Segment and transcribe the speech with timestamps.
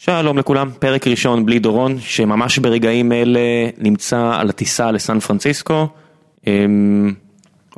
[0.00, 3.40] שלום לכולם, פרק ראשון בלי דורון, שממש ברגעים אלה
[3.78, 5.88] נמצא על הטיסה לסן פרנסיסקו.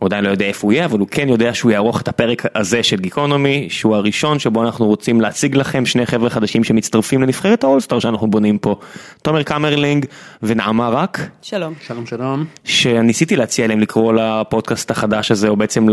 [0.00, 2.46] הוא עדיין לא יודע איפה הוא יהיה, אבל הוא כן יודע שהוא יערוך את הפרק
[2.54, 7.64] הזה של גיקונומי, שהוא הראשון שבו אנחנו רוצים להציג לכם שני חבר'ה חדשים שמצטרפים לנבחרת
[7.64, 8.76] ה all-star שאנחנו בונים פה.
[9.22, 10.06] תומר קמרלינג
[10.42, 11.28] ונעמה רק.
[11.42, 11.74] שלום.
[11.86, 12.44] שלום שלום.
[12.64, 15.86] שניסיתי להציע להם לקרוא לפודקאסט החדש הזה, או בעצם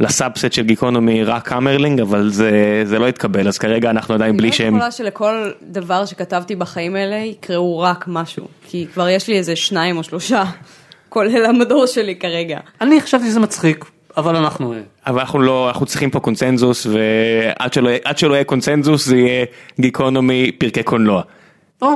[0.00, 4.36] ל subset של גיקונומי רק קמרלינג, אבל זה, זה לא התקבל, אז כרגע אנחנו עדיין
[4.36, 4.64] בלי שם.
[4.64, 9.36] אני לא יכולה שלכל דבר שכתבתי בחיים האלה יקראו רק משהו, כי כבר יש לי
[9.38, 10.44] איזה שניים או שלושה.
[11.12, 12.58] כולל המדור שלי כרגע.
[12.80, 13.84] אני חשבתי שזה מצחיק,
[14.16, 14.74] אבל אנחנו...
[15.06, 19.44] אבל אנחנו לא, אנחנו צריכים פה קונצנזוס, ועד שלא, שלא יהיה קונצנזוס זה יהיה
[19.80, 21.22] גיקונומי פרקי קולנוע.
[21.82, 21.88] או,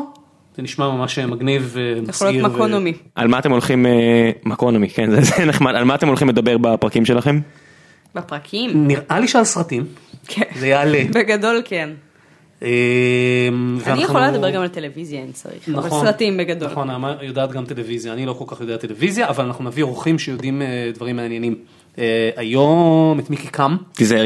[0.57, 2.09] זה נשמע ממש מגניב ומסעיר.
[2.09, 2.93] יכול להיות מקונומי.
[3.15, 6.59] על מה אתם הולכים, אה, מקונומי, כן, זה, זה נחמד, על מה אתם הולכים לדבר
[6.59, 7.41] בפרקים שלכם?
[8.15, 8.87] בפרקים?
[8.87, 9.85] נראה לי שעל סרטים.
[10.29, 10.43] כן.
[10.57, 11.03] זה יעלה.
[11.15, 11.91] בגדול כן.
[12.63, 12.69] אמ,
[13.87, 16.71] אני יכולה לדבר גם על טלוויזיה אם צריך, אבל נכון, סרטים בגדול.
[16.71, 20.19] נכון, נעמה יודעת גם טלוויזיה, אני לא כל כך יודע טלוויזיה, אבל אנחנו נביא אורחים
[20.19, 21.55] שיודעים אה, דברים מעניינים.
[21.99, 23.77] אה, היום את מיקי קם.
[23.93, 24.25] תיזהר,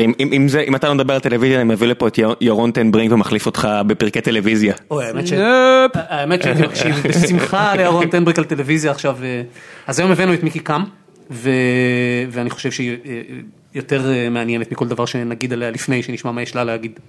[0.69, 4.20] אם אתה לא מדבר על טלוויזיה, אני מביא לפה את ירון טנברינג ומחליף אותך בפרקי
[4.20, 4.75] טלוויזיה.
[5.94, 9.17] האמת שאני מקשיב בשמחה לירון טנברינג על טלוויזיה עכשיו.
[9.22, 9.42] אה,
[9.87, 10.84] אז היום הבאנו את מיקי קם,
[12.31, 12.97] ואני חושב שהיא
[13.75, 17.00] יותר מעניינת מכל דבר שנגיד עליה לפני, שנשמע מה יש לה להגיד.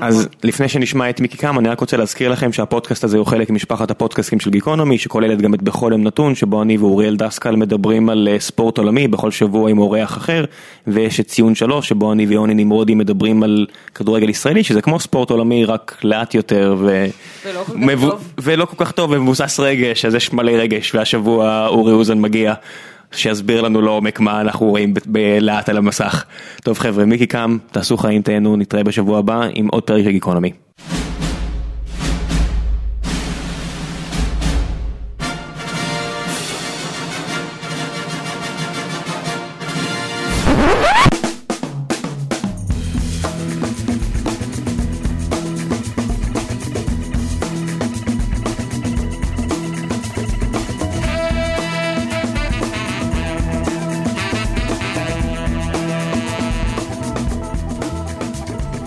[0.00, 0.32] אז נכון.
[0.44, 3.90] לפני שנשמע את מיקי קם אני רק רוצה להזכיר לכם שהפודקאסט הזה הוא חלק ממשפחת
[3.90, 8.28] הפודקאסטים של גיקונומי שכוללת גם את בכל יום נתון שבו אני ואוריאל דסקל מדברים על
[8.30, 10.44] אה, ספורט עולמי בכל שבוע עם אורח אחר
[10.86, 15.30] ויש את ציון שלוש שבו אני ויוני נמרודי מדברים על כדורגל ישראלי שזה כמו ספורט
[15.30, 17.06] עולמי רק לאט יותר ו...
[17.46, 21.92] ולא כל טוב ולא כל כך טוב ומבוסס רגש אז יש מלא רגש והשבוע אורי
[21.92, 22.54] אוזן מגיע.
[23.16, 24.94] שיסביר לנו לעומק מה אנחנו רואים
[25.40, 26.24] לאט על המסך.
[26.62, 30.52] טוב חבר'ה, מיקי קם, תעשו חיים, תהנו, נתראה בשבוע הבא עם עוד פרק של גיקונומי.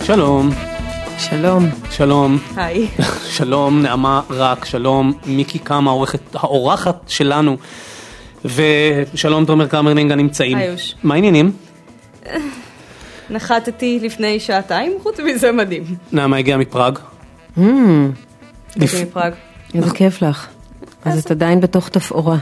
[0.08, 0.50] שלום.
[1.18, 1.64] שלום.
[1.90, 2.38] שלום.
[2.56, 2.88] היי.
[3.36, 7.56] שלום נעמה רק, שלום מיקי קמה העורכת, האורחת שלנו.
[8.44, 10.58] ושלום תומר קמרלינג הנמצאים.
[10.58, 10.94] היוש.
[11.02, 11.52] מה העניינים?
[13.30, 15.84] נחתתי לפני שעתיים, חוץ מזה מדהים.
[16.12, 16.98] נעמה הגיעה מפראג.
[17.58, 17.60] Mm.
[18.76, 19.32] מפראג.
[19.74, 20.46] איזה כיף לך.
[21.04, 22.36] אז את עדיין בתוך תפאורה.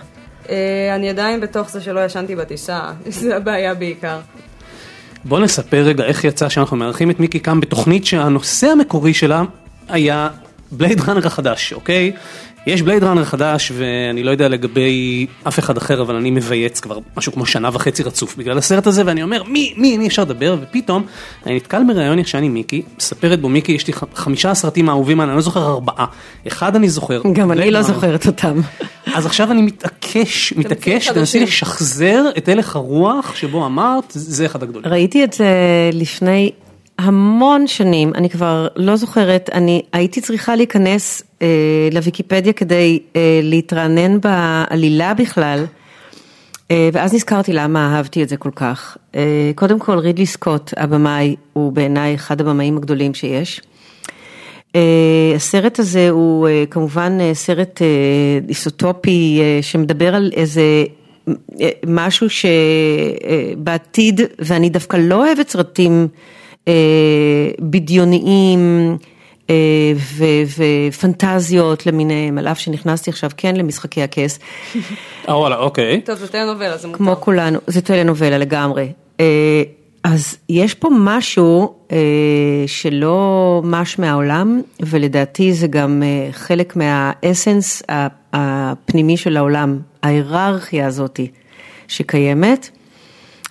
[0.49, 4.19] אה, אני עדיין בתוך זה שלא ישנתי בטיסה, זה הבעיה בעיקר.
[5.29, 9.43] בוא נספר רגע איך יצא שאנחנו מארחים את מיקי קאם בתוכנית שהנושא המקורי שלה
[9.89, 10.29] היה
[10.71, 12.13] בלייד ראנר החדש, אוקיי?
[12.67, 16.99] יש בלייד ראנר חדש ואני לא יודע לגבי אף אחד אחר אבל אני מבייץ כבר
[17.17, 20.57] משהו כמו שנה וחצי רצוף בגלל הסרט הזה ואני אומר מי, מי, מי אפשר לדבר
[20.63, 21.07] ופתאום
[21.47, 25.35] אני נתקל בראיון ישן עם מיקי, מספרת בו מיקי יש לי חמישה סרטים האהובים אני
[25.35, 26.07] לא זוכר ארבעה,
[26.47, 27.23] אחד אני זוכר.
[27.33, 28.61] גם אני לא זוכרת אותם.
[29.15, 34.93] אז עכשיו אני מתעקש, מתעקש, תנסי לשחזר את הלך הרוח שבו אמרת, זה אחד הגדולים.
[34.93, 35.51] ראיתי את זה
[35.93, 36.51] לפני
[36.99, 44.21] המון שנים, אני כבר לא זוכרת, אני הייתי צריכה להיכנס אה, לוויקיפדיה כדי אה, להתרענן
[44.21, 45.65] בעלילה בכלל,
[46.71, 48.97] אה, ואז נזכרתי למה אהבתי את זה כל כך.
[49.15, 53.61] אה, קודם כל רידלי סקוט, הבמאי, הוא בעיניי אחד הבמאים הגדולים שיש.
[54.77, 57.83] אה, הסרט הזה הוא אה, כמובן אה, סרט
[58.49, 60.85] איסוטופי שמדבר על איזה
[61.87, 66.09] משהו שבעתיד, ואני דווקא לא אוהבת סרטים
[67.61, 68.97] בדיוניים
[70.57, 74.39] ופנטזיות למיניהם, על אף שנכנסתי עכשיו כן למשחקי הכס.
[75.29, 76.01] אה וואלה, אוקיי.
[76.01, 76.99] טוב, זה טלנובלה, זה מותר.
[76.99, 78.93] כמו כולנו, זה טלנובלה לגמרי.
[80.07, 81.97] אז יש פה משהו אה,
[82.67, 87.83] שלא מש מהעולם, ולדעתי זה גם אה, חלק מהאסנס
[88.33, 91.31] הפנימי של העולם, ההיררכיה הזאתי
[91.89, 92.71] שקיימת,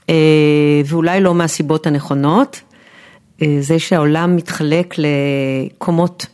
[0.10, 2.65] אה, ואולי לא מהסיבות הנכונות, אה,
[3.60, 6.26] זה שהעולם מתחלק לקומות,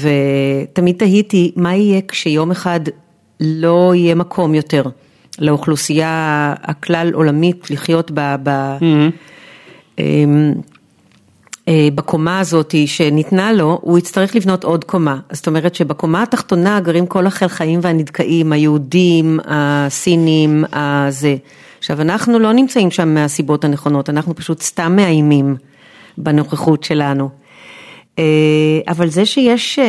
[0.00, 2.80] ותמיד תהיתי מה יהיה כשיום אחד
[3.40, 4.82] לא יהיה מקום יותר.
[5.38, 8.48] לאוכלוסייה הכלל עולמית לחיות ב, ב,
[8.80, 10.02] mm-hmm.
[11.94, 15.18] בקומה הזאת שניתנה לו, הוא יצטרך לבנות עוד קומה.
[15.32, 21.36] זאת אומרת שבקומה התחתונה גרים כל החלחאים והנדכאים, היהודים, הסינים, הזה.
[21.78, 25.56] עכשיו אנחנו לא נמצאים שם מהסיבות הנכונות, אנחנו פשוט סתם מאיימים
[26.18, 27.28] בנוכחות שלנו.
[28.18, 28.24] אה,
[28.88, 29.84] אבל זה שיש אה,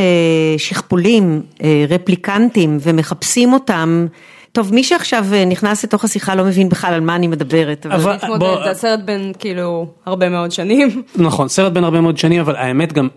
[0.58, 4.08] שכפולים, אה, רפליקנטים ומחפשים אותם,
[4.52, 7.86] טוב, מי שעכשיו נכנס לתוך השיחה לא מבין בכלל על מה אני מדברת.
[7.86, 7.96] אבל...
[8.24, 11.04] אבל- בוא- זה הסרט בין כאילו הרבה מאוד שנים.
[11.16, 13.08] נכון, סרט בין הרבה מאוד שנים, אבל האמת גם,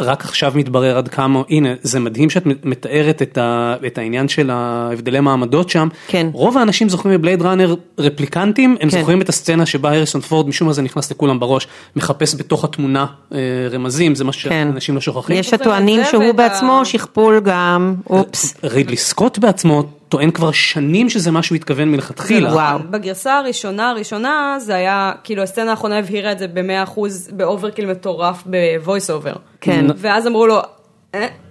[0.00, 4.50] רק עכשיו מתברר עד כמה, הנה, זה מדהים שאת מתארת את, ה, את העניין של
[4.50, 5.88] ההבדלי מעמדות שם.
[6.06, 6.26] כן.
[6.32, 8.98] רוב האנשים זוכרים מבלייד ראנר רפליקנטים, הם כן.
[8.98, 13.06] זוכרים את הסצנה שבה הריסון פורד, משום מה זה נכנס לכולם בראש, מחפש בתוך התמונה
[13.34, 13.38] אה,
[13.70, 14.38] רמזים, זה מה כן.
[14.38, 15.36] שאנשים לא שוכחים.
[15.36, 18.54] יש הטוענים שהוא בעצמו ה- שכפול גם, אופס.
[18.64, 22.52] רידלי סקוט בעצמו טוען כבר שנים שזה מה שהוא התכוון מלכתחילה.
[22.52, 22.78] וואו.
[22.90, 27.00] בגרסה הראשונה הראשונה זה היה, כאילו הסצנה האחרונה הבהירה את זה ב-100%
[27.32, 29.32] ב overkill מטורף ב voice over.
[29.60, 29.86] כן.
[29.96, 30.62] ואז אמרו לו, "אה,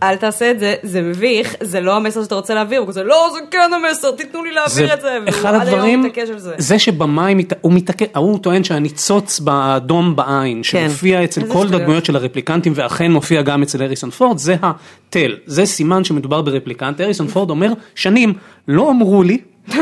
[0.04, 3.30] אל תעשה את זה, זה מביך, זה לא המסר שאתה רוצה להעביר, הוא כזה, לא,
[3.34, 6.56] זה כן המסר, תיתנו לי להעביר את זה, אחד הדברים, זה.
[6.58, 11.68] זה שבמאי, מת- הוא מתעקש, הוא טוען שהניצוץ באדום בעין, שמופיע אצל איזה כל.
[11.74, 17.02] הדמויות של הרפליקנטים ואכן מופיע גם אצל הריסון פורד, זה התל, זה סימן שמדובר ברפליקנט,
[17.02, 18.34] הריסון פורד אומר, שנים,
[18.68, 19.38] לא אמרו לי,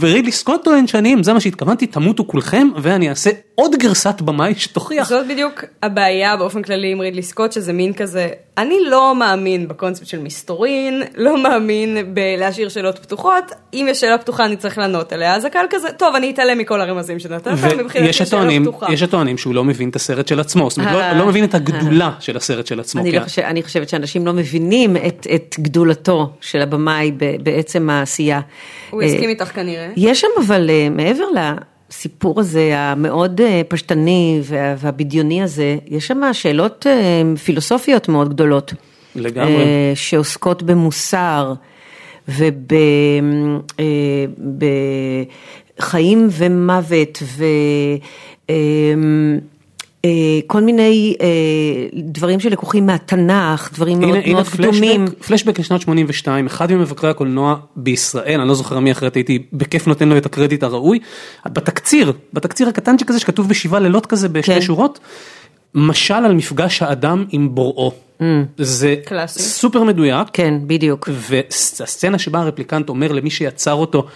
[0.00, 5.08] ורידלי סקוט טוען שנים, זה מה שהתכוונתי, תמותו כולכם, ואני אעשה עוד גרסת במאי שתוכיח.
[5.08, 8.28] זאת בדיוק הבעיה באופן כללי עם רידלי סקוט, שזה מין כזה,
[8.58, 13.44] אני לא מאמין בקונספט של מסתורין, לא מאמין בלהשאיר שאלות פתוחות,
[13.74, 16.80] אם יש שאלה פתוחה אני צריך לענות עליה, אז הקהל כזה, טוב, אני אתעלם מכל
[16.80, 17.48] הרמזים שנתת,
[17.78, 18.92] מבחינתי שאלה הטוענים, פתוחה.
[18.92, 21.14] יש הטוענים שהוא לא מבין את הסרט של עצמו, זאת אומרת, לא- אה.
[21.14, 23.00] לא מבין את הגדולה של הסרט של עצמו.
[23.00, 23.18] אני, כן.
[23.18, 27.12] לא חושב, אני חושבת שאנשים לא מבינים את, את גדולתו של הבמאי
[27.42, 28.40] בעצם העשייה.
[28.90, 29.88] הוא אה, יסכים איתך כנראה.
[29.96, 31.24] יש שם אבל אה, מעבר
[31.90, 38.74] לסיפור הזה המאוד אה, פשטני וה- והבדיוני הזה, יש שם שאלות אה, פילוסופיות מאוד גדולות.
[39.16, 39.54] לגמרי.
[39.56, 41.52] אה, שעוסקות במוסר
[45.78, 47.22] ובחיים ומוות
[50.06, 51.26] וכל מיני אה,
[52.02, 55.06] דברים שלקוחים מהתנ"ך, דברים מאוד הנה, הנה מאוד קדומים.
[55.06, 59.86] פלשבק, פלשבק לשנת 82, אחד ממבקרי הקולנוע בישראל, אני לא זוכר מי אחרת, הייתי בכיף
[59.86, 60.98] נותן לו את הקרדיט הראוי,
[61.46, 64.60] בתקציר, בתקציר הקטנצ'יק הזה שכתוב בשבעה לילות כזה בשתי כן.
[64.60, 64.98] שורות,
[65.74, 67.92] משל על מפגש האדם עם בוראו.
[68.58, 69.42] זה קלאסי.
[69.42, 71.08] סופר מדויק, כן, בדיוק.
[71.12, 74.06] והסצנה שבה הרפליקנט אומר למי שיצר אותו,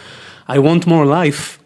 [0.48, 1.60] I want more life,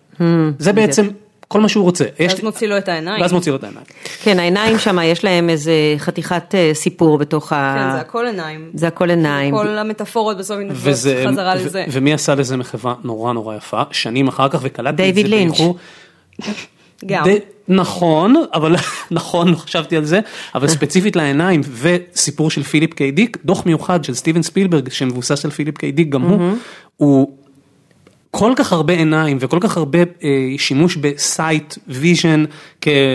[0.59, 1.09] זה בעצם
[1.54, 2.04] כל מה שהוא רוצה.
[2.18, 3.20] יש- ואז מוציא לו את העיניים.
[3.22, 3.86] ואז מוציא לו את העיניים.
[4.22, 7.74] כן, העיניים שם, יש להם איזה חתיכת אה, סיפור בתוך ה...
[7.78, 8.70] כן, זה הכל עיניים.
[8.74, 9.54] זה הכל עיניים.
[9.54, 11.84] כל המטאפורות בסוף וזה, חזרה ו- לזה.
[11.90, 15.50] ומי עשה לזה מחווה נורא נורא יפה, שנים אחר כך וקלטתי את זה דיוויד לינץ'.
[15.50, 15.76] באיחור.
[17.06, 17.24] גם.
[17.24, 18.76] די- נכון, אבל
[19.10, 20.20] נכון, לא חשבתי על זה,
[20.54, 25.50] אבל ספציפית לעיניים וסיפור של פיליפ קיי דיק, דוח מיוחד של סטיבן ספילברג שמבוסס על
[25.50, 26.52] פיליפ קיי דיק גם הוא,
[26.96, 27.36] הוא
[28.36, 30.28] כל כך הרבה עיניים וכל כך הרבה אה,
[30.58, 32.44] שימוש ב sight, vision,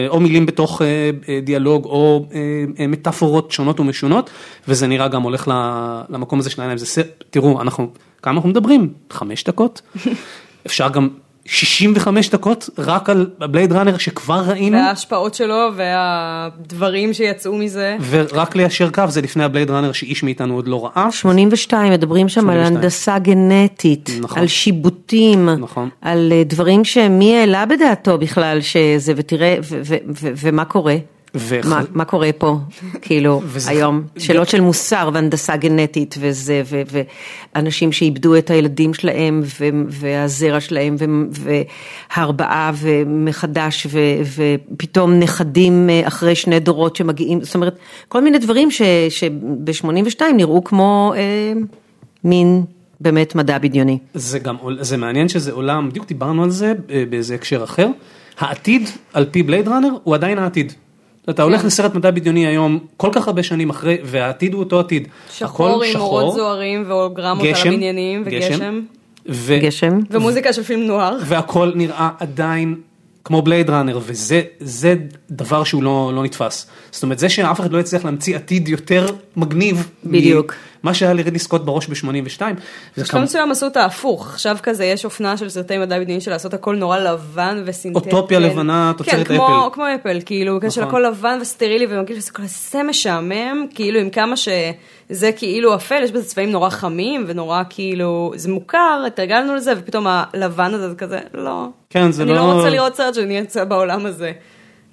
[0.08, 0.88] או מילים בתוך אה,
[1.30, 2.40] אה, דיאלוג או אה,
[2.80, 4.30] אה, מטאפורות שונות ומשונות,
[4.68, 6.78] וזה נראה גם הולך ל- למקום הזה של העיניים.
[6.78, 7.90] זה, תראו, אנחנו,
[8.22, 8.94] כמה אנחנו מדברים?
[9.12, 9.82] חמש דקות?
[10.66, 11.10] אפשר גם
[11.46, 17.98] 65 דקות רק על הבלייד ראנר שכבר ראינו, וההשפעות שלו והדברים שיצאו מזה.
[18.10, 21.12] ורק ליישר קו זה לפני הבלייד ראנר שאיש מאיתנו עוד לא ראה.
[21.12, 22.78] 82, מדברים שם על 82.
[22.78, 24.40] הנדסה גנטית, נכון.
[24.40, 24.48] על
[25.10, 25.90] שיבוטים, נכון.
[26.02, 30.96] על אה, דברים שמי העלה בדעתו בכלל שזה, ותראה, ו- ו- ו- ומה קורה?
[31.36, 32.56] ו- מה, מה קורה פה,
[33.02, 34.02] כאילו, וזה- היום?
[34.18, 36.82] שאלות של מוסר והנדסה גנטית וזה, ו-
[37.56, 41.06] ואנשים שאיבדו את הילדים שלהם ו- והזרע שלהם ו-
[42.16, 44.00] והרבעה ומחדש ו-
[44.74, 51.14] ופתאום נכדים אה, אחרי שני דורות שמגיעים, זאת אומרת, כל מיני דברים שב-82 נראו כמו
[51.18, 51.54] אה,
[52.24, 52.64] מין
[53.02, 53.98] באמת מדע בדיוני.
[54.14, 57.88] זה גם, זה מעניין שזה עולם, בדיוק דיברנו על זה אה, באיזה הקשר אחר,
[58.40, 60.74] העתיד על פי בלייד ראנר הוא עדיין העתיד.
[61.30, 65.08] אתה הולך לסרט מדע בדיוני היום כל כך הרבה שנים אחרי והעתיד הוא אותו עתיד.
[65.32, 68.82] שחור עם אורות זוהרים והולוגרמות על הבניינים וגשם.
[69.30, 70.00] ו- גשם?
[70.12, 71.18] ומוזיקה של פילם נוער.
[71.26, 72.76] והכל נראה עדיין
[73.30, 74.96] כמו בלייד ראנר וזה זה
[75.32, 76.68] דבר שהוא לא, לא נתפס.
[76.92, 79.90] זאת אומרת זה שאף אחד לא יצליח להמציא עתיד יותר מגניב.
[80.04, 80.54] בדיוק.
[80.84, 82.42] מה שהיה לרידלי סקוט בראש ב-82.
[82.98, 86.54] בשלב מסוים עשו את ההפוך, עכשיו כזה יש אופנה של סרטי מדע בדיוני של לעשות
[86.54, 88.10] הכל נורא לבן וסינתטי.
[88.10, 89.74] אוטופיה לבנה, תוצרת כן, כמו, אפל.
[89.74, 90.70] כמו אפל, כאילו, נכון.
[90.70, 94.38] של הכל לבן וסטרילי ומרגיש שזה כזה משעמם, כאילו עם כמה
[95.12, 100.06] שזה כאילו אפל, יש בזה צבעים נורא חמים ונורא כאילו, זה מוכר, התרגלנו לזה, ופתאום
[100.10, 101.66] הלבן הזה זה כזה, לא.
[101.90, 104.32] כן, זה אני לא- לא רוצה לראות סרט שאני אמצא בעולם הזה.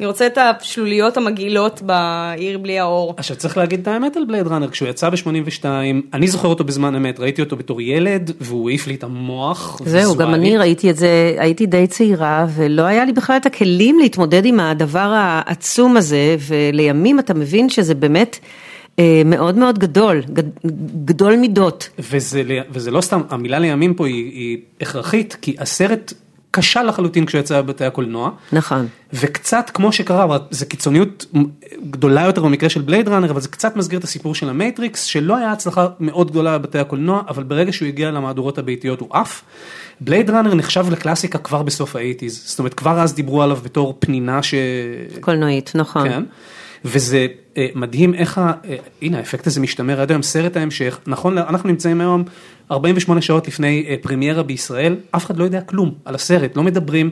[0.00, 3.14] אני רוצה את השלוליות המגעילות בעיר בלי האור.
[3.16, 5.64] עכשיו צריך להגיד את האמת על בלייד ראנר, כשהוא יצא ב-82,
[6.14, 9.80] אני זוכר אותו בזמן אמת, ראיתי אותו בתור ילד, והוא העיף לי את המוח.
[9.84, 10.34] זהו, גם.
[10.34, 14.60] אני ראיתי את זה, הייתי די צעירה, ולא היה לי בכלל את הכלים להתמודד עם
[14.60, 18.38] הדבר העצום הזה, ולימים אתה מבין שזה באמת
[19.24, 20.66] מאוד מאוד גדול, גד-
[21.04, 21.88] גדול מידות.
[21.98, 26.12] וזה, וזה לא סתם, המילה לימים פה היא, היא הכרחית, כי הסרט
[26.52, 28.30] כשל לחלוטין כשהוא יצא בבתי הקולנוע.
[28.52, 28.86] נכון.
[29.12, 31.26] וקצת כמו שקרה, זה קיצוניות
[31.90, 35.36] גדולה יותר במקרה של בלייד ראנר, אבל זה קצת מסגיר את הסיפור של המייטריקס, שלא
[35.36, 39.42] היה הצלחה מאוד גדולה בבתי הקולנוע, אבל ברגע שהוא הגיע למהדורות הביתיות הוא עף.
[40.00, 43.96] בלייד ראנר נחשב לקלאסיקה כבר בסוף ה eighties, זאת אומרת כבר אז דיברו עליו בתור
[43.98, 44.54] פנינה ש...
[45.20, 46.08] קולנועית, נכון.
[46.08, 46.22] כן.
[46.84, 48.52] וזה אה, מדהים איך, ה...
[48.68, 52.24] אה, הנה האפקט הזה משתמר עד היום, סרט ההמשך, נכון, אנחנו נמצאים היום
[52.70, 57.10] 48 שעות לפני אה, פרמיירה בישראל, אף אחד לא יודע כלום על הסרט, לא מדברים,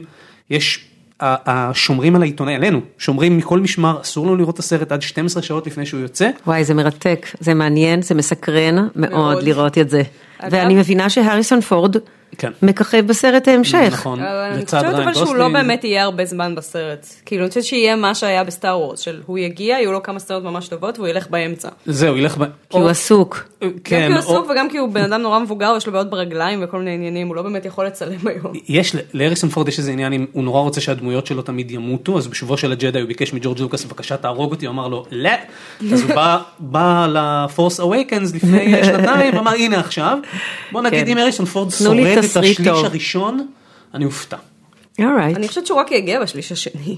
[0.49, 0.85] יש,
[1.19, 5.67] השומרים על העיתונאי, עלינו, שומרים מכל משמר, אסור לנו לראות את הסרט עד 12 שעות
[5.67, 9.43] לפני שהוא יוצא, וואי, זה מרתק, זה מעניין, זה מסקרן מאוד מאוד.
[9.43, 10.01] לראות את זה.
[10.37, 11.95] אגב- ואני מבינה שהריסון פורד
[12.37, 12.51] כן.
[12.61, 13.89] מככב בסרט ההמשך.
[13.91, 15.47] נכון, אבל אני לצד חושבת ריין אבל שהוא לא.
[15.49, 17.07] באמת יהיה הרבה זמן בסרט.
[17.25, 20.43] כאילו, אני חושבת שיהיה מה שהיה בסטאר וורס, של הוא יגיע, יהיו לו כמה סצנות
[20.43, 21.69] ממש טובות, והוא ילך באמצע.
[21.85, 22.43] זהו, ילך, ב...
[22.69, 23.49] כי הוא עסוק.
[23.63, 25.93] גם כן, כי הוא או- עסוק וגם כי הוא בן אדם נורא מבוגר, יש לו
[25.93, 28.53] בעיות ברגליים וכל מיני עניינים, הוא לא באמת יכול לצלם היום.
[28.69, 32.27] יש, להריסון פורד יש איזה עניין, אם הוא נורא רוצה שהדמויות שלו תמיד ימותו, אז
[32.27, 35.29] בשובו של הג'די הוא ביקש מג'ורג' לוקאס, בבקשה תהרוג אותי, הוא אמר לו, לא,
[35.93, 40.17] אז הוא בא, בא לפורס אווייקנס לפני שנתיים, אמר הנה עכשיו,
[40.71, 41.11] בוא נגיד כן.
[41.11, 41.71] אם הריסון פורד
[42.17, 42.85] את השליש טוב.
[42.85, 43.47] הראשון,
[43.93, 44.37] אני אופתע.
[44.99, 45.37] alright.
[45.37, 46.97] אני חושבת שהוא רק יגיע בשליש השני.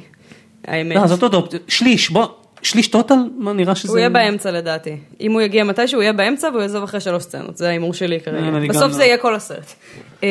[0.68, 0.96] האמת.
[0.96, 2.28] לא, זאת עוד אופציה, שליש, בוא,
[2.62, 3.92] שליש total, מה נראה שזה...
[3.92, 4.98] הוא יהיה באמצע לדעתי.
[5.22, 8.20] אם הוא יגיע מתישהו, הוא יהיה באמצע והוא יעזוב אחרי שלוש סצנות, זה ההימור שלי
[8.20, 8.68] כרגע.
[8.70, 8.90] בסוף לא.
[8.90, 9.74] זה יהיה כל הסרט.
[10.24, 10.30] אה,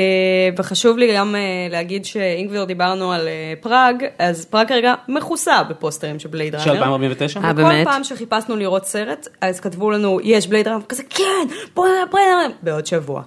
[0.59, 1.40] וחשוב לי גם אה,
[1.71, 6.71] להגיד שאם כבר דיברנו על אה, פראג, אז פראג כרגע מכוסה בפוסטרים של בלייד של
[6.71, 6.78] ראנר.
[6.78, 7.40] 2049?
[7.40, 7.87] אה, באמת?
[7.87, 12.28] פעם שחיפשנו לראות סרט, אז כתבו לנו, יש בלייד ראנר, כזה כן, בוא נראה בלייד
[12.43, 13.23] ראנר, בעוד שבוע.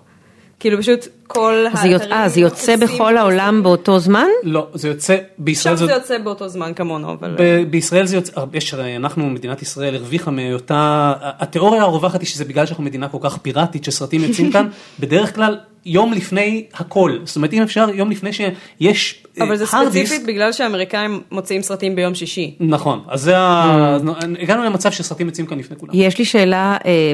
[0.60, 4.26] כאילו פשוט כל זה יוצ- אה, זה יוצא בכל העולם באותו זמן?
[4.44, 5.94] לא, זה יוצא, בישראל עכשיו זה...
[5.94, 7.36] זה יוצא באותו זמן כמונו, אבל...
[7.40, 12.46] ב- בישראל זה יוצא, יש, הרי אנחנו, מדינת ישראל הרוויחה מאותה, התיאוריה הרווחת היא שזה
[12.46, 14.68] בגלל שאנחנו מדינה כל כך פיראטית שסרטים יוצאים כאן,
[15.00, 19.66] בדרך כלל יום לפני הכל, זאת אומרת אם אפשר יום לפני שיש אה, אבל זה
[19.66, 22.56] ספציפית בגלל שהאמריקאים מוציאים סרטים ביום שישי.
[22.60, 23.98] נכון, אז זה ה...
[24.42, 25.92] הגענו למצב שסרטים יוצאים כאן לפני כולם.
[25.96, 27.14] יש לי שאלה, אה,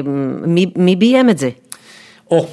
[0.76, 1.50] מי ביים את זה?
[2.30, 2.46] או,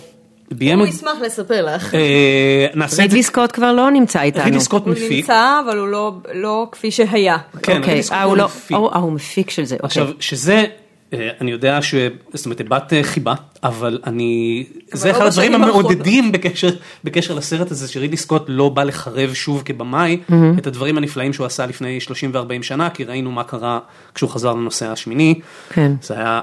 [0.54, 0.88] ביים הוא.
[0.88, 1.96] ישמח לספר לך.
[1.96, 4.44] אה, נעשה את זה, רידלי סקוט כבר לא נמצא איתנו.
[4.44, 7.38] רידלי סקוט הוא מפיק, נמצא, אבל הוא לא- לא כפי שהיה.
[7.38, 8.78] כן, אוקיי, רידלי סקוט אה, הוא לא, מפיק.
[8.78, 10.22] או, אה, הוא מפיק של זה, עכשיו, אוקיי.
[10.22, 10.66] שזה,
[11.14, 11.96] אה, אני יודע ש...
[12.34, 13.34] זאת אומרת, אה, חיבה,
[13.64, 14.64] אבל אני...
[14.94, 15.56] זה לא אחד הדברים.
[15.56, 16.70] המעודדים בקשר,
[17.04, 20.18] בקשר לסרט הזה, שרידלי סקוט לא בא לחרב שוב כבמאי
[20.58, 23.80] את הדברים הנפלאים שהוא עשה לפני 30 ו-40 שנה, כי ראינו מה קרה
[24.16, 25.40] כשהוא חזר לנוסע השמיני.
[25.70, 25.92] כן.
[26.02, 26.42] זה היה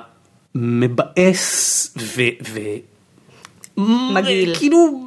[0.55, 2.23] מבאס ו...
[2.53, 2.61] ו...
[4.15, 4.55] מגעיל.
[4.55, 5.01] כאילו,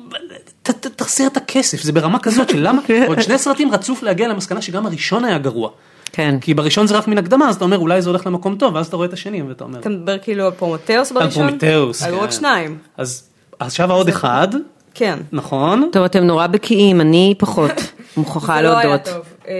[0.63, 4.27] ת- ת- תחזיר את הכסף, זה ברמה כזאת של למה, עוד שני סרטים רצוף להגיע
[4.27, 5.70] למסקנה שגם הראשון היה גרוע.
[6.12, 6.36] כן.
[6.42, 8.88] כי בראשון זה רק מן הקדמה, אז אתה אומר אולי זה הולך למקום טוב, ואז
[8.88, 11.48] אתה רואה את השני ואתה אומר, אתה מדבר כאילו על פרומטאוס בראשון?
[11.48, 12.20] פרומטאוס, היו כן.
[12.22, 12.77] עוד שניים.
[12.98, 13.24] אז
[13.60, 14.48] עכשיו העוד אחד,
[14.94, 15.20] כן.
[15.32, 15.89] נכון?
[15.92, 17.72] טוב, אתם נורא בקיאים, אני פחות,
[18.18, 19.06] מוכרחה זה לא היה להודות.
[19.08, 19.22] טוב.
[19.48, 19.53] אה,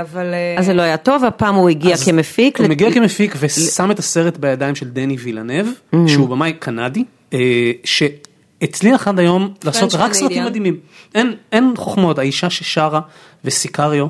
[0.00, 0.26] אבל...
[0.34, 2.60] אה, אז זה לא היה טוב, הפעם הוא הגיע כמפיק.
[2.60, 5.66] הוא מגיע כמפיק ושם את הסרט בידיים של דני וילנב,
[6.06, 7.04] שהוא במאי קנדי,
[8.62, 10.44] אה, שהצליח עד היום לעשות רק סרטים.
[10.44, 10.76] מדהימים.
[11.14, 13.00] אין- אין חוכמות, האישה ששרה
[13.44, 14.06] וסיקריו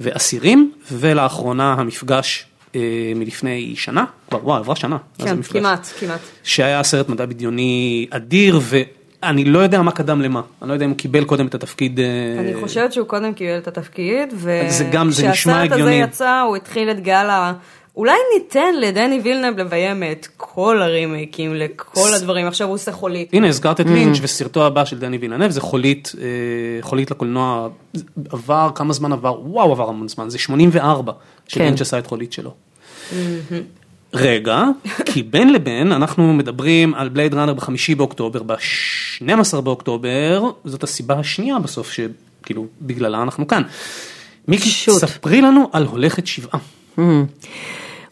[0.00, 2.80] ואסירים, ולאחרונה המפגש אה,
[3.16, 5.52] מלפני שנה, כבר וואו עברה שנה, כן, מפגש?
[5.62, 6.20] כמעט, כמעט.
[6.42, 10.90] שהיה סרט מדע בדיוני אדיר ואני לא יודע מה קדם למה, אני לא יודע אם
[10.90, 12.00] הוא קיבל קודם את התפקיד.
[12.00, 12.04] אה,
[12.38, 15.92] אני חושבת שהוא קודם קיבל את התפקיד, וכשהסרט הזה.
[15.94, 17.52] יצא, הוא התחיל את גל ה...
[17.96, 20.26] אולי ניתן לדני וילנב לביים את
[20.58, 23.34] כל הרימייקים לכל הדברים, עכשיו הוא עושה חולית.
[23.34, 26.26] הנה הזכרת את לינץ' וסרטו הבא של דני וילנב זה חולית, אה,
[26.80, 27.68] חולית לקולנוע,
[28.30, 31.18] עבר כמה זמן עבר, וואו עבר המון זמן, זה 84 כן.
[31.48, 32.54] שלינץ' עשה את חולית שלו.
[34.14, 34.62] רגע,
[35.12, 41.58] כי בין לבין אנחנו מדברים על בלייד ראנר בחמישי באוקטובר, ב-12 באוקטובר, זאת הסיבה השנייה
[41.58, 43.62] בסוף שכאילו בגללה אנחנו כאן.
[44.48, 44.98] מיקי, שוט.
[44.98, 46.60] ספרי לנו על הולכת שבעה.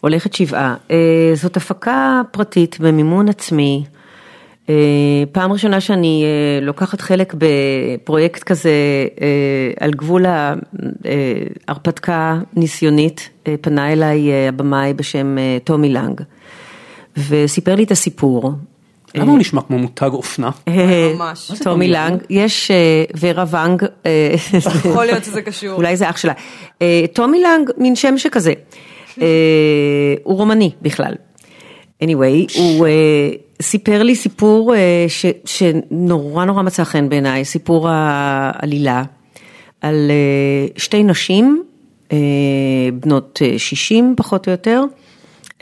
[0.00, 0.74] הולכת שבעה.
[0.90, 3.84] אה, זאת הפקה פרטית במימון עצמי.
[4.68, 4.74] אה,
[5.32, 8.70] פעם ראשונה שאני אה, לוקחת חלק בפרויקט כזה
[9.20, 9.26] אה,
[9.80, 10.26] על גבול
[11.68, 16.20] ההרפתקה ניסיונית, אה, פנה אליי אה, הבמאי בשם אה, טומי לנג,
[17.28, 18.52] וסיפר לי את הסיפור.
[19.14, 20.50] למה הוא נשמע כמו מותג אופנה?
[21.16, 21.52] ממש.
[21.62, 22.70] טומי לנג, יש
[23.20, 23.82] ורה ואנג,
[24.84, 25.72] יכול להיות שזה קשור.
[25.72, 26.32] אולי זה אח שלה.
[27.12, 28.52] טומי לנג, מין שם שכזה.
[29.22, 31.14] אה, הוא רומני בכלל.
[32.04, 33.30] anyway, הוא אה,
[33.62, 39.02] סיפר לי סיפור אה, ש, שנורא נורא מצא חן בעיניי, סיפור העלילה,
[39.80, 41.62] על אה, שתי נשים,
[42.12, 42.18] אה,
[43.00, 44.82] בנות אה, 60 פחות או יותר,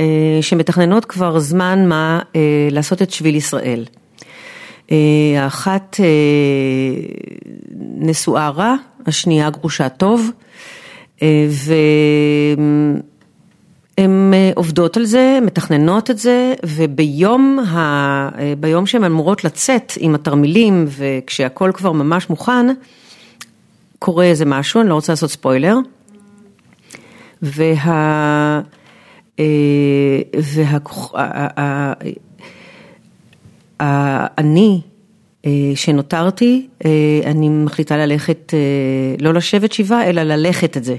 [0.01, 3.85] אה, שמתכננות כבר זמן מה אה, לעשות את שביל ישראל.
[4.93, 4.97] אה,
[5.37, 6.07] האחת אה,
[7.99, 8.75] נשואה רע,
[9.07, 10.31] השנייה גרושה טוב,
[11.23, 13.01] אה, והן
[13.99, 17.79] אה, עובדות על זה, מתכננות את זה, וביום ה...
[18.39, 22.67] אה, ביום שהן אמורות לצאת עם התרמילים, וכשהכול כבר ממש מוכן,
[23.99, 25.77] קורה איזה משהו, אני לא רוצה לעשות ספוילר.
[27.43, 28.61] וה...
[29.39, 29.45] אה,
[30.43, 30.79] וה...
[34.39, 34.81] אני
[35.75, 36.67] שנותרתי,
[37.25, 38.55] אני מחליטה ללכת,
[39.21, 40.97] לא לשבת שבעה, אלא ללכת את זה.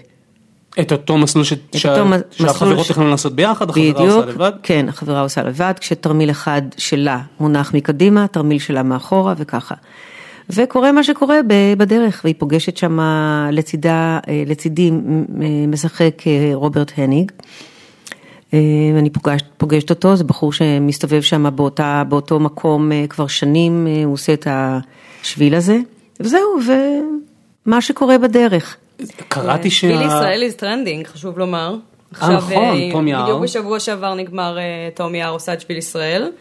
[0.80, 1.54] את אותו מסלול ש...
[1.76, 4.52] שה- אותו שהחברות ש- תכננו לעשות ביחד, החברה בדיוק, עושה לבד.
[4.64, 9.76] כן, החברה עושה לבד, כשתרמיל אחד שלה מונח מקדימה, תרמיל שלה מאחורה וככה.
[10.50, 11.40] וקורה מה שקורה
[11.78, 13.00] בדרך, והיא פוגשת שם
[13.52, 14.92] לצידה, אה, לצידי
[15.68, 17.32] משחק אה, רוברט הניג.
[18.54, 18.60] אה,
[19.00, 24.34] אני פוגשת, פוגשת אותו, זה בחור שמסתובב שם באותה, באותו מקום כבר שנים, הוא עושה
[24.34, 24.48] את
[25.22, 25.80] השביל הזה,
[26.20, 26.60] וזהו,
[27.66, 28.78] ומה שקורה בדרך.
[29.28, 29.88] קראתי שה...
[29.88, 31.76] שביל ישראל is trending, חשוב לומר.
[32.12, 33.24] עכשיו, נכון, אה, תום יער.
[33.24, 36.32] בדיוק בשבוע שעבר נגמר אה, תום יער עושה את שביל ישראל.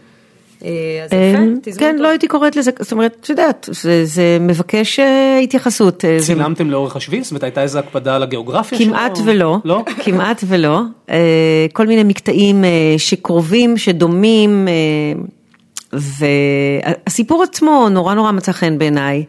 [0.64, 0.70] אה,
[1.04, 1.96] אז אה, יפה, תזמון כן.
[1.98, 6.04] לא הייתי קוראת לזה, זאת אומרת, את יודעת, זה, זה מבקש אה, התייחסות.
[6.04, 7.22] אה, צילמתם לאורך השביל?
[7.22, 8.86] זאת אומרת, הייתה איזו הקפדה על הגיאוגרפיה שלו?
[8.86, 9.82] כמעט ולא, לא?
[10.04, 10.80] כמעט ולא,
[11.10, 15.22] אה, כל מיני מקטעים אה, שקרובים, שדומים, אה,
[17.06, 19.24] והסיפור עצמו נורא נורא מצא חן בעיניי.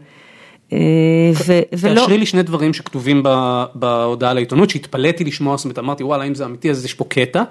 [0.75, 5.79] אה, ו- ולא, תאשרי לי שני דברים שכתובים ב- בהודעה לעיתונות שהתפלאתי לשמוע, זאת אומרת
[5.79, 7.43] אמרתי וואלה אם זה אמיתי אז יש פה קטע.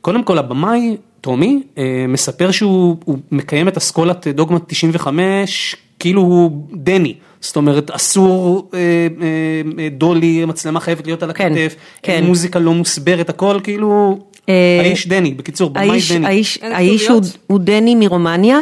[0.00, 6.66] קודם כל הבמאי טומי אה, מספר שהוא הוא מקיים את אסכולת דוגמה 95 כאילו הוא
[6.72, 12.12] דני, זאת אומרת אסור אה, אה, אה, דולי, מצלמה חייבת להיות על כן, הכתף, כן.
[12.12, 16.26] אין מוזיקה לא מוסברת, הכל כאילו אה, האיש דני, בקיצור במאי דני.
[16.26, 17.20] האיש, האיש הוא?
[17.46, 18.58] הוא דני מרומניה,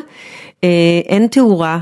[0.65, 0.69] אה,
[1.09, 1.79] אין תאורה,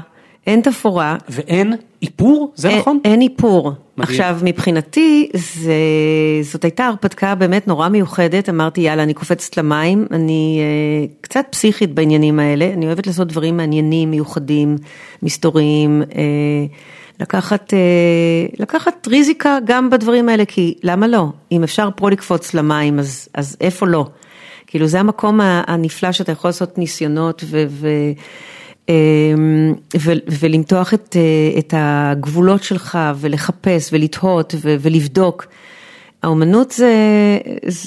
[0.50, 1.72] אין תפאורה, ואין
[2.02, 2.98] איפור, זה אין- נכון?
[3.04, 3.68] אין איפור.
[3.68, 3.76] מדהים.
[3.98, 5.74] עכשיו, מבחינתי, זה,
[6.42, 11.94] זאת הייתה הרפתקה באמת נורא מיוחדת, אמרתי, יאללה, אני קופצת למים, אני אה, קצת פסיכית
[11.94, 14.76] בעניינים האלה, אני אוהבת לעשות דברים מעניינים, מיוחדים,
[15.22, 16.22] מסתוריים, אה,
[17.20, 17.78] לקחת, אה,
[18.58, 21.26] לקחת ריזיקה גם בדברים האלה, כי למה לא?
[21.52, 24.06] אם אפשר פה לקפוץ למים, אז, אז איפה לא?
[24.66, 27.64] כאילו, זה המקום הנפלא שאתה יכול לעשות ניסיונות ו...
[27.68, 27.88] ו-
[30.40, 35.46] ולמתוח את, אה, את הגבולות שלך ולחפש ולתהות ולבדוק.
[36.22, 36.94] האומנות זה,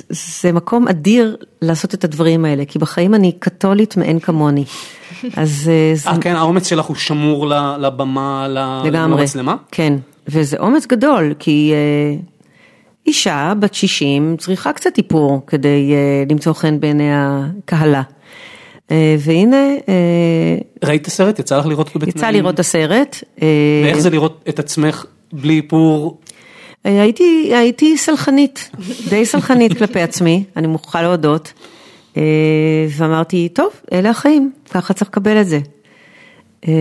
[0.09, 4.63] זה- מקום אדיר לעשות את הדברים האלה, כי בחיים אני קתולית מאין כמוני.
[5.37, 7.47] אז אה, זה אה כן, האומץ שלך הוא שמור
[7.79, 8.47] לבמה,
[8.85, 9.21] לגמרי.
[9.21, 9.55] למצלמה?
[9.71, 9.93] כן,
[10.27, 12.15] וזה אומץ גדול, כי אה,
[13.07, 18.01] אישה בת 60 צריכה קצת איפור כדי אה, למצוא חן בעיני הקהלה.
[18.91, 21.39] אה, והנה, אה, ראית את הסרט?
[21.39, 22.17] יצא לך לראות אותו בתנאים?
[22.17, 23.23] יצא לראות את הסרט.
[23.41, 23.47] אה,
[23.83, 26.19] ואיך זה לראות את עצמך בלי איפור?
[26.83, 28.69] הייתי, הייתי סלחנית,
[29.09, 31.53] די סלחנית כלפי עצמי, אני מוכרחה להודות.
[32.97, 35.59] ואמרתי, טוב, אלה החיים, ככה צריך לקבל את זה.
[36.61, 36.71] כן,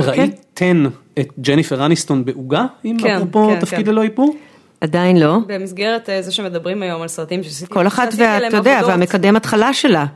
[0.00, 0.84] ראיתן
[1.18, 2.66] את ג'ניפר אניסטון בעוגה?
[2.84, 3.90] אם כן, אפרופו כן, תפקיד כן.
[3.92, 4.36] ללא איפור?
[4.80, 5.38] עדיין לא.
[5.46, 8.80] במסגרת זה שמדברים היום על סרטים כל אחת, ואתה יודע.
[8.86, 10.06] והמקדם התחלה שלה.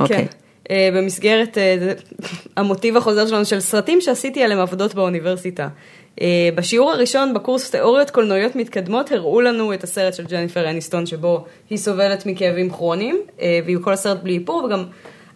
[0.00, 0.16] אוקיי.
[0.16, 0.45] כן.
[0.70, 1.76] אה, במסגרת אה,
[2.56, 5.68] המוטיב החוזר שלנו של סרטים שעשיתי עליהם עבודות באוניברסיטה.
[6.20, 11.44] אה, בשיעור הראשון בקורס תיאוריות קולנועיות מתקדמות הראו לנו את הסרט של ג'ניפר אניסטון שבו
[11.70, 14.84] היא סובלת מכאבים כרוניים אה, והיא כל הסרט בלי איפור וגם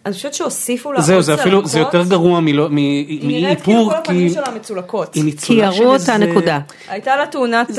[0.05, 1.79] אני חושבת שהוסיפו לה עוד זהו, זה אפילו, זה.
[1.79, 5.15] יותר גרוע מלא- מ- היא נראית כאילו מאיפור, כל הפנים כי שלה מצולקות.
[5.15, 6.13] היא כי ניצולה של יראו איזה...
[6.13, 6.59] אותה נקודה.
[6.87, 7.69] הייתה לה תאונת...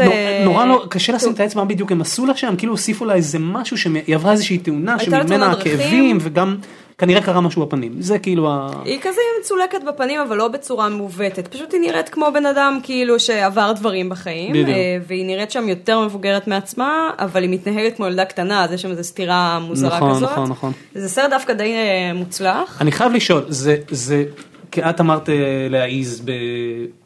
[0.44, 3.38] נורא לא, קשה לשים את האצבע בדיוק, הם עשו לה שם, כאילו הוסיפו לה איזה
[3.38, 5.74] משהו שהיא עברה איזושהי תאונה הייתה לה שממנה תאונת דרכים.
[5.78, 6.56] הכאבים וגם
[7.02, 8.68] כנראה קרה משהו בפנים, זה כאילו ה...
[8.84, 11.48] היא כזה מצולקת בפנים, אבל לא בצורה מעוותת.
[11.48, 14.52] פשוט היא נראית כמו בן אדם כאילו שעבר דברים בחיים.
[14.52, 14.68] בדיוק.
[14.68, 18.82] אה, והיא נראית שם יותר מבוגרת מעצמה, אבל היא מתנהגת כמו ילדה קטנה, אז יש
[18.82, 20.30] שם איזו סתירה מוזרה נכון, כזאת.
[20.30, 20.72] נכון, נכון.
[20.94, 22.78] זה סרט דווקא די אה, מוצלח.
[22.80, 24.24] אני חייב לשאול, זה, זה,
[24.70, 25.34] כי את אמרת אה,
[25.70, 26.32] להעיז, ב,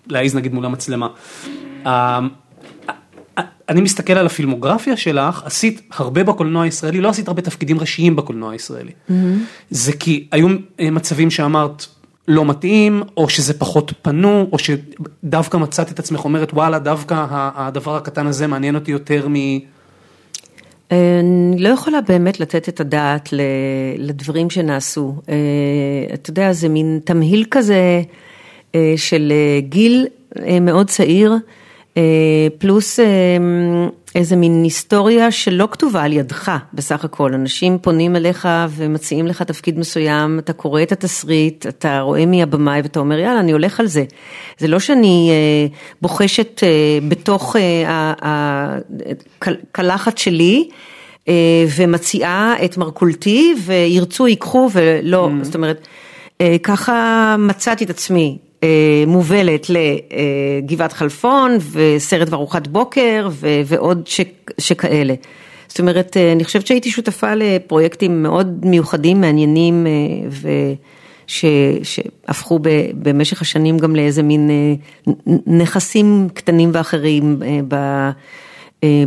[0.07, 1.09] להעיז נגיד מול המצלמה.
[3.67, 7.81] אה, אה, אני מסתכל על הפילמוגרפיה שלך, עשית הרבה בקולנוע הישראלי, לא עשית הרבה תפקידים
[7.81, 8.93] ראשיים בקולנוע הישראלי.
[9.71, 10.49] זה כי היו
[10.81, 11.87] אה, מצבים שאמרת
[12.29, 17.97] לא מתאים, או שזה פחות פנו, או שדווקא מצאת את עצמך אומרת וואלה דווקא הדבר
[17.97, 19.35] הקטן הזה מעניין אותי יותר מ...
[20.91, 23.29] אני לא יכולה באמת לתת את הדעת
[23.99, 25.15] לדברים שנעשו.
[25.29, 25.35] אה,
[26.15, 28.03] אתה יודע, זה מין תמהיל כזה
[28.75, 30.07] אה, של אה, גיל
[30.39, 31.39] אה, מאוד צעיר, אה,
[32.59, 33.05] פלוס אה,
[34.15, 37.35] איזה מין היסטוריה שלא כתובה על ידך בסך הכל.
[37.35, 42.81] אנשים פונים אליך ומציעים לך תפקיד מסוים, אתה קורא את התסריט, אתה רואה מי הבמאי
[42.81, 44.05] ואתה אומר יאללה אני הולך על זה.
[44.59, 46.69] זה לא שאני אה, בוחשת אה,
[47.09, 48.13] בתוך אה,
[49.43, 50.69] הקלחת שלי.
[51.29, 55.45] אה, ומציעה את מרכולתי וירצו ייקחו ולא, mm.
[55.45, 55.89] זאת אומרת,
[56.41, 58.46] אה, ככה מצאתי את עצמי אה,
[59.07, 64.21] מובלת לגבעת חלפון וסרט וארוחת בוקר ו- ועוד ש-
[64.59, 65.15] שכאלה.
[65.69, 69.87] זאת אומרת, אני חושבת שהייתי שותפה לפרויקטים מאוד מיוחדים, מעניינים
[70.31, 71.45] וש,
[71.83, 74.51] שהפכו ב, במשך השנים גם לאיזה מין
[75.47, 77.77] נכסים קטנים ואחרים ב,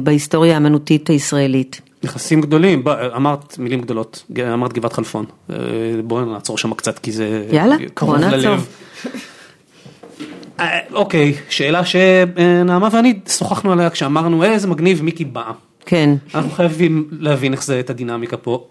[0.04, 1.82] בהיסטוריה האמנותית הישראלית.
[2.04, 2.84] נכסים גדולים,
[3.15, 5.56] אמרת מילים גדולות, אמרת גבעת חלפון, אה,
[6.04, 8.67] בואי נעצור שם קצת כי זה יאללה, קרוב ללב.
[10.60, 15.52] אה, אוקיי, שאלה שנעמה ואני שוחחנו עליה כשאמרנו איזה מגניב מיקי באה.
[15.86, 16.10] כן.
[16.36, 18.67] אנחנו חייבים להבין איך זה את הדינמיקה פה.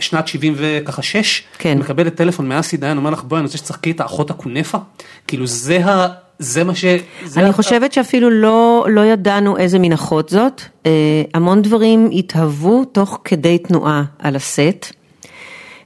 [0.00, 1.78] שנת 70 וככה 6, כן.
[1.78, 4.78] מקבלת טלפון מאסי דיין, אומר לך בואי אני רוצה שתשחקי את האחות הכונפה,
[5.26, 6.08] כאילו זה ה...
[6.38, 6.84] זה מה ש...
[6.84, 12.84] אני זה חושבת שאפילו לא, לא ידענו איזה מין אחות זאת, אה, המון דברים התהוו
[12.84, 14.86] תוך כדי תנועה על הסט.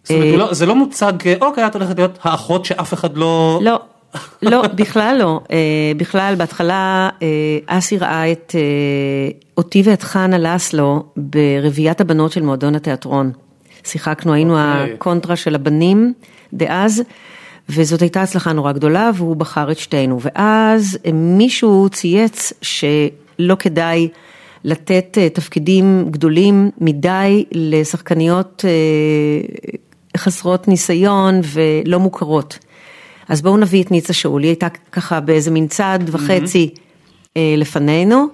[0.02, 3.60] זאת אומרת, לא, זה לא מוצג, אוקיי, את הולכת להיות האחות שאף אחד לא...
[3.62, 3.80] לא,
[4.42, 5.40] לא, בכלל לא.
[5.50, 7.28] אה, בכלל, בהתחלה אה,
[7.66, 8.54] אסי ראה את,
[9.56, 13.32] אותי ואת חנה לסלו ברביעיית הבנות של מועדון התיאטרון.
[13.84, 14.80] שיחקנו, היינו okay.
[14.80, 14.94] אוקיי.
[14.94, 16.12] הקונטרה של הבנים
[16.52, 17.02] דאז.
[17.68, 20.18] וזאת הייתה הצלחה נורא גדולה והוא בחר את שתינו.
[20.20, 24.08] ואז מישהו צייץ שלא כדאי
[24.64, 29.66] לתת אה, תפקידים גדולים מדי לשחקניות אה,
[30.16, 32.58] חסרות ניסיון ולא מוכרות.
[33.28, 37.38] אז בואו נביא את ניצה שאולי, הייתה ככה באיזה מין צעד וחצי mm-hmm.
[37.56, 38.26] לפנינו.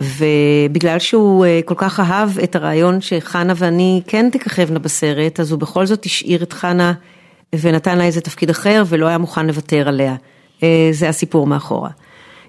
[0.00, 5.86] ובגלל שהוא כל כך אהב את הרעיון שחנה ואני כן תככבנה בסרט, אז הוא בכל
[5.86, 6.92] זאת השאיר את חנה
[7.60, 10.16] ונתן לה איזה תפקיד אחר ולא היה מוכן לוותר עליה.
[10.62, 11.90] אה, זה הסיפור מאחורה.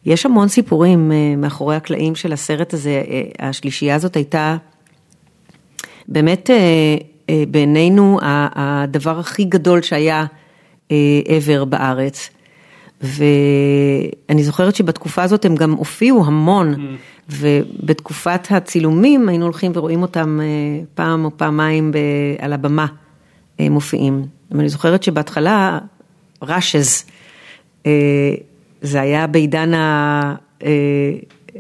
[0.06, 4.58] יש המון סיפורים אה, מאחורי הקלעים של הסרט הזה, אה, השלישייה הזאת הייתה
[6.08, 6.50] באמת
[7.48, 10.26] בעינינו הדבר הכי גדול שהיה
[10.90, 12.30] ever בארץ.
[13.02, 16.78] ואני זוכרת שבתקופה הזאת הם גם הופיעו המון, mm.
[17.30, 20.40] ובתקופת הצילומים היינו הולכים ורואים אותם
[20.96, 21.92] פעם או פעמיים
[22.40, 22.86] על הבמה
[23.60, 24.26] מופיעים.
[24.52, 25.80] ואני זוכרת שבהתחלה,
[26.42, 27.04] ראשז,
[27.86, 27.92] אה,
[28.82, 30.36] זה היה בעידן ה...
[30.64, 30.70] אה,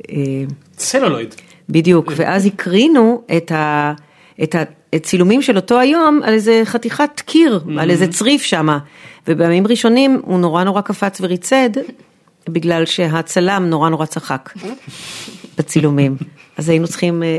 [0.09, 0.43] אה,
[0.77, 1.35] סלולויד.
[1.69, 3.93] בדיוק, ואז הקרינו את ה...
[4.43, 4.55] את
[4.93, 7.81] הצילומים של אותו היום על איזה חתיכת קיר, mm-hmm.
[7.81, 8.79] על איזה צריף שמה,
[9.27, 11.69] ובימים ראשונים הוא נורא נורא קפץ וריצד,
[12.49, 14.53] בגלל שהצלם נורא נורא צחק
[15.57, 16.17] בצילומים.
[16.57, 17.37] אז היינו צריכים אה,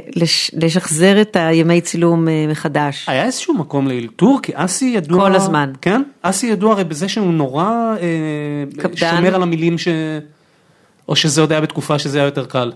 [0.53, 3.05] לשחזר את הימי צילום אה, מחדש.
[3.09, 4.39] היה איזשהו מקום לאלתור?
[4.43, 5.21] כי אסי ידוע...
[5.21, 5.73] כל הזמן.
[5.81, 6.03] כן?
[6.23, 9.89] אסי ידוע הרי בזה שהוא נורא אה, שומר על המילים ש...
[11.09, 12.73] או שזה עוד היה בתקופה שזה היה יותר קל.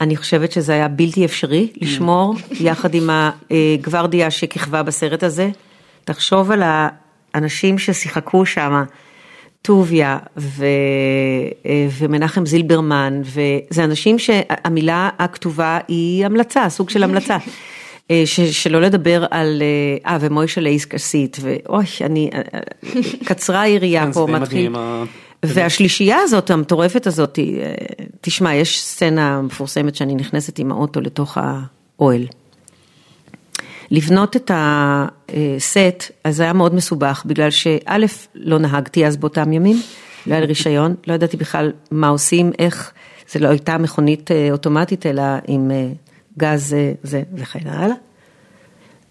[0.00, 5.50] אני חושבת שזה היה בלתי אפשרי לשמור יחד עם הגוורדיה שכיכבה בסרט הזה.
[6.04, 6.62] תחשוב על
[7.34, 8.84] האנשים ששיחקו שם.
[9.62, 10.64] טוביה ו,
[11.66, 17.36] אה, ומנחם זילברמן, וזה אנשים שהמילה הכתובה היא המלצה, סוג של המלצה.
[18.10, 22.30] אה, ש, שלא לדבר על, אה, אה ומוישה לאיסקסית, ואוי, אני,
[23.24, 24.72] קצרה היריעה כן, פה, מתחיל.
[25.44, 27.38] והשלישייה הזאת, המטורפת הזאת,
[28.20, 32.26] תשמע, יש סצנה מפורסמת שאני נכנסת עם האוטו לתוך האוהל.
[33.90, 39.82] לבנות את הסט, אז זה היה מאוד מסובך, בגלל שא', לא נהגתי אז באותם ימים,
[40.26, 42.92] לא היה לי רישיון, לא ידעתי בכלל מה עושים, איך,
[43.32, 45.88] זה לא הייתה מכונית אה, אוטומטית, אלא עם אה,
[46.38, 47.96] גז אה, זה וכן הלאה,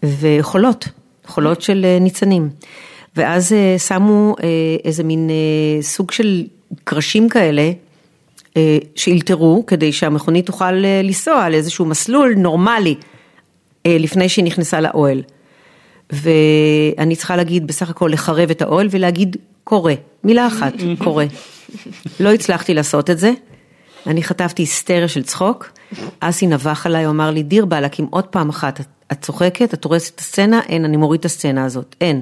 [0.03, 0.87] וחולות,
[1.25, 2.49] חולות של ניצנים.
[3.15, 3.55] ואז
[3.87, 4.35] שמו
[4.85, 5.29] איזה מין
[5.81, 6.43] סוג של
[6.83, 7.71] קרשים כאלה,
[8.95, 12.95] שאילתרו כדי שהמכונית תוכל לנסוע על איזשהו מסלול נורמלי.
[13.85, 15.23] אה, לפני שהיא נכנסה לאוהל.
[16.09, 19.93] ואני צריכה להגיד בסך הכל לחרב את האוהל ולהגיד קורה,
[20.23, 21.25] מילה אחת, קורה.
[22.19, 23.31] לא הצלחתי לעשות את זה,
[24.07, 25.71] אני חטפתי היסטריה של צחוק,
[26.19, 28.79] אסי נבח עליי, הוא אמר לי, דיר באלק, אם עוד פעם אחת
[29.11, 32.21] את צוחקת, את הורסת את הסצנה, אין, אני מוריד את הסצנה הזאת, אין.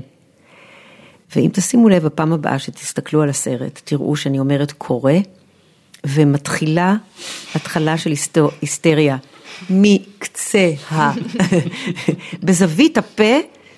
[1.35, 5.17] ואם תשימו לב, בפעם הבאה שתסתכלו על הסרט, תראו שאני אומרת קורה,
[6.05, 6.95] ומתחילה
[7.55, 8.13] התחלה של
[8.61, 9.17] היסטריה.
[9.69, 11.11] מקצה ה...
[12.45, 13.33] בזווית הפה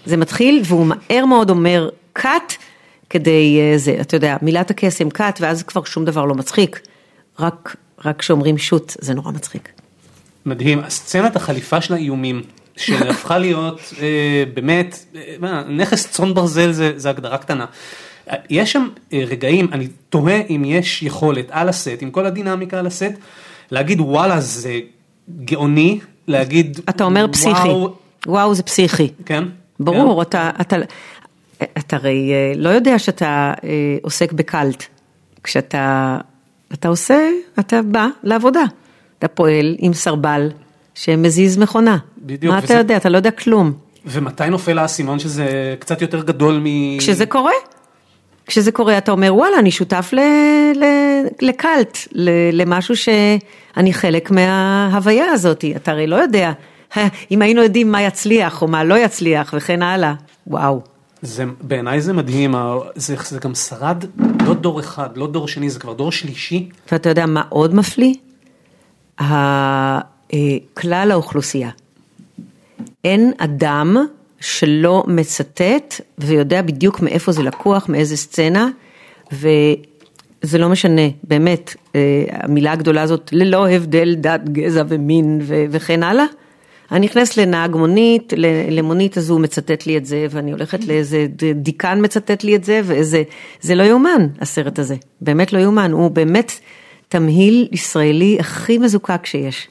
[0.06, 2.54] זה מתחיל והוא מהר מאוד אומר cut
[3.10, 6.82] כדי אה, זה, אתה יודע, מילת הקסם cut ואז כבר שום דבר לא מצחיק,
[7.40, 9.70] רק רק כשאומרים שוט זה נורא מצחיק.
[10.46, 12.44] מדהים, סצנת החליפה של האיומים,
[12.80, 15.06] שהפכה להיות אה, באמת,
[15.44, 17.66] אה, נכס צאן ברזל זה, זה הגדרה קטנה.
[18.50, 22.88] יש שם אה, רגעים, אני תוהה אם יש יכולת על הסט, עם כל הדינמיקה על
[22.88, 23.12] הסט,
[23.72, 24.80] להגיד וואלה זה
[25.46, 27.94] גאוני, להגיד אתה אומר פסיכי, וואו,
[28.28, 29.10] וואו זה פסיכי.
[29.26, 29.44] כן?
[29.80, 30.76] ברור, אתה, אתה,
[31.64, 34.84] אתה הרי אה, לא יודע שאתה אה, עוסק בקאלט.
[35.44, 36.18] כשאתה
[36.74, 38.64] אתה עושה, אתה בא לעבודה.
[39.20, 40.50] אתה פועל עם סרבל
[40.96, 41.98] שמזיז מכונה.
[42.22, 42.98] בדיוק, מה וזה- אתה יודע?
[42.98, 43.74] אתה לא יודע כלום.
[44.06, 46.98] ומתי נופל האסימון שזה קצת יותר גדול מ...
[47.00, 47.52] כשזה קורה,
[48.46, 50.20] כשזה קורה אתה אומר וואלה אני שותף ל,
[50.76, 50.84] ל,
[51.42, 52.30] לקאלט, ל,
[52.62, 56.52] למשהו שאני חלק מההוויה הזאת, אתה הרי לא יודע,
[57.32, 60.14] אם היינו יודעים מה יצליח או מה לא יצליח וכן הלאה,
[60.48, 60.82] וואו.
[61.22, 62.56] זה, בעיניי זה מדהים,
[62.96, 64.06] זה, זה גם שרד
[64.46, 66.70] לא דור אחד, לא דור שני, זה כבר דור שלישי.
[66.92, 68.14] ואתה יודע מה עוד מפליא?
[69.22, 70.00] אה,
[70.74, 71.70] כלל האוכלוסייה.
[73.04, 73.98] אין אדם
[74.40, 78.70] שלא מצטט ויודע בדיוק מאיפה זה לקוח, מאיזה סצנה,
[79.32, 86.04] וזה לא משנה, באמת, אה, המילה הגדולה הזאת, ללא הבדל דת, גזע ומין ו- וכן
[86.04, 86.26] הלאה.
[86.92, 88.34] אני נכנסת לנהג מונית,
[88.72, 92.82] למונית אז הוא מצטט לי את זה, ואני הולכת לאיזה דיקן מצטט לי את זה,
[92.84, 93.24] ואיזה,
[93.62, 96.52] זה לא יאומן, הסרט הזה, באמת לא יאומן, הוא באמת
[97.10, 99.68] תמהיל ישראלי הכי מזוקק שיש.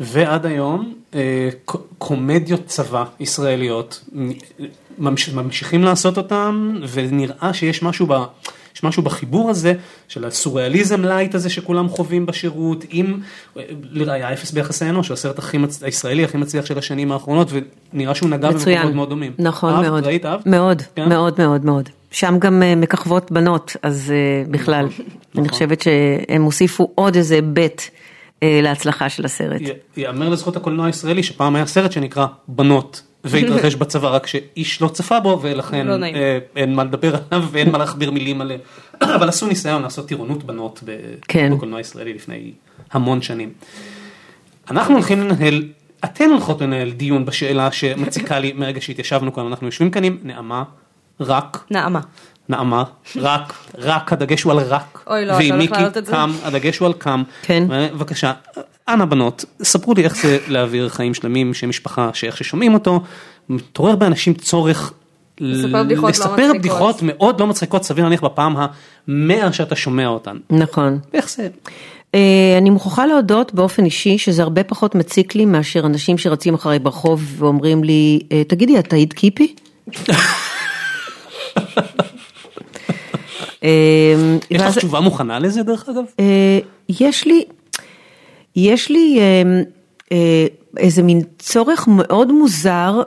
[0.00, 1.48] ועד היום אה,
[1.98, 4.04] קומדיות צבא ישראליות
[4.98, 8.12] ממש, ממשיכים לעשות אותם ונראה שיש משהו, ב,
[8.74, 9.74] יש משהו בחיבור הזה
[10.08, 13.20] של הסוריאליזם light הזה שכולם חווים בשירות עם
[13.56, 15.82] אה, לראיה אפס ביחסי אנוש, הסרט הכי מצ...
[15.82, 17.48] הישראלי הכי מצליח של השנים האחרונות
[17.92, 18.50] ונראה שהוא נגע.
[18.50, 19.32] במקומות מאוד דומים.
[19.38, 19.86] נכון אהבת?
[19.86, 20.06] מאוד.
[20.06, 20.46] ראית אהבת?
[20.46, 21.08] מאוד, כן?
[21.08, 21.88] מאוד מאוד מאוד.
[22.10, 25.04] שם גם אה, מככבות בנות, אז אה, בכלל, נכון.
[25.38, 28.00] אני חושבת שהם הוסיפו עוד איזה אה,
[28.44, 29.60] להצלחה של הסרט.
[29.60, 34.88] י- יאמר לזכות הקולנוע הישראלי שפעם היה סרט שנקרא בנות והתרחש בצבא רק שאיש לא
[34.88, 36.04] צפה בו ולכן לא.
[36.04, 38.60] אה, אין מה לדבר עליו ואין מה להכביר מילים עליהם
[39.16, 40.96] אבל עשו ניסיון לעשות טירונות בנות ב-
[41.28, 41.52] כן.
[41.56, 42.52] בקולנוע הישראלי לפני
[42.92, 43.52] המון שנים.
[44.70, 45.68] אנחנו הולכים לנהל
[46.04, 50.62] אתן הולכות לנהל דיון בשאלה שמציקה לי מרגע שהתיישבנו כאן אנחנו יושבים כאן עם נעמה
[51.20, 52.00] רק נעמה.
[52.50, 52.84] נעמה
[53.16, 56.12] רק רק הדגש הוא על רק אוי, לא, אתה הולך מיקי להעלות את זה?
[56.12, 57.22] קם הדגש הוא על קם.
[57.42, 57.64] כן.
[57.68, 58.32] בבקשה,
[58.88, 63.00] אנא בנות, ספרו לי איך זה להעביר חיים שלמים של משפחה שאיך ששומעים אותו,
[63.48, 64.92] מתעורר באנשים צורך
[65.40, 66.56] לספר בדיחות לא מצחיקות.
[66.58, 68.56] בדיחות מאוד לא מצחיקות, סביר להניח בפעם
[69.08, 70.36] המאה שאתה שומע אותן.
[70.50, 70.98] נכון.
[71.12, 71.48] ואיך זה?
[72.14, 76.78] אה, אני מוכרחה להודות באופן אישי שזה הרבה פחות מציק לי מאשר אנשים שרצים אחרי
[76.78, 79.54] ברחוב ואומרים לי, אה, תגידי, את היית קיפי?
[83.64, 86.04] אה, יש לך תשובה מוכנה לזה דרך אגב?
[86.20, 87.44] אה, יש לי,
[88.56, 89.42] יש לי אה,
[90.12, 90.46] אה,
[90.76, 93.02] איזה מין צורך מאוד מוזר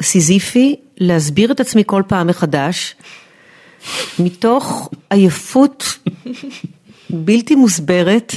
[0.00, 2.94] וסיזיפי להסביר את עצמי כל פעם מחדש,
[4.18, 5.98] מתוך עייפות
[7.10, 8.32] בלתי מוסברת.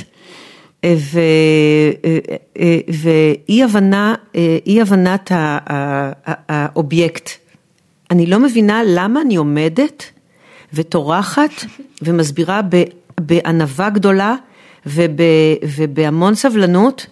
[0.83, 1.91] אה, ו-
[2.87, 4.15] ואי הבנה,
[4.65, 5.31] אי הבנת
[6.47, 7.29] האובייקט.
[8.11, 10.12] אני לא מבינה למה אני עומדת
[10.73, 11.51] וטורחת
[12.01, 12.83] ומסבירה ב-
[13.21, 14.35] בענווה גדולה
[14.85, 15.09] וב,
[15.77, 17.05] ובהמון סבלנות.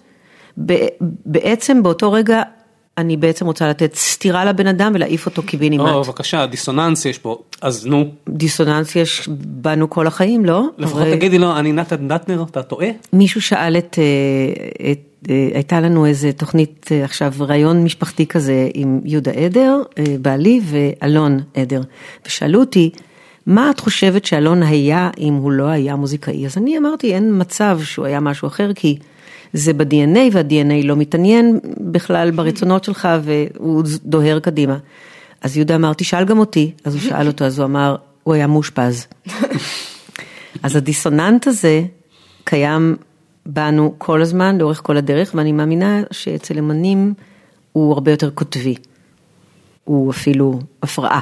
[0.66, 0.88] ב-
[1.26, 2.42] בעצם באותו רגע
[2.98, 5.86] אני בעצם רוצה לתת סטירה לבן אדם ולהעיף אותו קיבינימט.
[5.90, 10.64] או, בבקשה, דיסוננס יש פה, אז נו, דיסוננס יש בנו כל החיים, לא?
[10.78, 12.88] לפחות הרי- תגידי לו, אני נתן דטנר, אתה טועה?
[13.14, 18.70] מישהו שאל את, אה, את אה, הייתה לנו איזה תוכנית אה, עכשיו, ראיון משפחתי כזה
[18.74, 19.82] עם יהודה עדר,
[20.22, 21.82] בעלי, ואלון עדר,
[22.28, 22.90] ושאלו אותי,
[23.46, 26.46] מה את חושבת שאלון היה אם הוא לא היה מוזיקאי?
[26.46, 28.98] אז אני אמרתי, אין מצב שהוא היה משהו אחר, כי
[29.54, 34.78] זה ב-DNA, וה-DNA לא מתעניין בכלל ברצונות שלך, והוא דוהר קדימה.
[35.42, 38.48] אז יהודה אמר, תשאל גם אותי, אז הוא שאל אותו, אז הוא אמר, הוא היה
[38.48, 39.08] מאושפז.
[40.64, 41.84] אז הדיסוננט הזה
[42.44, 42.96] קיים
[43.46, 47.14] בנו כל הזמן, לאורך כל הדרך, ואני מאמינה שאצל אמנים
[47.72, 48.76] הוא הרבה יותר קוטבי.
[49.84, 51.20] הוא אפילו הפרעה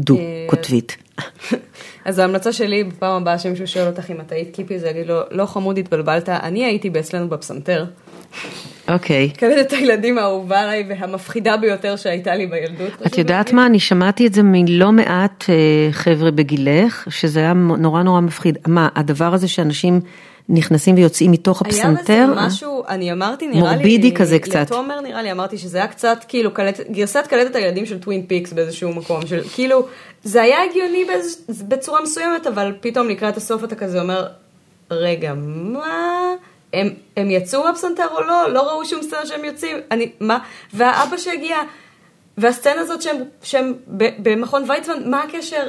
[0.00, 0.96] דו-קוטבית.
[2.04, 5.20] אז ההמלצה שלי בפעם הבאה שמישהו שואל אותך אם את היית קיפי זה להגיד לו
[5.30, 7.84] לא חמוד התבלבלת אני הייתי אצלנו בפסנתר.
[8.88, 9.30] אוקיי.
[9.30, 12.92] קלטת הילדים האהובה עליי והמפחידה ביותר שהייתה לי בילדות.
[13.06, 18.02] את יודעת מה, אני שמעתי את זה מלא מעט אה, חבר'ה בגילך, שזה היה נורא
[18.02, 18.58] נורא מפחיד.
[18.66, 20.00] מה, הדבר הזה שאנשים
[20.52, 22.26] נכנסים ויוצאים מתוך היה הפסנתר?
[22.32, 24.60] בזה משהו, אני אמרתי נראה לי, מורבידי כזה קצת.
[24.60, 28.52] לתומר נראה לי אמרתי שזה היה קצת כאילו קלט, גרסת קלטת הילדים של טווין פיקס
[28.52, 29.86] באיזשהו מקום, של כאילו,
[30.24, 34.26] זה היה הגיוני באיז, בצורה מסוימת, אבל פתאום לקראת הסוף אתה כזה אומר,
[34.90, 36.34] רגע, מה?
[36.72, 38.52] הם, הם יצאו מהפסנתר או לא?
[38.52, 39.76] לא ראו שום סצנה שהם יוצאים?
[39.90, 40.38] אני, מה?
[40.74, 41.56] והאבא שהגיע,
[42.38, 43.72] והסצנה הזאת שהם, שהם
[44.18, 45.62] במכון ויצמן, מה הקשר?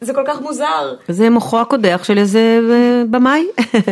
[0.00, 0.94] זה כל כך מוזר.
[1.08, 3.46] זה מוחו הקודח של איזה אה, במאי.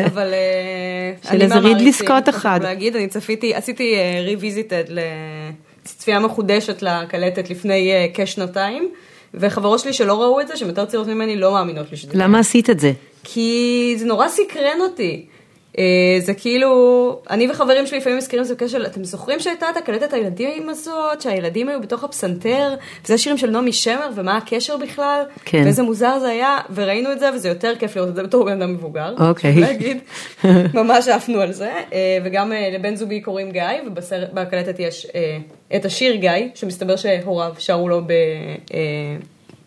[0.07, 2.61] אבל אה, של איזה רידלי סקוט אחד.
[2.63, 8.89] להגיד, אני צפיתי, עשיתי ריוויזיטד לצפייה מחודשת לקלטת לפני אה, כשנתיים,
[9.35, 12.39] וחברות שלי שלא ראו את זה, שהן יותר צעירות ממני, לא מאמינות לי שזה למה
[12.39, 12.93] עשית את זה?
[13.25, 15.27] כי זה נורא סקרן אותי.
[15.79, 19.77] אה, זה כאילו, אני וחברים שלי לפעמים מזכירים את זה בקשר, אתם זוכרים שהייתה את
[19.77, 25.23] הקלטת הילדים הזאת, שהילדים היו בתוך הפסנתר, וזה שירים של נעמי שמר, ומה הקשר בכלל?
[25.45, 25.63] כן.
[25.65, 28.63] ואיזה מוזר זה היה, וראינו את זה, וזה יותר כיף לראות את זה בתור בן
[28.63, 29.15] אדם מבוגר.
[29.29, 29.55] אוקיי.
[29.55, 29.99] להגיד,
[30.75, 31.71] ממש עפנו על זה.
[31.93, 35.07] אה, וגם אה, לבן זוגי קוראים גיא, ובקלטת יש
[35.77, 38.01] את השיר גיא, שמסתבר שהוריו שרו לו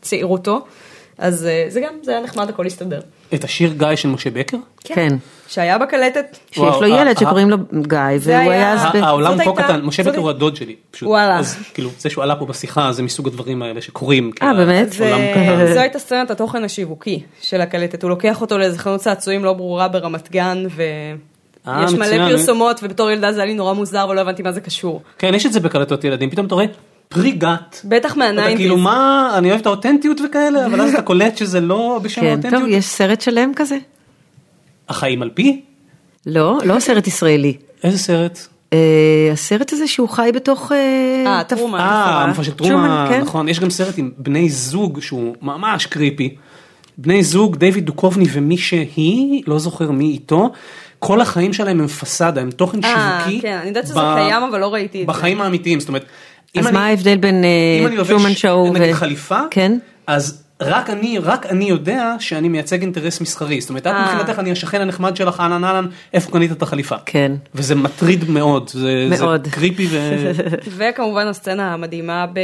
[0.02, 0.66] בצעירותו.
[1.18, 3.02] אז זה גם, זה היה נחמד, הכל הסתדר.
[3.34, 4.58] את השיר גיא של משה בקר?
[4.84, 5.16] כן.
[5.52, 6.38] שהיה בקלטת.
[6.52, 7.20] שיש לו אה, ילד אה.
[7.20, 8.80] שקוראים לו גיא, והוא היה- אז...
[8.94, 11.10] ב- ה- העולם כה קטן, משה בקר הוא הדוד שלי, פשוט.
[11.10, 11.40] וואלה.
[11.40, 14.32] אז כאילו, זה שהוא עלה פה בשיחה, זה מסוג הדברים האלה שקורים.
[14.42, 14.94] אה, כאילו, באמת?
[15.74, 19.88] זו הייתה סצנת התוכן השיווקי של הקלטת, הוא לוקח אותו לאיזה חנות צעצועים לא ברורה
[19.88, 20.64] ברמת גן,
[21.68, 22.30] אה, ויש מלא.
[22.30, 25.02] פרסומות, ובתור ילדה זה היה לי נורא מוזר ולא הבנתי מה זה קשור.
[25.18, 26.66] כן, יש את זה בקלטות ילדים, פתאום אתה רואה
[27.10, 27.82] פרי גת.
[27.86, 28.58] בטח אתה מה nineties.
[28.58, 32.36] כאילו מה, אני אוהב את האותנטיות וכאלה, אבל אז אתה קולט שזה לא בשם כן,
[32.42, 32.78] טוב, האותנטיות.
[32.80, 33.78] יש סרט שלם כזה?
[34.90, 35.62] החיים על פי?
[36.26, 37.54] לא, לא סרט ישראלי.
[37.84, 38.48] איזה סרט?
[38.74, 38.78] אה,
[39.34, 40.72] הסרט הזה שהוא חי בתוך...
[40.72, 41.80] אה, אה, טרומן.
[41.80, 43.22] אה, המופע של טרומן, טרומן, כן.
[43.22, 46.36] נכון, יש גם סרט עם בני זוג שהוא ממש קריפי.
[46.98, 50.52] בני זוג, דיוויד דוקובני ומי שהיא, לא זוכר מי איתו,
[51.00, 53.42] כל החיים שלהם הם פסאדה, הם תוכן אה, שיווקי.
[53.42, 55.14] כן, אני יודעת שזה קיים, אבל לא ראיתי את זה.
[55.14, 56.06] בחיים האמיתיים, זאת אומרת,
[56.56, 58.94] אם אז אני- מה ההבדל בין אם אני אה, טרומן לובש שואו נגיד ו...
[58.94, 59.78] חליפה, כן.
[60.08, 64.02] אז רק אני, רק אני יודע שאני מייצג אינטרס מסחרי, זאת אומרת, את אה.
[64.02, 66.96] מבחינתך אני השכן הנחמד שלך, אהלן אהלן, איפה קנית את החליפה?
[67.06, 67.32] כן.
[67.56, 69.46] וזה מטריד מאוד, זה, מאוד.
[69.46, 69.98] זה קריפי ו...
[70.78, 72.40] וכמובן הסצנה המדהימה ב...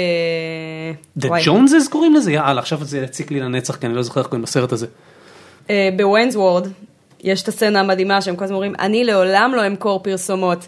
[1.19, 1.27] The.
[1.27, 2.32] Joneses קוראים לזה?
[2.32, 4.88] יאללה, עכשיו זה יציק לי לנצח, כי אני לא זוכר איך קוראים לסרט הזה.
[5.69, 6.67] אה, בוויינס וורד,
[7.23, 10.67] יש את הסצנה המדהימה שהם כל הזמן אומרים, אני לעולם לא אמכור פרסומות.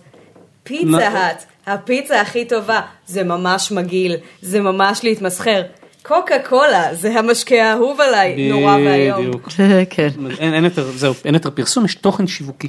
[0.63, 5.61] פיצה האט, הפיצה הכי טובה, זה ממש מגעיל, זה ממש להתמסחר.
[6.09, 9.19] קוקה קולה, זה המשקה האהוב עליי, נורא ואיום.
[9.19, 9.49] בדיוק.
[9.95, 10.09] כן.
[10.39, 12.67] אין, אין יותר, זהו, אין יותר פרסום, יש תוכן שיווקי.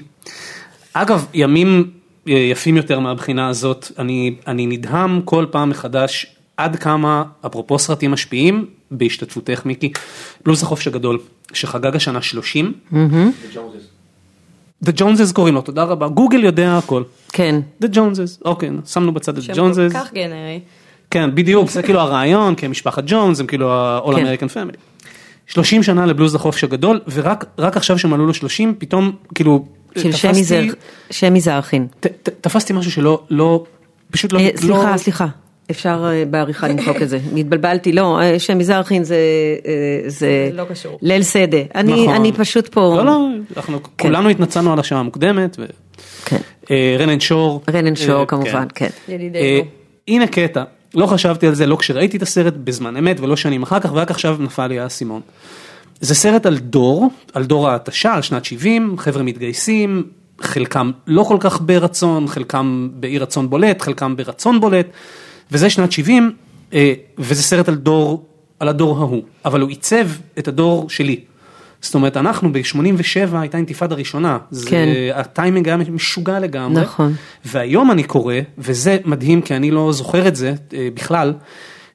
[0.93, 1.91] אגב, ימים
[2.29, 6.27] אה, יפים יותר מהבחינה הזאת, אני, אני נדהם כל פעם מחדש
[6.57, 9.93] עד כמה, אפרופו סרטים משפיעים, בהשתתפותך מיקי,
[10.45, 11.19] בלוז החופש הגדול,
[11.53, 12.73] שחגג השנה 30.
[14.85, 17.03] The Joneses קוראים לו, תודה רבה, גוגל יודע הכל.
[17.33, 17.61] כן.
[17.83, 19.93] The Joneses, אוקיי, שמנו בצד את שם Joneses.
[19.93, 20.61] כל כך גנרי.
[21.11, 24.27] כן, בדיוק, זה כאילו הרעיון, כי משפחת ג'ונס הם כאילו ה-all כן.
[24.27, 24.77] American family.
[25.47, 29.65] 30 שנה לבלוז החופש הגדול, ורק רק עכשיו שמלאו לו 30, פתאום, כאילו,
[29.99, 30.75] של תפסתי- שמי זר-
[31.11, 31.87] שמי זרחין.
[32.01, 33.65] ת- ת- תפסתי משהו שלא, לא,
[34.11, 35.27] פשוט לא, אה, לא, סליחה, סליחה.
[35.71, 37.19] אפשר אה, בעריכה למחוק את זה.
[37.37, 39.17] התבלבלתי, לא, אה, שמי זרחין זה...
[39.67, 39.73] אה,
[40.11, 40.99] זה לא קשור.
[41.03, 41.59] ליל סדה.
[41.75, 42.15] אני נכון.
[42.15, 42.81] אני פשוט פה...
[42.97, 43.89] לא, לא, אנחנו כן.
[44.09, 45.65] כולנו התנצלנו על השעה המוקדמת, ו-
[46.25, 46.37] כן.
[46.71, 47.63] אה, רנן שור.
[47.71, 48.89] רנן שור אה, כמובן, כן.
[49.09, 49.39] ידידנו.
[49.43, 49.61] אה,
[50.09, 50.63] הנה קטע,
[50.95, 54.11] לא חשבתי על זה לא כשראיתי את הסרט בזמן אמת ולא שנים אחר כך, ורק
[54.11, 55.21] עכשיו נפל לי האסימון.
[56.01, 60.03] זה סרט על דור, על דור ההתשה, על שנת 70, חבר'ה מתגייסים,
[60.41, 64.87] חלקם לא כל כך ברצון, חלקם באי רצון בולט, חלקם ברצון בולט,
[65.53, 66.33] וזה שנת 70,
[66.73, 68.25] אה, וזה סרט על דור,
[68.61, 70.07] על הדור ההוא, אבל הוא עיצב
[70.39, 71.21] את הדור שלי.
[71.83, 74.89] זאת אומרת, אנחנו ב-87 הייתה אינתיפאדה ראשונה, זה, כן.
[75.15, 77.15] הטיימינג היה משוגע לגמרי, נכון.
[77.45, 81.35] והיום אני קורא, וזה מדהים כי אני לא זוכר את זה אה, בכלל,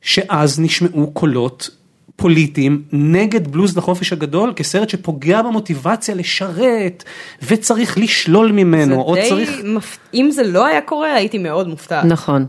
[0.02, 1.70] שאז נשמעו קולות
[2.16, 7.04] פוליטיים נגד בלוז לחופש הגדול כסרט שפוגע במוטיבציה לשרת
[7.48, 9.62] וצריך לשלול ממנו, או זה די צריך...
[9.64, 12.06] מפ- אם זה לא היה קורה, הייתי מאוד מופתעת.
[12.06, 12.46] נכון.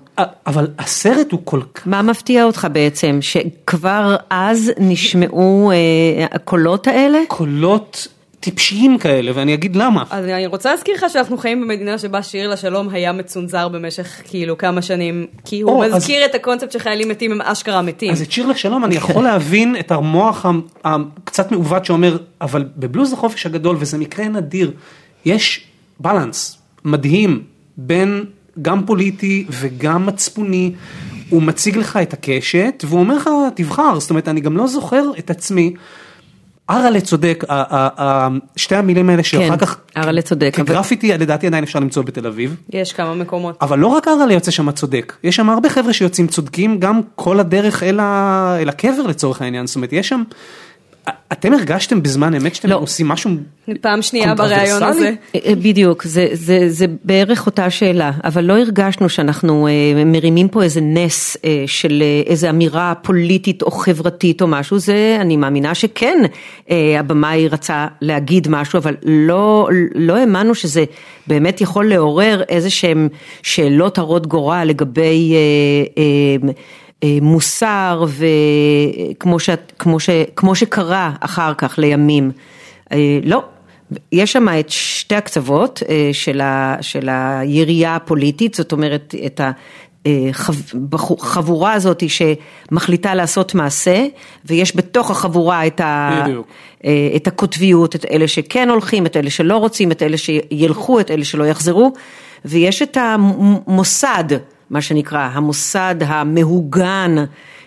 [0.46, 1.86] אבל הסרט הוא כל כך...
[1.86, 3.18] מה מפתיע אותך בעצם?
[3.20, 7.18] שכבר אז נשמעו אה, הקולות האלה?
[7.28, 8.08] קולות
[8.50, 10.04] טיפשיים כאלה, ואני אגיד למה.
[10.10, 14.58] אז אני רוצה להזכיר לך שאנחנו חיים במדינה שבה שיר לשלום היה מצונזר במשך כאילו
[14.58, 18.12] כמה שנים, כי הוא או, אז- מזכיר את הקונספט שחיילים מתים הם אשכרה מתים.
[18.12, 23.12] אז את שיר לשלום אני יכול להבין את המוח המ- הקצת מעוות שאומר, אבל בבלוז
[23.12, 24.70] החופש הגדול, וזה מקרה נדיר,
[25.24, 25.64] יש
[26.00, 27.42] בלנס מדהים
[27.76, 28.24] בין
[28.62, 30.72] גם פוליטי וגם מצפוני,
[31.30, 35.04] הוא מציג לך את הקשת, והוא אומר לך, תבחר, זאת אומרת, אני גם לא זוכר
[35.18, 35.72] את עצמי.
[36.70, 37.44] אראלה צודק,
[38.56, 42.56] שתי המילים האלה שאחר כן, כך, אראלה צודק, כגרפיטי לדעתי עדיין אפשר למצוא בתל אביב.
[42.70, 43.58] יש כמה מקומות.
[43.60, 47.40] אבל לא רק אראלה יוצא שם צודק, יש שם הרבה חבר'ה שיוצאים צודקים גם כל
[47.40, 47.82] הדרך.
[47.82, 50.22] אל הקבר לצורך העניין, זאת אומרת יש שם,
[51.32, 52.74] אתם הרגשתם בזמן אמת שאתם לא.
[52.74, 53.30] עושים משהו
[53.80, 54.82] פעם שנייה בריאיון?
[54.82, 55.12] הזה.
[55.34, 60.62] אה, בדיוק, זה, זה, זה בערך אותה שאלה, אבל לא הרגשנו שאנחנו אה, מרימים פה
[60.62, 65.74] איזה נס אה, של אה, איזה אמירה פוליטית או חברתית או משהו, זה אני מאמינה
[65.74, 66.18] שכן
[66.70, 70.84] אה, הבמאי רצה להגיד משהו, אבל לא, לא האמנו שזה
[71.26, 73.08] באמת יכול לעורר איזה שהם
[73.42, 76.52] שאלות הרות גורל לגבי אה, אה, אה,
[77.04, 82.30] מוסר וכמו ש, כמו ש, כמו שקרה אחר כך לימים.
[82.92, 83.42] אה, לא,
[84.12, 89.40] יש שם את שתי הקצוות אה, של, ה, של הירייה הפוליטית, זאת אומרת את
[90.92, 94.06] החבורה הזאת שמחליטה לעשות מעשה,
[94.44, 96.46] ויש בתוך החבורה את, ה, בדיוק.
[96.84, 101.10] אה, את הקוטביות, את אלה שכן הולכים, את אלה שלא רוצים, את אלה שילכו, את
[101.10, 101.92] אלה שלא יחזרו,
[102.44, 104.24] ויש את המוסד,
[104.70, 107.14] מה שנקרא, המוסד המהוגן,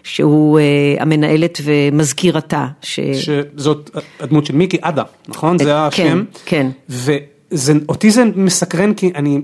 [0.03, 0.63] שהוא אה,
[0.99, 2.67] המנהלת ומזכירתה.
[2.81, 2.99] ש...
[2.99, 3.89] שזאת
[4.19, 5.57] הדמות של מיקי עדה, נכון?
[5.57, 6.23] זה כן, השם.
[6.45, 6.67] כן.
[6.89, 9.41] ואותי זה מסקרן כי אני,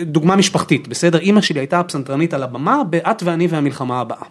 [0.00, 1.18] דוגמה משפחתית, בסדר?
[1.18, 4.26] אימא שלי הייתה פסנתרנית על הבמה ב"את ואני והמלחמה הבאה".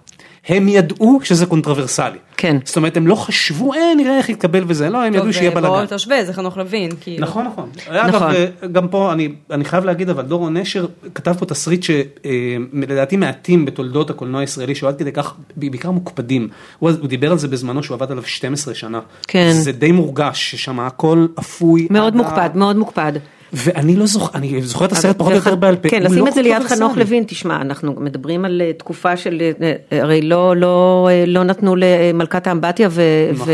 [0.47, 2.17] הם ידעו שזה קונטרוברסלי.
[2.37, 2.57] כן.
[2.65, 5.59] זאת אומרת, הם לא חשבו, אה, נראה איך יתקבל וזה, לא, הם ידעו שיהיה טוב,
[5.59, 5.75] בלאגן.
[5.85, 7.21] בואו תשווה, זה חנוך לוין, כאילו.
[7.27, 7.69] נכון נכון.
[8.07, 8.31] נכון.
[8.35, 10.85] אה, גם פה אני, אני חייב להגיד אבל דורון נשר
[11.15, 16.47] כתב פה תסריט שלדעתי מעטים בתולדות הקולנוע הישראלי שהוא עד כדי כך בעיקר מוקפדים.
[16.79, 18.99] הוא, הוא דיבר על זה בזמנו שהוא עבד עליו 12 שנה.
[19.27, 19.51] כן.
[19.53, 21.87] זה די מורגש ששם הכל אפוי.
[21.89, 23.11] מאוד עד ה- מוקפד, מאוד מוקפד.
[23.53, 25.89] ואני לא זוכר, אני זוכר את הסרט פחות או יותר בעל פה.
[25.89, 26.97] כן, לשים לא את זה ליד חנוך.
[26.97, 31.75] לוין, תשמע, אנחנו מדברים על אה, תקופה של, אה, אה, הרי לא, לא, לא נתנו
[31.75, 32.87] למלכת האמבטיה,
[33.33, 33.47] נכון.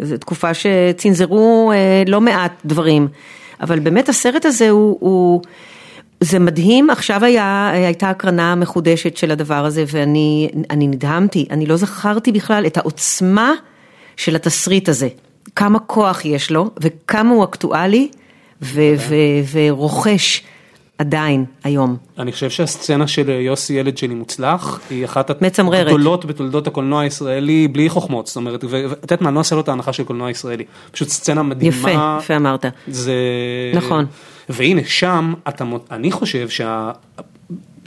[0.00, 1.72] וזו תקופה שצנזרו
[2.06, 3.08] לא מעט דברים,
[3.60, 5.42] אבל באמת הסרט הזה הוא, הוא
[6.20, 11.76] זה מדהים, עכשיו היה, הייתה הקרנה מחודשת של הדבר הזה, ואני אני נדהמתי, אני לא
[11.76, 13.52] זכרתי בכלל את העוצמה
[14.16, 15.08] של התסריט הזה,
[15.56, 18.08] כמה כוח יש לו, וכמה הוא אקטואלי,
[19.52, 20.42] ורוכש
[20.98, 21.96] עדיין היום.
[22.18, 25.86] אני חושב שהסצנה של יוסי ילד שלי מוצלח היא אחת מצמררת.
[25.86, 29.60] הגדולות בתולדות הקולנוע הישראלי בלי חוכמות זאת אומרת ואת יודעת מה אני לא עושה לו
[29.60, 31.76] את ההנחה של קולנוע ישראלי פשוט סצנה מדהימה.
[31.76, 32.64] יפה, יפה אמרת.
[32.88, 33.14] זה
[33.74, 34.06] נכון.
[34.48, 36.48] והנה שם אתה אני חושב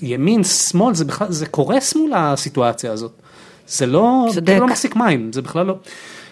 [0.02, 3.12] שהימין שמאל זה בכלל זה קורס מול הסיטואציה הזאת.
[3.68, 4.54] זה לא צודק.
[4.54, 5.76] זה לא מחזיק מים זה בכלל לא.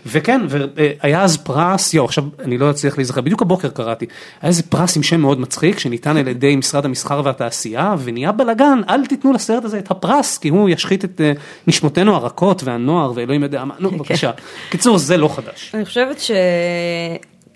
[0.06, 4.06] וכן והיה אז פרס יו עכשיו אני לא אצליח להיזכר בדיוק הבוקר קראתי
[4.41, 8.82] היה איזה פרס עם שם מאוד מצחיק שניתן על ידי משרד המסחר והתעשייה ונהיה בלאגן
[8.89, 11.32] אל תיתנו לסרט הזה את הפרס כי הוא ישחית את אה,
[11.68, 13.74] נשמותינו הרכות והנוער ואלוהים יודע מה.
[13.80, 14.32] נו בבקשה.
[14.70, 15.72] קיצור זה לא חדש.
[15.74, 16.32] אני חושבת ש...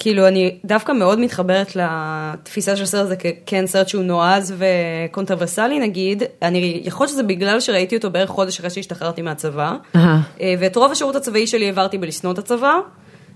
[0.04, 6.24] כאילו, אני דווקא מאוד מתחברת לתפיסה של הסרט הזה ככן סרט שהוא נועז וקונטרוברסלי נגיד.
[6.42, 9.76] אני, יכול להיות שזה בגלל שראיתי אותו בערך חודש אחרי שהשתחררתי מהצבא.
[9.96, 12.74] אה, ואת רוב השירות הצבאי שלי העברתי בלשנוא את הצבא.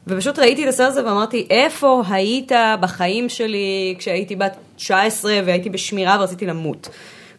[0.08, 6.18] ופשוט ראיתי את הסרט הזה ואמרתי, איפה היית בחיים שלי כשהייתי בת 19 והייתי בשמירה
[6.20, 6.90] ורציתי למות.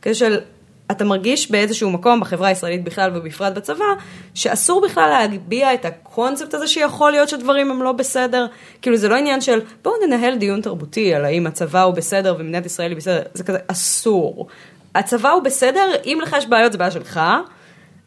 [0.03, 0.39] כזה של,
[0.91, 3.85] אתה מרגיש באיזשהו מקום בחברה הישראלית בכלל ובפרט בצבא,
[4.35, 8.47] שאסור בכלל להגביה את הקונספט הזה שיכול להיות שדברים הם לא בסדר.
[8.83, 12.67] כאילו זה לא עניין של בואו ננהל דיון תרבותי על האם הצבא הוא בסדר ומדינת
[12.67, 14.47] ישראל היא בסדר, זה כזה אסור.
[14.95, 17.21] הצבא הוא בסדר, אם לך יש בעיות זה בעיה שלך.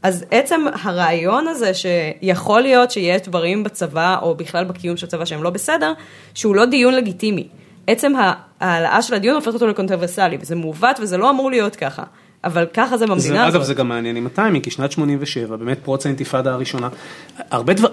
[0.04, 5.44] אז עצם הרעיון הזה שיכול להיות שיש דברים בצבא, או בכלל בקיום של הצבא שהם
[5.44, 5.94] לא בסדר,
[6.34, 7.48] שהוא לא דיון לגיטימי.
[7.88, 8.14] עצם
[8.60, 12.04] ההעלאה של הדיון הופכת אותו לקונטרוברסלי, וזה מעוות וזה לא אמור להיות ככה.
[12.44, 13.56] אבל ככה זה במדינה זה, הזאת.
[13.56, 16.90] אגב זה גם מעניין עם הטיימינג, כי שנת 87, באמת פרוץ האינתיפאדה הראשונה,
[17.52, 17.90] הרבה דבר,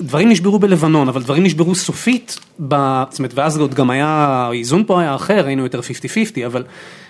[0.00, 2.38] דברים נשברו בלבנון, אבל דברים נשברו סופית,
[2.68, 4.06] ב, זאת אומרת, ואז עוד גם היה,
[4.48, 6.64] האיזון פה היה אחר, היינו יותר 50-50, אבל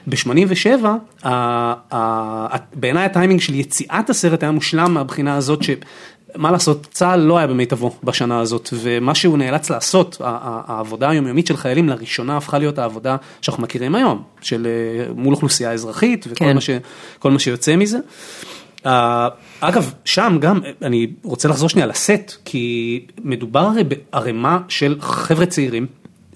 [0.07, 1.27] ב-87,
[2.75, 5.71] בעיניי הטיימינג של יציאת הסרט היה מושלם מהבחינה הזאת ש...
[6.37, 11.57] מה לעשות, צה"ל לא היה במיטבו בשנה הזאת, ומה שהוא נאלץ לעשות, העבודה היומיומית של
[11.57, 16.55] חיילים לראשונה הפכה להיות העבודה שאנחנו מכירים היום, של אה, מול אוכלוסייה אזרחית, וכל כן.
[16.55, 16.71] מה, ש,
[17.25, 17.99] מה שיוצא מזה.
[18.87, 19.29] אה,
[19.61, 25.87] אגב, שם גם, אני רוצה לחזור שנייה לסט, כי מדובר הרי בערימה של חבר'ה צעירים.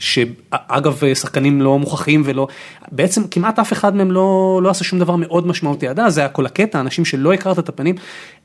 [0.01, 2.49] שאגב שחקנים לא מוכחים ולא,
[2.93, 6.21] בעצם כמעט אף אחד מהם לא, לא עשה שום דבר מאוד משמעותי עד אז, זה
[6.21, 7.95] היה כל הקטע, אנשים שלא הכרת את הפנים,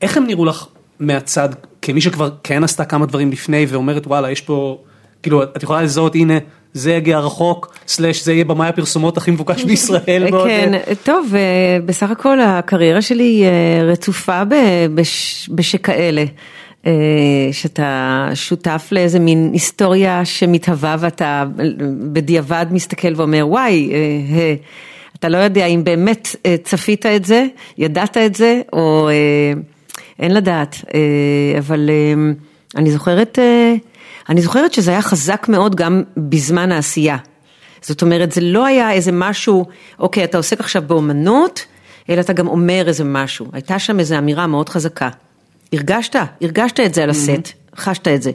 [0.02, 0.68] איך הם נראו לך
[1.00, 1.50] מהצד,
[1.82, 4.78] כמי שכבר כן עשתה כמה דברים לפני ואומרת וואלה יש פה,
[5.24, 6.38] כאילו את יכולה לזהות הנה
[6.76, 10.28] זה יגיע רחוק, סלאש זה יהיה במאי הפרסומות הכי מבוקש בישראל.
[10.48, 10.72] כן,
[11.04, 14.42] טוב, אה, בסך הכל הקריירה שלי אה, רצופה
[15.50, 16.26] בשכאלה.
[16.86, 16.92] אה,
[17.52, 21.44] שאתה שותף לאיזה מין היסטוריה שמתהווה ואתה
[22.14, 23.92] בדיעבד מסתכל ואומר וואי,
[25.20, 27.46] אתה לא יודע אם באמת צפית את זה,
[27.78, 29.10] ידעת את זה, או
[30.20, 32.32] אין לדעת, אה, אבל אה,
[32.76, 33.76] אני זוכרת, אה,
[34.30, 37.18] אני זוכרת שזה היה חזק מאוד גם בזמן העשייה.
[37.82, 39.66] זאת אומרת, זה לא היה איזה משהו,
[40.00, 41.66] אוקיי, אתה עוסק עכשיו באומנות,
[42.10, 43.46] אלא אתה גם אומר איזה משהו.
[43.54, 45.10] הייתה שם איזו אמירה מאוד חזקה.
[45.74, 46.16] הרגשת?
[46.42, 48.32] הרגשת את זה על הסט, חשת את זה.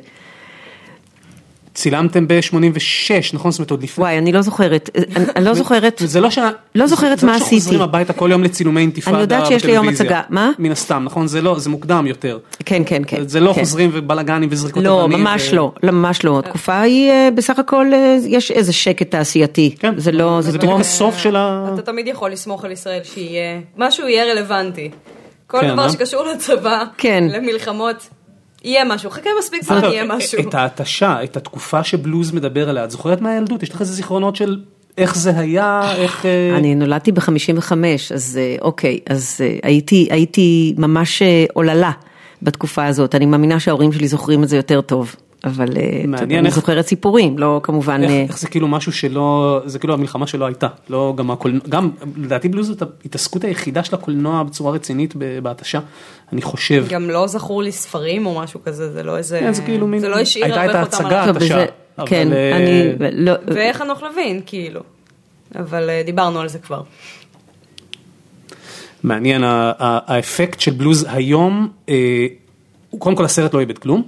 [1.74, 3.50] צילמתם ב-86, נכון?
[3.50, 4.02] זאת אומרת עוד לפני.
[4.04, 6.38] וואי, אני לא זוכרת, אני, אני לא זוכרת, זה לא ש...
[6.74, 7.60] לא זוכרת זה מה לא עשיתי.
[7.60, 10.18] שחוזרים הביתה כל יום לצילומי אינתיפאדה אני יודעת שיש לי יום בטלוויזיה.
[10.18, 10.22] הצגה.
[10.30, 10.50] מה?
[10.58, 11.26] מן הסתם, נכון?
[11.26, 12.38] זה לא, זה מוקדם יותר.
[12.64, 13.28] כן, כן, כן.
[13.28, 13.60] זה לא כן.
[13.60, 16.38] חוזרים ובלאגנים וזריקות לא, אבנים ממש ו- לא, לא, ממש לא.
[16.38, 19.74] התקופה היא אה, בסך הכל, אה, יש איזה שקט תעשייתי.
[19.78, 19.94] כן.
[19.96, 20.72] זה לא, זה זה טרום.
[20.72, 21.70] בדיוק הסוף של ה...
[21.74, 24.90] אתה תמיד יכול לסמוך על ישראל שיהיה, משהו יהיה רלוונטי.
[25.46, 25.90] כל כן, דבר אה?
[25.92, 27.24] שקשור לצבא, כן.
[27.30, 28.08] למלחמות,
[28.64, 29.10] יהיה משהו.
[29.10, 30.48] חכה מספיק זמן, יהיה משהו.
[30.48, 33.62] את ההתשה, את התקופה שבלוז מדבר עליה, את זוכרת מהילדות?
[33.62, 34.60] יש לך איזה זיכרונות של
[34.98, 36.26] איך זה היה, איך...
[36.26, 37.72] אה, אני נולדתי ב-55,
[38.14, 41.90] אז אה, אוקיי, אז אה, הייתי, הייתי ממש עוללה
[42.42, 43.14] בתקופה הזאת.
[43.14, 45.14] אני מאמינה שההורים שלי זוכרים את זה יותר טוב.
[45.44, 48.02] אבל אה, אני איך- זוכרת סיפורים, לא כמובן...
[48.02, 51.60] איך, אה, איך זה כאילו משהו שלא, זה כאילו המלחמה שלא הייתה, לא גם הקולנוע,
[51.68, 55.80] גם לדעתי בלוז זאת ההתעסקות היחידה של הקולנוע בצורה רצינית בהתשה,
[56.32, 56.86] אני חושב.
[56.88, 59.40] גם לא זכור לי ספרים או משהו כזה, זה לא איזה...
[59.40, 61.26] כן, זה כאילו מין, זה לא השאיר הייתה את הרבה חותם ההצגה, עליי.
[61.34, 61.66] טוב, התשה, בזה-
[61.98, 62.92] אבל, כן, אה, אני...
[63.12, 64.80] לא, ואיך חנוך לוין, כאילו.
[65.58, 66.82] אבל דיברנו על זה כבר.
[69.02, 71.68] מעניין, האפקט של בלוז היום,
[72.98, 74.02] קודם כל הסרט לא איבד כלום,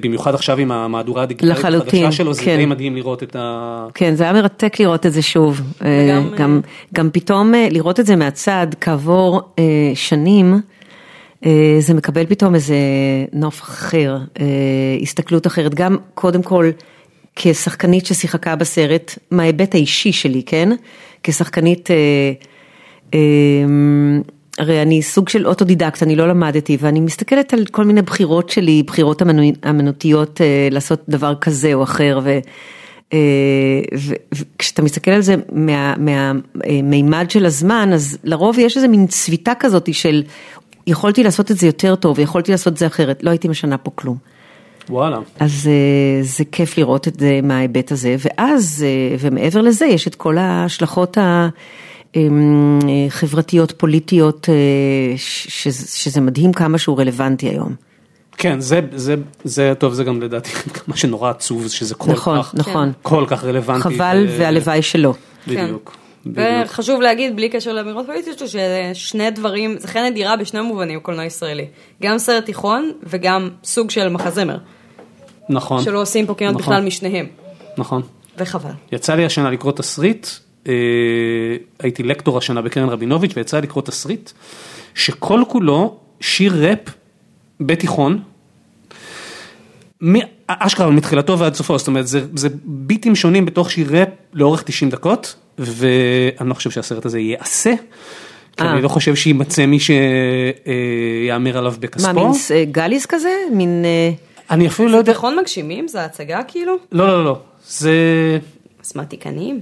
[0.00, 2.56] במיוחד עכשיו עם המהדורה הדיגיטלית החדשה שלו, זה כן.
[2.56, 3.86] די מדהים לראות את ה...
[3.94, 5.60] כן, זה היה מרתק לראות את זה שוב.
[5.80, 6.60] וגם, אה, גם,
[6.94, 9.64] גם פתאום אה, לראות את זה מהצד כעבור אה,
[9.94, 10.60] שנים,
[11.46, 12.76] אה, זה מקבל פתאום איזה
[13.32, 14.46] נוף אחר, אה,
[15.02, 15.74] הסתכלות אחרת.
[15.74, 16.70] גם קודם כל
[17.36, 20.68] כשחקנית ששיחקה בסרט, מההיבט האישי שלי, כן?
[21.22, 21.90] כשחקנית...
[21.90, 22.32] אה,
[23.14, 23.18] אה,
[24.58, 28.82] הרי אני סוג של אוטודידקט, אני לא למדתי, ואני מסתכלת על כל מיני בחירות שלי,
[28.82, 32.38] בחירות אמנו- אמנותיות אה, לעשות דבר כזה או אחר, ו-
[33.12, 33.18] אה,
[34.34, 39.52] וכשאתה מסתכל על זה מהמימד מה, אה, של הזמן, אז לרוב יש איזה מין צביטה
[39.60, 40.22] כזאת של
[40.86, 43.90] יכולתי לעשות את זה יותר טוב, יכולתי לעשות את זה אחרת, לא הייתי משנה פה
[43.94, 44.16] כלום.
[44.90, 45.18] וואלה.
[45.40, 50.14] אז אה, זה כיף לראות את זה מההיבט הזה, ואז, אה, ומעבר לזה, יש את
[50.14, 51.18] כל ההשלכות
[53.76, 54.54] פוליטיות, אה,
[55.16, 57.74] ש- ש- שזה מדהים כמה שהוא רלוונטי היום.
[58.38, 59.14] כן, זה, זה,
[59.44, 60.50] זה טוב, זה גם לדעתי
[60.88, 62.92] מה שנורא עצוב, שזה כל נכון, כך, נכון.
[63.02, 63.82] כל כך רלוונטי.
[63.82, 65.14] חבל ו- והלוואי שלא.
[65.48, 65.90] בדיוק.
[66.24, 66.30] כן.
[66.30, 66.64] בדיוק.
[66.64, 68.42] וחשוב להגיד, בלי קשר לאמירות פוליטיות,
[68.94, 71.66] ששני דברים, זה חן נדירה בשני מובנים, קולנוע ישראלי.
[72.02, 74.56] גם סרט תיכון וגם סוג של מחזמר.
[75.48, 75.82] נכון.
[75.82, 76.62] שלא עושים פה כמעט נכון.
[76.62, 77.26] בכלל משניהם.
[77.78, 78.02] נכון.
[78.38, 78.70] וחבל.
[78.92, 80.30] יצא לי השנה לקרוא תסריט, אה,
[81.78, 84.30] הייתי לקטור השנה בקרן רבינוביץ' ויצא לקרוא תסריט,
[84.94, 86.78] שכל כולו שיר ראפ
[87.60, 88.22] בתיכון,
[90.46, 94.90] אשכרה מתחילתו ועד סופו, זאת אומרת זה, זה ביטים שונים בתוך שיר ראפ לאורך 90
[94.90, 97.74] דקות, ואני לא חושב שהסרט הזה ייעשה,
[98.56, 98.72] כי אה.
[98.72, 102.12] אני לא חושב שיימצא מי שיאמר עליו מה, בכספו.
[102.24, 103.30] מין ס- אה, גליס כזה?
[103.52, 103.84] מין...
[103.84, 104.10] אה,
[104.50, 105.88] אני אפילו לא יודע, תיכון מגשימים?
[105.88, 106.76] זה הצגה כאילו?
[106.92, 107.38] לא לא לא,
[107.68, 107.92] זה...
[108.82, 109.60] אסמטיקנים?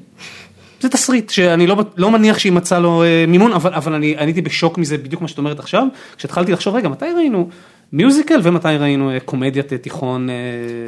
[0.85, 4.43] זה תסריט שאני לא, לא מניח שימצא לו אה, מימון, אבל, אבל אני, אני הייתי
[4.43, 7.49] בשוק מזה בדיוק מה שאת אומרת עכשיו, כשהתחלתי לחשוב רגע מתי ראינו
[7.93, 10.35] מיוזיקל ומתי ראינו אה, קומדיית אה, תיכון, אה,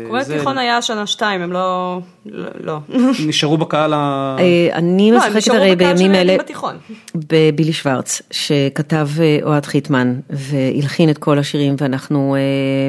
[0.07, 2.01] קומדיית זה- תיכון היה שנה שתיים, הם לא...
[2.27, 2.49] לא.
[2.61, 2.79] לא.
[3.29, 4.37] נשארו בקהל ה...
[4.73, 6.77] אני לא, הם משחקת נשארו הרי בקהל של בימים אלה בתיכון.
[7.15, 9.09] בבילי שוורץ, שכתב
[9.43, 12.41] אוהד חיטמן והלחין את כל השירים, ואנחנו אה,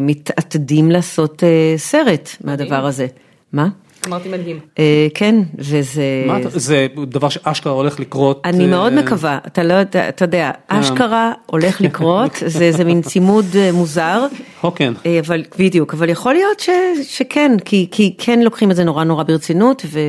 [0.02, 3.08] מתעתדים לעשות אה, סרט מהדבר הזה.
[3.54, 3.68] מה?
[4.08, 4.60] אמרתי מדהים.
[4.80, 6.04] אה, כן, וזה...
[6.28, 8.42] מה זה דבר שאשכרה הולך לקרות.
[8.46, 13.02] אני אה, מאוד מקווה, אתה לא יודע, אתה יודע, אשכרה הולך לקרות, זה איזה מין
[13.02, 14.26] צימוד אה, מוזר,
[14.62, 14.94] הוקן.
[15.06, 16.70] אה, אבל בדיוק, אבל יכול להיות ש,
[17.04, 20.00] שכן, כי, כי כן לוקחים את זה נורא נורא ברצינות, ו,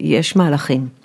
[0.00, 1.00] ויש מהלכים.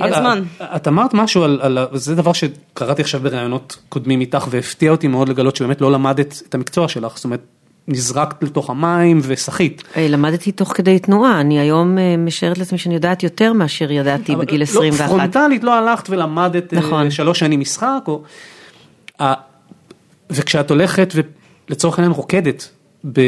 [0.00, 0.42] את- זמן.
[0.62, 5.28] את אמרת משהו על, על, זה דבר שקראתי עכשיו בראיונות קודמים איתך והפתיע אותי מאוד
[5.28, 7.40] לגלות שבאמת לא למדת את המקצוע שלך, זאת אומרת,
[7.88, 9.82] נזרקת לתוך המים ושחית.
[9.96, 14.34] אה, למדתי תוך כדי תנועה, אני היום אה, משערת לעצמי שאני יודעת יותר מאשר ידעתי
[14.34, 15.08] אבל בגיל לא, 21.
[15.08, 17.10] פרונטלית לא הלכת ולמדת אה, נכון.
[17.10, 18.22] שלוש שנים משחק, או...
[20.30, 21.14] וכשאת הולכת
[21.68, 22.70] ולצורך העניין רוקדת,
[23.12, 23.20] ב...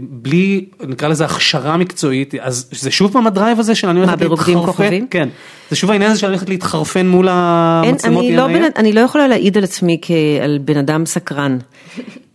[0.00, 4.56] בלי, נקרא לזה הכשרה מקצועית, אז זה שוב פעם הדרייב הזה של אני הולכת ברוקדים
[4.56, 5.06] להתחרפן, כוכבים?
[5.08, 5.28] כן,
[5.70, 7.36] זה שוב העניין הזה של ללכת להתחרפן מול אין,
[7.88, 11.58] המצלמות אני, לא בן, אני לא יכולה להעיד על עצמי כעל בן אדם סקרן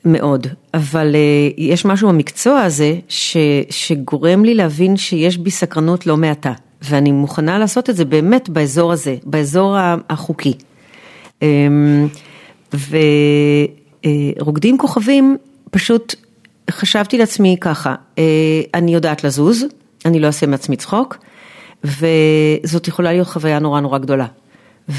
[0.05, 3.37] מאוד, אבל uh, יש משהו במקצוע הזה ש,
[3.69, 8.91] שגורם לי להבין שיש בי סקרנות לא מעטה, ואני מוכנה לעשות את זה באמת באזור
[8.91, 9.75] הזה, באזור
[10.09, 10.53] החוקי.
[11.41, 12.07] אמ,
[14.39, 15.37] ורוקדים כוכבים
[15.71, 16.15] פשוט
[16.71, 18.23] חשבתי לעצמי ככה, אה,
[18.73, 19.65] אני יודעת לזוז,
[20.05, 21.17] אני לא אעשה מעצמי צחוק,
[21.83, 24.25] וזאת יכולה להיות חוויה נורא נורא גדולה.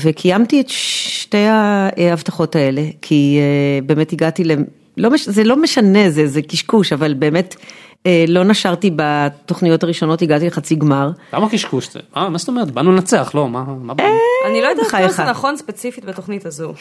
[0.02, 4.44] וקיימתי את שתי ההבטחות האלה, כי אה, באמת הגעתי.
[5.00, 5.28] לא מש...
[5.28, 7.56] זה לא משנה, זה, זה קשקוש, אבל באמת
[8.06, 11.10] אה, לא נשרתי בתוכניות הראשונות, הגעתי לחצי גמר.
[11.32, 12.00] למה קשקוש זה?
[12.16, 12.70] אה, מה זאת אומרת?
[12.70, 13.64] באנו לנצח, לא, מה?
[13.82, 14.08] מה באנו?
[14.46, 15.12] אני לא יודעת בחייך.
[15.12, 16.72] זה נכון ספציפית בתוכנית הזו.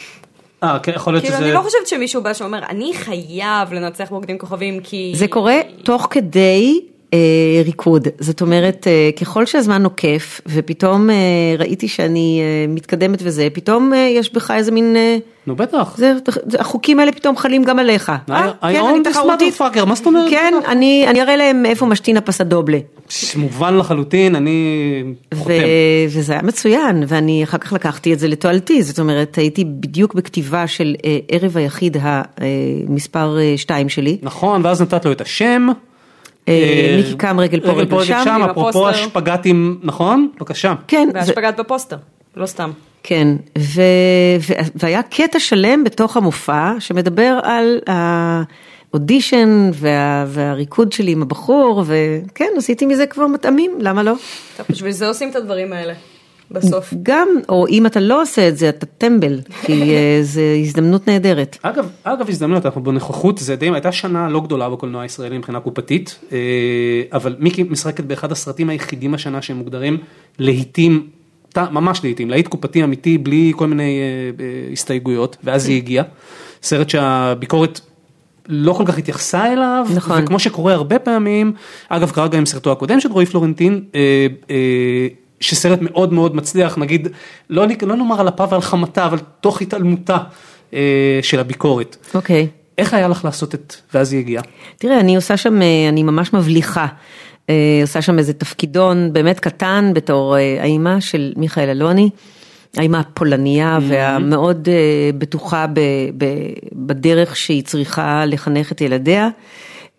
[0.62, 1.46] אה, כן, יכול להיות כאילו, שזה...
[1.46, 5.12] אני לא חושבת שמישהו בא שאומר, אני חייב לנצח מוקדים כוכבים כי...
[5.16, 6.89] זה קורה תוך כדי אה,
[7.64, 11.14] ריקוד, זאת אומרת, אה, ככל שהזמן נוקף, ופתאום אה,
[11.58, 14.96] ראיתי שאני אה, מתקדמת וזה, פתאום אה, יש בך איזה מין...
[14.96, 15.94] אה, נו בטח.
[15.96, 16.12] זה,
[16.46, 18.12] זה, החוקים האלה פתאום חלים גם עליך.
[18.30, 19.60] אה, כן, אני תחרותית.
[19.60, 20.30] motherfucker, מה זאת אומרת?
[20.30, 22.78] כן, אני אני אראה להם איפה משתין הפסדובלה.
[23.36, 25.02] מובן לחלוטין, אני
[25.34, 25.52] חותם.
[26.08, 30.66] וזה היה מצוין, ואני אחר כך לקחתי את זה לתועלתי, זאת אומרת, הייתי בדיוק בכתיבה
[30.66, 34.18] של אה, ערב היחיד המספר 2 שלי.
[34.22, 35.68] נכון, ואז נתת לו את השם.
[36.48, 38.42] אה, מיקי קם רגל פה רגל שם.
[38.50, 38.88] אפרופו.
[38.88, 40.28] השפגטים, נכון?
[40.36, 40.74] בבקשה.
[40.88, 41.96] כן, והשפגת בפוסטר,
[42.36, 42.70] לא סתם.
[43.02, 43.28] כן,
[43.58, 43.82] ו,
[44.40, 52.50] ו, והיה קטע שלם בתוך המופע שמדבר על האודישן וה, והריקוד שלי עם הבחור, וכן,
[52.56, 54.14] עשיתי מזה כבר מטעמים, למה לא?
[54.56, 55.92] טוב, בשביל זה עושים את הדברים האלה,
[56.50, 56.94] בסוף.
[57.02, 61.58] גם, או אם אתה לא עושה את זה, אתה טמבל, כי אה, זו הזדמנות נהדרת.
[61.62, 66.18] אגב, אגב הזדמנות, אנחנו בנוכחות, זה די, הייתה שנה לא גדולה בקולנוע הישראלי מבחינה קופתית,
[66.32, 66.38] אה,
[67.12, 69.98] אבל מיקי משחקת באחד הסרטים היחידים השנה שהם מוגדרים
[70.38, 71.06] להיטים,
[71.56, 73.98] ממש להיטים, להיט קופתי אמיתי בלי כל מיני
[74.40, 76.04] אה, הסתייגויות, ואז היא הגיעה.
[76.62, 77.80] סרט שהביקורת
[78.48, 80.22] לא כל כך התייחסה אליו, נכון.
[80.22, 81.52] וכמו שקורה הרבה פעמים,
[81.88, 85.06] אגב קרה גם עם סרטו הקודם של רועי פלורנטין, אה, אה,
[85.40, 87.08] שסרט מאוד מאוד מצליח, נגיד,
[87.50, 90.18] לא, לא נאמר על אפה ועל חמתה, אבל תוך התעלמותה
[90.74, 91.96] אה, של הביקורת.
[92.14, 92.48] אוקיי.
[92.78, 94.42] איך היה לך לעשות את, ואז היא הגיעה?
[94.78, 96.86] תראה, אני עושה שם, אה, אני ממש מבליחה.
[97.50, 102.10] אה, עושה שם איזה תפקידון באמת קטן בתור אה, האימא של מיכאל אלוני,
[102.76, 105.80] האימא הפולניה והמאוד אה, בטוחה ב,
[106.18, 106.24] ב,
[106.72, 109.28] בדרך שהיא צריכה לחנך את ילדיה.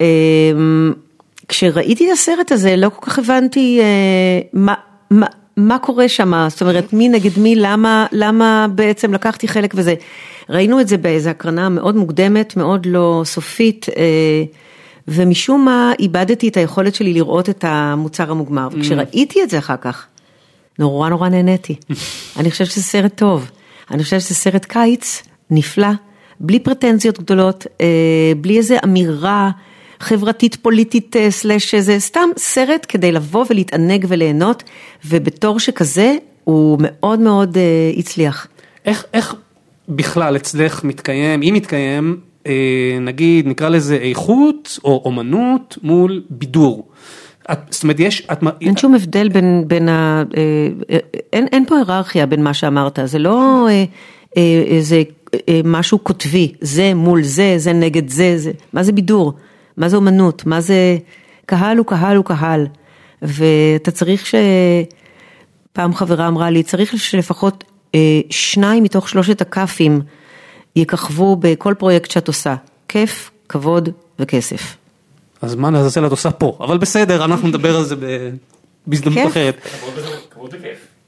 [0.01, 0.51] אה,
[1.47, 4.73] כשראיתי את הסרט הזה לא כל כך הבנתי אה, מה,
[5.11, 5.25] מה,
[5.57, 9.95] מה קורה שם, זאת אומרת מי נגד מי, למה, למה בעצם לקחתי חלק וזה.
[10.49, 14.43] ראינו את זה באיזו הקרנה מאוד מוקדמת, מאוד לא סופית, אה,
[15.07, 20.05] ומשום מה איבדתי את היכולת שלי לראות את המוצר המוגמר, וכשראיתי את זה אחר כך,
[20.79, 21.75] נורא נורא נהניתי.
[22.39, 23.51] אני חושבת שזה סרט טוב,
[23.91, 25.87] אני חושבת שזה סרט קיץ נפלא,
[26.39, 29.51] בלי פרטנזיות גדולות, אה, בלי איזה אמירה
[30.01, 34.63] חברתית פוליטית אה, סלאש איזה, סתם סרט כדי לבוא ולהתענג וליהנות,
[35.05, 38.47] ובתור שכזה הוא מאוד מאוד אה, הצליח.
[38.85, 39.35] איך, איך
[39.89, 46.87] בכלל אצלך מתקיים, אם מתקיים, אה, נגיד, נקרא לזה איכות או אומנות מול בידור.
[47.51, 50.23] את, זאת אומרת, יש, את, אין שום הבדל בין, בין ה...
[50.37, 50.97] אה, אה,
[51.33, 53.83] אין, אין פה היררכיה בין מה שאמרת, זה לא אה,
[54.37, 55.03] אה, איזה
[55.49, 59.33] אה, משהו קוטבי, זה מול זה, זה נגד זה, זה, מה זה בידור?
[59.81, 60.45] מה זה אומנות?
[60.45, 60.97] מה זה...
[61.45, 62.67] קהל הוא קהל הוא קהל,
[63.21, 64.35] ואתה צריך ש...
[65.73, 67.63] פעם חברה אמרה לי, צריך שלפחות
[67.95, 70.01] אה, שניים מתוך שלושת הכ"פים
[70.75, 72.55] יככבו בכל פרויקט שאת עושה,
[72.87, 74.77] כיף, כבוד וכסף.
[75.41, 78.29] אז מה לעזאזל את עושה פה, אבל בסדר, אנחנו נדבר על זה ב-
[78.87, 79.31] בהזדמנות.
[79.31, 79.67] אחרת.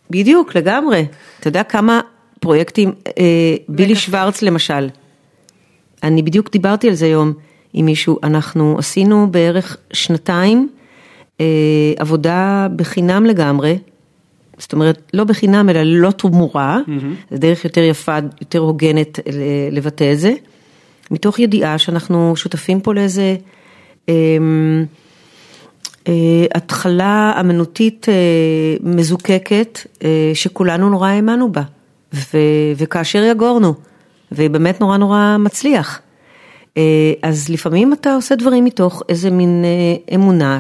[0.10, 1.06] בדיוק, לגמרי.
[1.40, 2.02] אתה יודע כמה
[2.40, 4.90] פרויקטים, אה, בילי שוורץ למשל,
[6.04, 7.34] אני בדיוק דיברתי על זה היום
[7.74, 10.70] עם מישהו, אנחנו עשינו בערך שנתיים
[11.42, 11.46] אה,
[11.98, 13.78] עבודה בחינם לגמרי,
[14.58, 16.80] זאת אומרת, לא בחינם אלא ללא תמורה,
[17.32, 20.34] זו דרך יותר יפה, יותר הוגנת ל- לבטא את זה,
[21.12, 23.36] מתוך ידיעה שאנחנו שותפים פה לאיזה...
[24.10, 24.14] אה,
[26.08, 28.14] אה, התחלה אמנותית אה,
[28.82, 31.62] מזוקקת אה, שכולנו נורא האמנו בה,
[32.14, 32.38] ו,
[32.78, 33.74] וכאשר יגורנו,
[34.32, 36.02] ובאמת נורא נורא מצליח.
[36.78, 40.60] אה, אז לפעמים אתה עושה דברים מתוך איזה מין אה, אמונה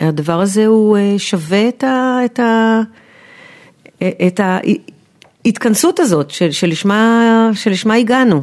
[0.00, 2.18] שהדבר הזה הוא אה, שווה את ה...
[2.24, 2.80] את ה
[4.26, 4.40] את
[5.44, 8.42] ההתכנסות הזאת של, שלשמה, שלשמה הגענו.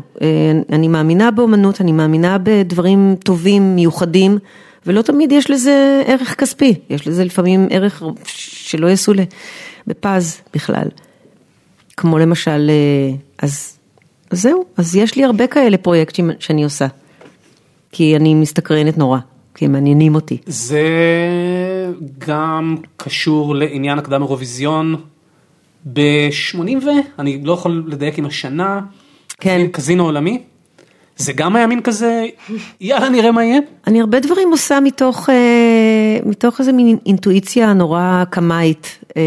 [0.72, 4.38] אני מאמינה באמנות, אני מאמינה בדברים טובים, מיוחדים,
[4.86, 9.24] ולא תמיד יש לזה ערך כספי, יש לזה לפעמים ערך שלא ל-
[9.88, 10.88] בפז בכלל.
[11.98, 12.72] כמו למשל,
[13.42, 13.78] אז,
[14.34, 16.88] אז זהו, אז יש לי הרבה כאלה פרויקטים שאני עושה,
[17.92, 19.20] כי אני מסתקרנת נורא,
[19.56, 20.38] כי הם מעניינים אותי.
[20.46, 20.88] זה
[22.18, 24.96] גם קשור לעניין הקדם אירוויזיון
[25.94, 26.90] ב-80 ו...
[27.20, 28.82] אני לא יכול לדייק עם השנה.
[29.40, 29.68] כן.
[29.72, 30.44] קזינו עולמי.
[31.18, 32.26] זה גם היה מין כזה,
[32.82, 33.60] יאללה נראה מה יהיה?
[33.88, 39.22] אני הרבה דברים עושה מתוך, אה, מתוך איזה מין אינטואיציה נורא קמאית אה,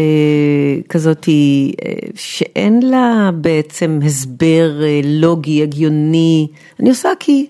[0.89, 4.71] כזאת, אה, שאין לה בעצם הסבר
[5.03, 6.47] לוגי, הגיוני.
[6.79, 7.47] אני עושה כי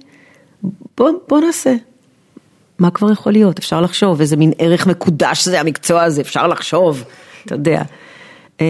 [0.98, 1.76] בוא, בוא נעשה.
[2.80, 3.60] מה כבר יכול להיות?
[3.60, 7.04] אפשר לחשוב, איזה מין ערך מקודש זה המקצוע הזה, אפשר לחשוב,
[7.46, 7.84] אתה יודע.
[8.62, 8.66] אה,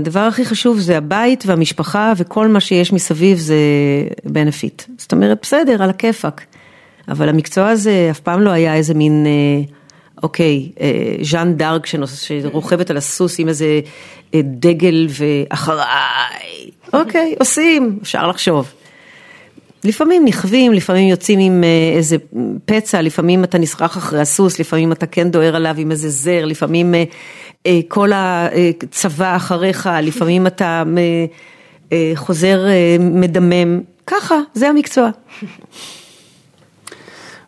[0.00, 3.56] הדבר הכי חשוב זה הבית והמשפחה וכל מה שיש מסביב זה
[4.24, 4.82] בנפיט.
[4.98, 6.44] זאת אומרת, בסדר, על הכיפאק.
[7.08, 9.62] אבל המקצוע הזה אף פעם לא היה איזה מין, אה,
[10.22, 13.80] אוקיי, אה, ז'אן דארק שרוכבת על הסוס עם איזה
[14.34, 16.70] דגל ואחריי.
[16.92, 18.72] אוקיי, עושים, אפשר לחשוב.
[19.84, 21.64] לפעמים נכווים, לפעמים יוצאים עם
[21.96, 22.16] איזה
[22.64, 26.94] פצע, לפעמים אתה נסחח אחרי הסוס, לפעמים אתה כן דוהר עליו עם איזה זר, לפעמים
[27.88, 31.24] כל הצבא אחריך, לפעמים אתה אה,
[31.92, 35.10] אה, חוזר אה, מדמם, ככה, זה המקצוע.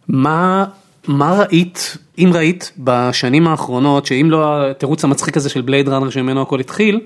[0.09, 0.65] מה,
[1.09, 6.43] מה ראית, אם ראית בשנים האחרונות, שאם לא התירוץ המצחיק הזה של בלייד ראנר שממנו
[6.43, 7.01] הכל התחיל,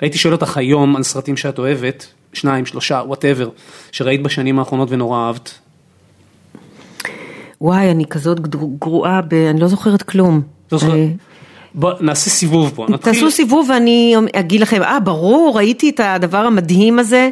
[0.00, 3.48] הייתי שואל אותך היום על סרטים שאת אוהבת, שניים, שלושה, whatever,
[3.92, 5.58] שראית בשנים האחרונות ונורא אהבת.
[7.60, 8.40] וואי, אני כזאת
[8.78, 9.34] גרועה, ב...
[9.34, 10.42] אני לא זוכרת כלום.
[10.72, 11.06] לא זוכר- אה,
[11.74, 13.12] בוא נעשה סיבוב פה, נתחיל.
[13.12, 17.30] תעשו סיבוב ואני אגיד לכם, אה, ברור, ראיתי את הדבר המדהים הזה.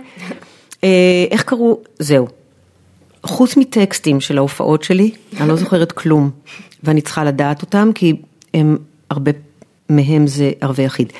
[0.84, 0.88] אה,
[1.30, 1.78] איך קראו?
[1.98, 2.26] זהו.
[3.22, 5.10] חוץ מטקסטים של ההופעות שלי,
[5.40, 6.30] אני לא זוכרת כלום,
[6.84, 8.14] ואני צריכה לדעת אותם, כי
[8.54, 8.76] הם
[9.10, 9.30] הרבה
[9.90, 11.12] מהם זה ערבי יחיד.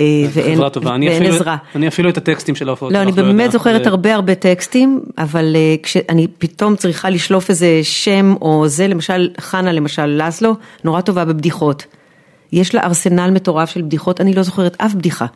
[0.00, 1.56] אה, ואין, חברה טובה, אני ואין אפילו, עזרה.
[1.74, 3.22] אני אפילו את הטקסטים של ההופעות לא, אני יודע.
[3.22, 8.68] באמת זוכרת זה- הרבה הרבה טקסטים, אבל אה, כשאני פתאום צריכה לשלוף איזה שם או
[8.68, 10.54] זה, למשל חנה, למשל לסלו,
[10.84, 11.84] נורא טובה בבדיחות.
[12.54, 15.26] יש לה ארסנל מטורף של בדיחות, אני לא זוכרת אף בדיחה.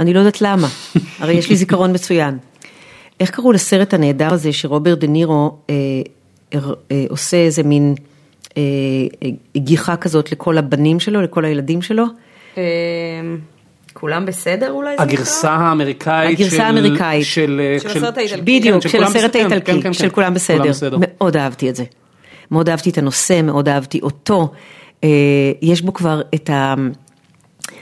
[0.00, 0.68] אני לא יודעת למה,
[1.20, 2.38] הרי יש לי זיכרון מצוין.
[3.20, 5.74] איך קראו לסרט הנהדר הזה שרוברט דה נירו אה,
[6.54, 6.58] אה,
[6.90, 7.94] אה, עושה איזה מין
[8.56, 8.62] אה,
[9.24, 12.04] אה, גיחה כזאת לכל הבנים שלו, לכל הילדים שלו?
[12.58, 12.62] אה,
[13.92, 17.24] כולם בסדר אולי זה הגרסה האמריקאית הגרסה של- האמריקאית.
[17.26, 18.42] של, אה, של הסרט האיטלקי.
[18.42, 20.72] בדיוק, כן, של כולם הסרט בסדר, כן, האיטלקי, כן, של כן, כולם בסדר.
[21.00, 21.84] מאוד אהבתי את זה.
[22.50, 24.52] מאוד אהבתי את הנושא, מאוד אהבתי אותו.
[25.04, 25.08] אה,
[25.62, 26.74] יש בו כבר את ה...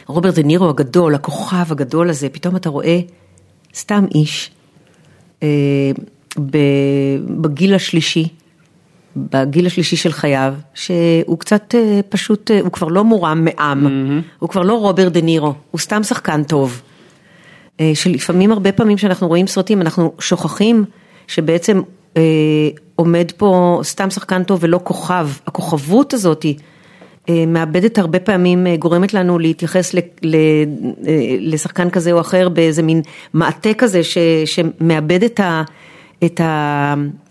[0.07, 3.01] רוברט דה נירו הגדול, הכוכב הגדול הזה, פתאום אתה רואה
[3.75, 4.51] סתם איש
[5.43, 5.49] אה,
[7.41, 8.29] בגיל השלישי,
[9.16, 13.87] בגיל השלישי של חייו, שהוא קצת אה, פשוט, הוא כבר לא מורם מעם,
[14.39, 16.83] הוא כבר לא רוברט דה נירו, הוא סתם שחקן טוב.
[17.95, 20.85] שלפעמים, הרבה פעמים שאנחנו רואים סרטים, אנחנו שוכחים
[21.27, 21.81] שבעצם
[22.16, 22.23] אה,
[22.97, 25.29] עומד פה סתם שחקן טוב ולא כוכב.
[25.47, 26.64] הכוכבות הזאתי אה,
[27.47, 30.37] מאבדת הרבה פעמים, אה, גורמת לנו להתייחס ל, ל,
[31.07, 33.03] אה, לשחקן כזה או אחר באיזה מין
[33.33, 35.62] מעטה כזה ש, שמאבד את ה...
[36.24, 36.41] את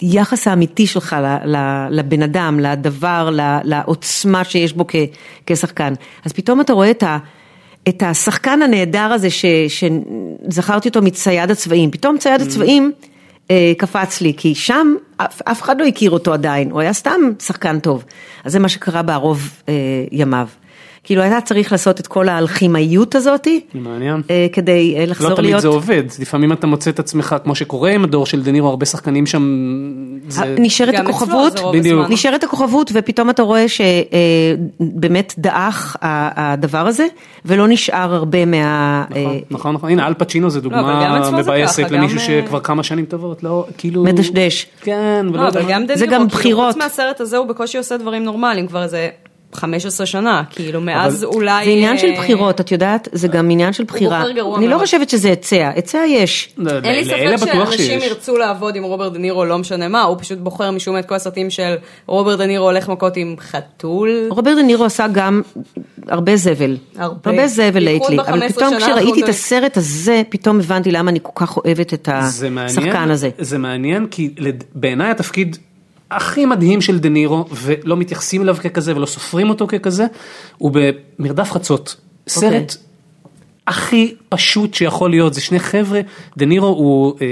[0.01, 4.95] היחס האמיתי שלך ל- ל- לבן אדם, לדבר, ל- לעוצמה שיש בו כ-
[5.45, 5.93] כשחקן.
[6.25, 7.17] אז פתאום אתה רואה את ה...
[7.87, 13.07] את השחקן הנהדר הזה ש, שזכרתי אותו מצייד הצבעים, פתאום צייד הצבעים אה,
[13.77, 17.79] קפץ לי, כי שם אף, אף אחד לא הכיר אותו עדיין, הוא היה סתם שחקן
[17.79, 18.05] טוב.
[18.43, 19.73] אז זה מה שקרה בערוב אה,
[20.11, 20.47] ימיו.
[21.07, 24.21] כאילו היה צריך לעשות את כל האלכימאיות הזאתי, מעניין.
[24.29, 25.61] אה, כדי אה, לחזור לא תמיד להיות...
[25.61, 29.25] זה עובד, לפעמים אתה מוצא את עצמך, כמו שקורה עם הדור של דנירו, הרבה שחקנים
[29.25, 29.43] שם,
[30.27, 30.55] זה...
[30.59, 32.09] נשארת גם אצלו הכוכבות, בדיוק.
[32.09, 37.05] נשארת הכוכבות ופתאום אתה רואה שבאמת דעך ה- הדבר הזה
[37.45, 39.03] ולא נשאר הרבה מה...
[39.09, 42.59] נכון, אה, נכון, נכון, הנה אל פצ'ינו זה אבל גם דוגמה מבאסת למישהו גם, שכבר
[42.59, 44.03] כמה שנים טובות, לא, כאילו...
[44.03, 44.67] מדשדש.
[44.81, 46.73] כן, ולא לא, יודע זה גם כאילו, בחירות.
[46.73, 49.09] חוץ מהסרט הזה הוא בקושי עושה דברים נורמליים כבר איזה
[49.57, 51.65] 15 שנה, כאילו מאז אולי...
[51.65, 53.07] זה עניין של אה, בחירות, את יודעת?
[53.11, 54.23] זה גם עניין של בחירה.
[54.57, 54.77] אני לא.
[54.77, 56.49] חושבת שזה היצע, היצע יש.
[56.57, 58.03] לא, אין לי ספק שאנשים שיש.
[58.03, 61.05] ירצו לעבוד עם רוברט דה נירו, לא משנה מה, הוא פשוט בוחר משום מה את
[61.05, 64.27] כל הסרטים של רוברט דה נירו הולך מכות עם חתול.
[64.29, 65.41] רוברט דה נירו עשה גם
[66.07, 66.77] הרבה זבל.
[66.97, 67.29] הרבה.
[67.29, 68.19] הרבה זבל lately.
[68.19, 69.29] אבל 15 פתאום כשראיתי את.
[69.29, 73.29] הסרט הזה, פתאום הבנתי למה אני כל כך אוהבת את השחקן הזה.
[73.37, 74.29] זה מעניין כי
[74.75, 75.57] בעיניי התפקיד
[76.11, 80.05] הכי מדהים של דה נירו ולא מתייחסים אליו ככזה ולא סופרים אותו ככזה
[80.57, 80.71] הוא
[81.19, 81.95] במרדף חצות.
[82.35, 82.49] אוקיי.
[82.49, 82.75] סרט
[83.67, 86.01] הכי פשוט שיכול להיות זה שני חבר'ה
[86.37, 87.25] דה נירו הוא אה,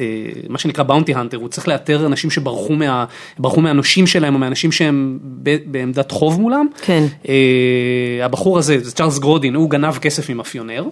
[0.00, 0.06] אה,
[0.48, 3.04] מה שנקרא bounty hunter הוא צריך לאתר אנשים שברחו מה,
[3.38, 6.66] ברחו מהנושים שלהם או מאנשים שהם ב, בעמדת חוב מולם.
[6.82, 7.04] כן.
[7.28, 10.84] אה, הבחור הזה זה צ'ארלס גרודין הוא גנב כסף ממאפיונר.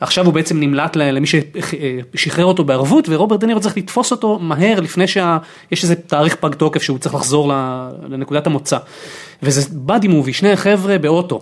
[0.00, 5.06] עכשיו הוא בעצם נמלט למי ששחרר אותו בערבות ורוברט דנירו צריך לתפוס אותו מהר לפני
[5.06, 7.52] שיש איזה תאריך פג תוקף שהוא צריך לחזור
[8.08, 8.78] לנקודת המוצא.
[9.42, 11.40] וזה באדי מובי, שני חבר'ה באוטו.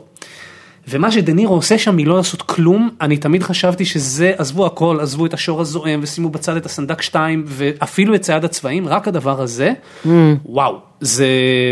[0.90, 5.26] ומה שדה נירו עושה שם מלא לעשות כלום, אני תמיד חשבתי שזה, עזבו הכל, עזבו
[5.26, 9.72] את השור הזועם ושימו בצד את הסנדק 2 ואפילו את צעד הצבעים, רק הדבר הזה,
[10.44, 11.28] וואו, זה,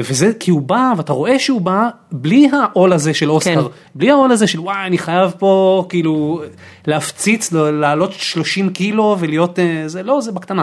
[0.09, 3.75] וזה כי הוא בא ואתה רואה שהוא בא בלי העול הזה של אוסקר, כן.
[3.95, 6.43] בלי העול הזה של וואי אני חייב פה כאילו
[6.87, 10.62] להפציץ, לעלות 30 קילו ולהיות, אה, זה לא, זה בקטנה.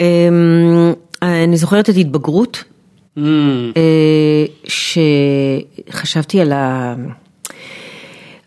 [0.00, 0.06] אמ,
[1.22, 2.64] אני זוכרת את התבגרות,
[3.16, 3.20] Mm,
[3.76, 4.44] אה,
[5.88, 6.94] שחשבתי על ה...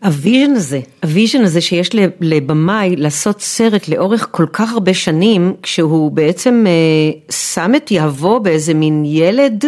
[0.04, 4.94] ה vision הזה, ה vision הזה שיש ל- לבמאי לעשות סרט לאורך כל כך הרבה
[4.94, 9.64] שנים, כשהוא בעצם אה, שם את יהבו באיזה מין ילד,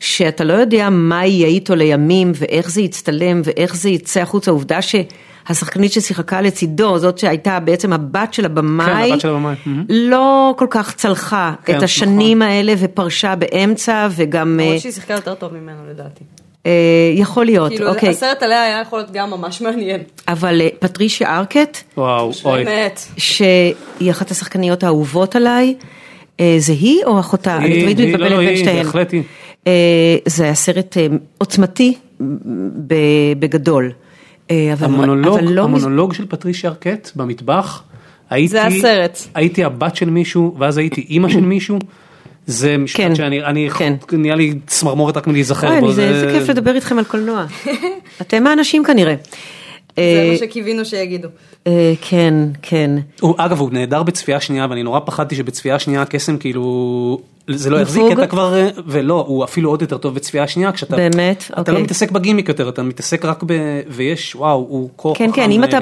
[0.00, 4.78] שאתה לא יודע מה יהיה איתו לימים, ואיך זה יצטלם, ואיך זה יצא החוצה, העובדה
[4.82, 9.84] שהשחקנית ששיחקה לצידו, זאת שהייתה בעצם הבת של הבמאי, כן, הבת של הבמאי, מהמם.
[9.88, 15.14] לא כל כך צלחה כן, את השנים האלה ופרשה באמצע, וגם, אה, למרות שהיא שיחקה
[15.14, 16.24] יותר טוב ממנו לדעתי.
[16.66, 16.70] אה,
[17.14, 20.00] יכול להיות, כאילו, אוקיי, הסרט עליה היה יכול להיות גם ממש מעניין.
[20.28, 22.64] אבל אה, פטרישיה ארקט, וואו, אוי.
[22.64, 23.00] באמת.
[23.16, 23.74] שהיא
[24.10, 25.74] אחת השחקניות האהובות עליי,
[26.40, 27.56] אה, זה היא או אחותה?
[27.56, 28.84] אני תמיד מתבלבלת לא, לא, בין היא, שתיהן.
[28.84, 29.22] בהחלט היא.
[29.66, 29.72] אה,
[30.26, 31.06] זה היה סרט אה,
[31.38, 31.94] עוצמתי
[33.38, 33.92] בגדול.
[34.50, 37.82] אבל- המונולוג, אבל לא מז- המונולוג של פטרישיה ארקט במטבח,
[38.30, 39.18] הייתי, זה הסרט.
[39.34, 41.78] הייתי הבת של מישהו ואז הייתי אימא של מישהו,
[42.50, 43.94] זה משפט כן, שאני, אני, כן.
[44.12, 47.44] נהיה לי צמרמורת רק מלהיזכר אוי, בו, אני- זה איזה כיף לדבר איתכם על קולנוע.
[48.22, 49.14] אתם האנשים כנראה.
[49.96, 51.28] זה אה, מה שקיווינו שיגידו.
[51.66, 52.90] אה, כן, כן.
[53.20, 57.80] הוא, אגב הוא נהדר בצפייה שנייה ואני נורא פחדתי שבצפייה שנייה הקסם כאילו זה לא
[57.80, 58.02] יחזיק?
[58.06, 61.44] כי אתה כבר אה, ולא הוא אפילו עוד יותר טוב בצפייה שנייה כשאתה באמת?
[61.50, 61.74] אתה אוקיי.
[61.74, 63.80] לא מתעסק בגימיק יותר אתה מתעסק רק ב...
[63.88, 65.78] ויש וואו הוא כה כן, כן, חכם, אם אה, אתה.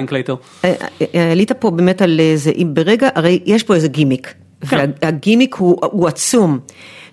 [0.65, 0.75] אה,
[1.15, 4.48] אה, עלית פה באמת על איזה, אם ברגע, הרי יש פה איזה גימיק, כן.
[4.63, 6.59] והגימיק הוא, הוא עצום,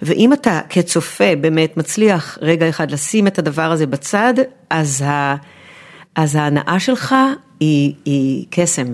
[0.02, 4.34] ואם אתה כצופה באמת מצליח רגע אחד לשים את הדבר הזה בצד,
[4.70, 5.36] אז, ה,
[6.16, 7.16] אז ההנאה שלך
[7.60, 8.86] היא, היא קסם.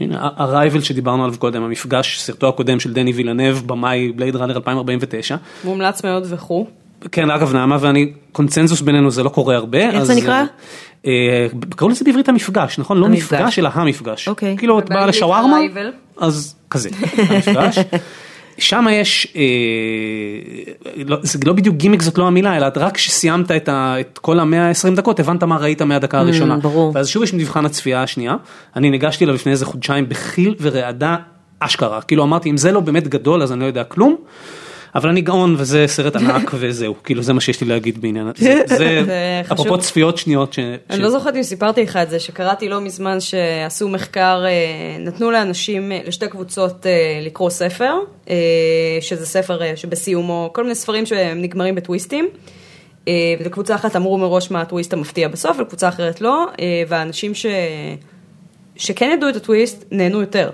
[0.00, 5.36] הנה, הרייבל שדיברנו עליו קודם, המפגש, סרטו הקודם של דני וילנב, במאי בלייד ראנר 2049.
[5.64, 6.66] מומלץ מאוד וכו'.
[7.12, 9.78] כן, אגב נעמה ואני, קונצנזוס בינינו זה לא קורה הרבה.
[9.78, 10.44] איך אז, זה נקרא?
[11.06, 12.98] אה, אה, קראו לזה בעברית המפגש, נכון?
[12.98, 13.40] לא המפגש.
[13.40, 14.28] מפגש, אלא המפגש.
[14.28, 14.56] אוקיי.
[14.58, 15.58] כאילו את באה לשווארמה.
[16.16, 17.78] אז כזה, המפגש.
[18.58, 19.42] שם יש, אה,
[21.06, 24.40] לא, זה לא בדיוק גימיק זאת לא המילה, אלא רק כשסיימת את, ה, את כל
[24.40, 26.56] המאה ה-20 דקות, הבנת מה ראית מהדקה הראשונה.
[26.56, 26.92] ברור.
[26.94, 28.36] ואז שוב יש מבחן הצפייה השנייה,
[28.76, 31.16] אני ניגשתי אליו לפני איזה חודשיים בחיל ורעדה
[31.58, 34.16] אשכרה, כאילו אמרתי אם זה לא באמת גדול אז אני לא יודע כלום,
[34.94, 38.60] אבל אני גאון וזה סרט ענק וזהו, כאילו זה מה שיש לי להגיד בעניין, זה,
[38.66, 38.76] זה
[39.06, 39.42] זה.
[39.52, 40.58] אפרופו צפיות שניות, ש,
[40.90, 45.30] אני לא זוכרת אם סיפרתי לך את זה, שקראתי לא מזמן שעשו מחקר, אה, נתנו
[45.30, 47.94] לאנשים, אה, לשתי קבוצות אה, לקרוא ספר,
[49.00, 52.28] שזה ספר שבסיומו, כל מיני ספרים שהם נגמרים בטוויסטים.
[53.40, 56.46] ולקבוצה אחת אמרו מראש מה הטוויסט המפתיע בסוף, ולקבוצה אחרת לא,
[56.88, 57.46] והאנשים ש...
[58.76, 60.50] שכן ידעו את הטוויסט נהנו יותר.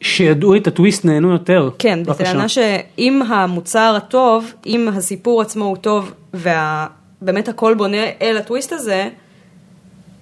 [0.00, 2.24] שידעו את הטוויסט נהנו יותר, כן, בבקשה.
[2.24, 9.08] בטענה שאם המוצר הטוב, אם הסיפור עצמו הוא טוב, ובאמת הכל בונה אל הטוויסט הזה,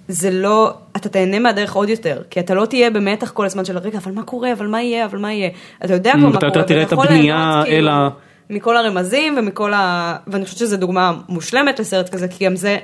[0.09, 3.79] זה לא, אתה תהנה מהדרך עוד יותר, כי אתה לא תהיה במתח כל הזמן של
[3.79, 5.51] רגע, אבל מה קורה, אבל מה יהיה, אבל מה יהיה.
[5.85, 8.09] אתה יודע כבר Mm, מה אתה קורה, יותר תראה את הבנייה ליהנות, כאילו, אל ה-
[8.51, 10.17] מכל הרמזים ומכל ה...
[10.27, 12.79] ואני חושבת שזו דוגמה מושלמת לסרט כזה, כי גם זה,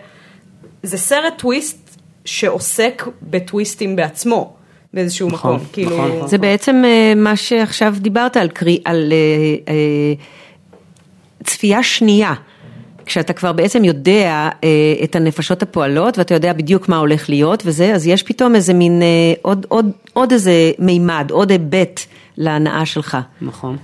[0.83, 4.55] זה סרט טוויסט שעוסק בטוויסטים בעצמו,
[4.95, 5.67] באיזשהו נכון, מקום.
[5.73, 6.29] כאילו, נכון, נכון.
[6.29, 10.15] זה בעצם אה, מה שעכשיו דיברת על, קרי, על אה, אה,
[11.45, 12.35] צפייה שנייה.
[13.07, 14.69] כשאתה כבר בעצם יודע אה,
[15.05, 19.03] את הנפשות הפועלות ואתה יודע בדיוק מה הולך להיות וזה, אז יש פתאום איזה מין
[19.03, 19.07] אה,
[19.43, 22.01] עוד, עוד, עוד איזה מימד, עוד היבט
[22.37, 23.19] להנאה שלך.
[23.43, 23.77] נכון,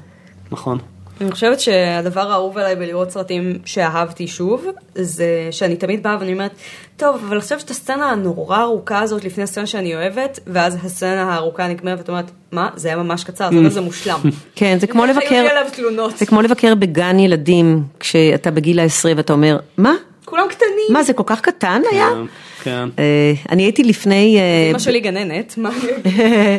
[0.53, 0.79] נכון.
[1.21, 6.51] אני חושבת שהדבר האהוב עליי בלראות סרטים שאהבתי שוב, זה שאני תמיד באה ואני אומרת,
[6.97, 11.69] טוב, אבל עכשיו את הסצנה הנורא ארוכה הזאת לפני הסצנה שאני אוהבת, ואז הסצנה הארוכה
[11.69, 14.21] נגמרת ואת אומרת, מה, זה היה ממש קצר, זה לא זה מושלם.
[14.57, 16.19] כן, זה כמו היו לי לבקר, עליו תלונות.
[16.19, 19.95] זה כמו לבקר בגן ילדים כשאתה בגיל העשרה ואתה אומר, מה?
[20.25, 20.93] כולם קטנים.
[20.93, 22.09] מה זה כל כך קטן היה?
[22.09, 22.25] כן,
[22.63, 22.89] כן.
[22.99, 25.71] אה, אני הייתי לפני, אה, אמא שלי גננת, מה?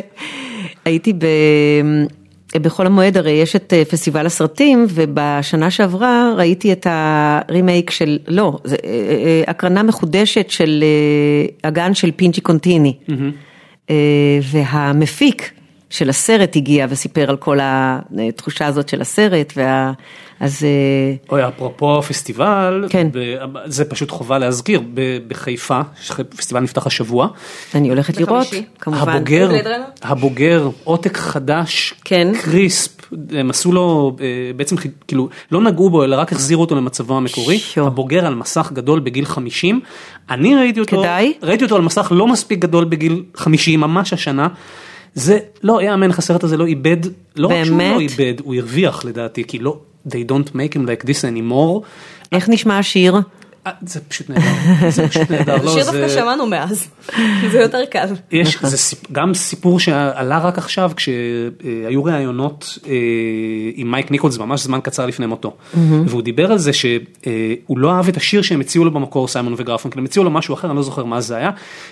[0.84, 1.26] הייתי ב...
[2.58, 8.58] בחול המועד הרי יש את אה, פסטיבל הסרטים ובשנה שעברה ראיתי את הרימייק של, לא,
[8.64, 10.84] זה, אה, אה, הקרנה מחודשת של
[11.64, 12.94] הגן של פינצ'י קונטיני.
[13.90, 15.50] אה, והמפיק
[15.92, 19.92] של הסרט הגיע וסיפר על כל התחושה הזאת של הסרט, וה...
[20.40, 20.64] אז...
[20.64, 23.08] אה, אוי, אפרופו פסטיבל, כן.
[23.12, 23.36] ב-
[23.66, 25.80] זה פשוט חובה להזכיר, ב- בחיפה,
[26.36, 27.28] פסטיבל נפתח השבוע,
[27.74, 28.64] אני הולכת לראות, בחמישי.
[28.80, 29.08] כמובן.
[29.12, 29.50] הבוגר?
[30.02, 32.28] הבוגר, עותק חדש, כן.
[32.42, 34.26] קריספ, הם עשו לו, אה,
[34.56, 34.76] בעצם
[35.08, 37.86] כאילו, לא נגעו בו, אלא רק החזירו אותו למצבו המקורי, שו.
[37.86, 39.80] הבוגר על מסך גדול בגיל 50,
[40.30, 41.32] אני ראיתי אותו, כדאי.
[41.42, 44.48] ראיתי אותו על מסך לא מספיק גדול בגיל 50, ממש השנה.
[45.14, 46.96] זה לא יאמן איך הסרט הזה לא איבד,
[47.36, 48.00] לא רק שהוא לא?
[48.00, 51.84] איבד, הוא הרוויח לדעתי, כי לא, they don't make him like this anymore,
[52.32, 53.14] איך נשמע השיר?
[53.66, 54.50] אה, זה פשוט נהדר,
[54.90, 56.88] זה פשוט נהדר, לא, שיר דווקא שמענו מאז,
[57.52, 58.06] זה יותר קל.
[58.32, 62.92] יש, זה סיפ, גם סיפור שעלה רק עכשיו כשהיו ראיונות אה,
[63.74, 65.56] עם מייק ניקולס ממש זמן קצר לפני מותו.
[66.06, 69.98] והוא דיבר על זה שהוא לא אהב את השיר שהם הציעו לו במקור סיימון וגרפונקל,
[69.98, 71.50] הם הציעו לו משהו אחר, אני לא זוכר מה זה היה.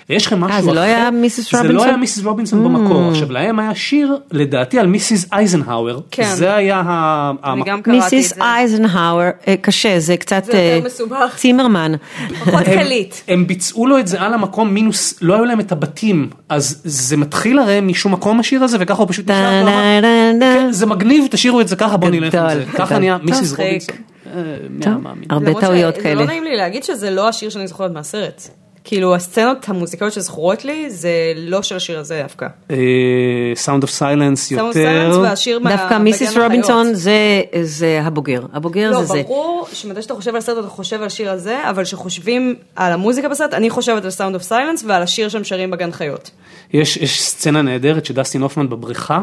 [0.09, 0.65] ויש לכם משהו אחר.
[0.65, 1.87] זה לא היה מיסיס זה לא רובינסון?
[1.87, 3.09] היה מיסיס רובינסון במקור.
[3.09, 5.99] עכשיו להם היה שיר לדעתי על מיסיס אייזנהאואר.
[6.11, 6.35] כן.
[6.35, 7.31] זה היה ה...
[7.43, 8.33] אני המ- גם קראתי את מיסיס.
[8.41, 11.35] אייזנהאואר, אה, קשה, זה קצת זה יותר אה, מסובך.
[11.61, 11.91] צימרמן.
[12.39, 13.15] פחות הם- קליט.
[13.27, 17.17] הם ביצעו לו את זה על המקום מינוס, לא היו להם את הבתים, אז זה
[17.17, 19.61] מתחיל הרי משום מקום השיר הזה וככה הוא פשוט נשאר.
[19.63, 19.71] ככה.
[20.41, 22.65] כן, זה מגניב, תשאירו את זה ככה, בוא נלך עם זה.
[22.77, 22.99] ככה.
[22.99, 23.51] נהיה מיסיס.
[23.51, 23.95] רובינסון.
[25.05, 25.11] אה?
[25.29, 26.21] הרבה טעויות כאלה.
[26.21, 28.49] לא נעים לי להגיד שזה לא השיר שאני זוכרת מהסרט.
[28.83, 32.47] כאילו הסצנות המוזיקליות שזכורות לי זה לא של השיר הזה דווקא.
[33.55, 35.19] סאונד אוף סיילנס Sound of Silence יותר.
[35.23, 36.37] והשיר מה- דווקא Mrs.
[36.37, 36.93] Robinson.
[36.93, 37.13] זה-
[37.63, 39.21] זה הבוגר, הבוגר לא, זה זה.
[39.23, 43.29] ברור שמתי שאתה חושב על סרט אתה חושב על השיר הזה, אבל כשחושבים על המוזיקה
[43.29, 46.31] בסרט, אני חושבת על Sound of Silence ועל השיר שהם שרים בגן חיות.
[46.73, 49.19] יש יש סצנה נהדרת שדסטין הופמן בבריכה,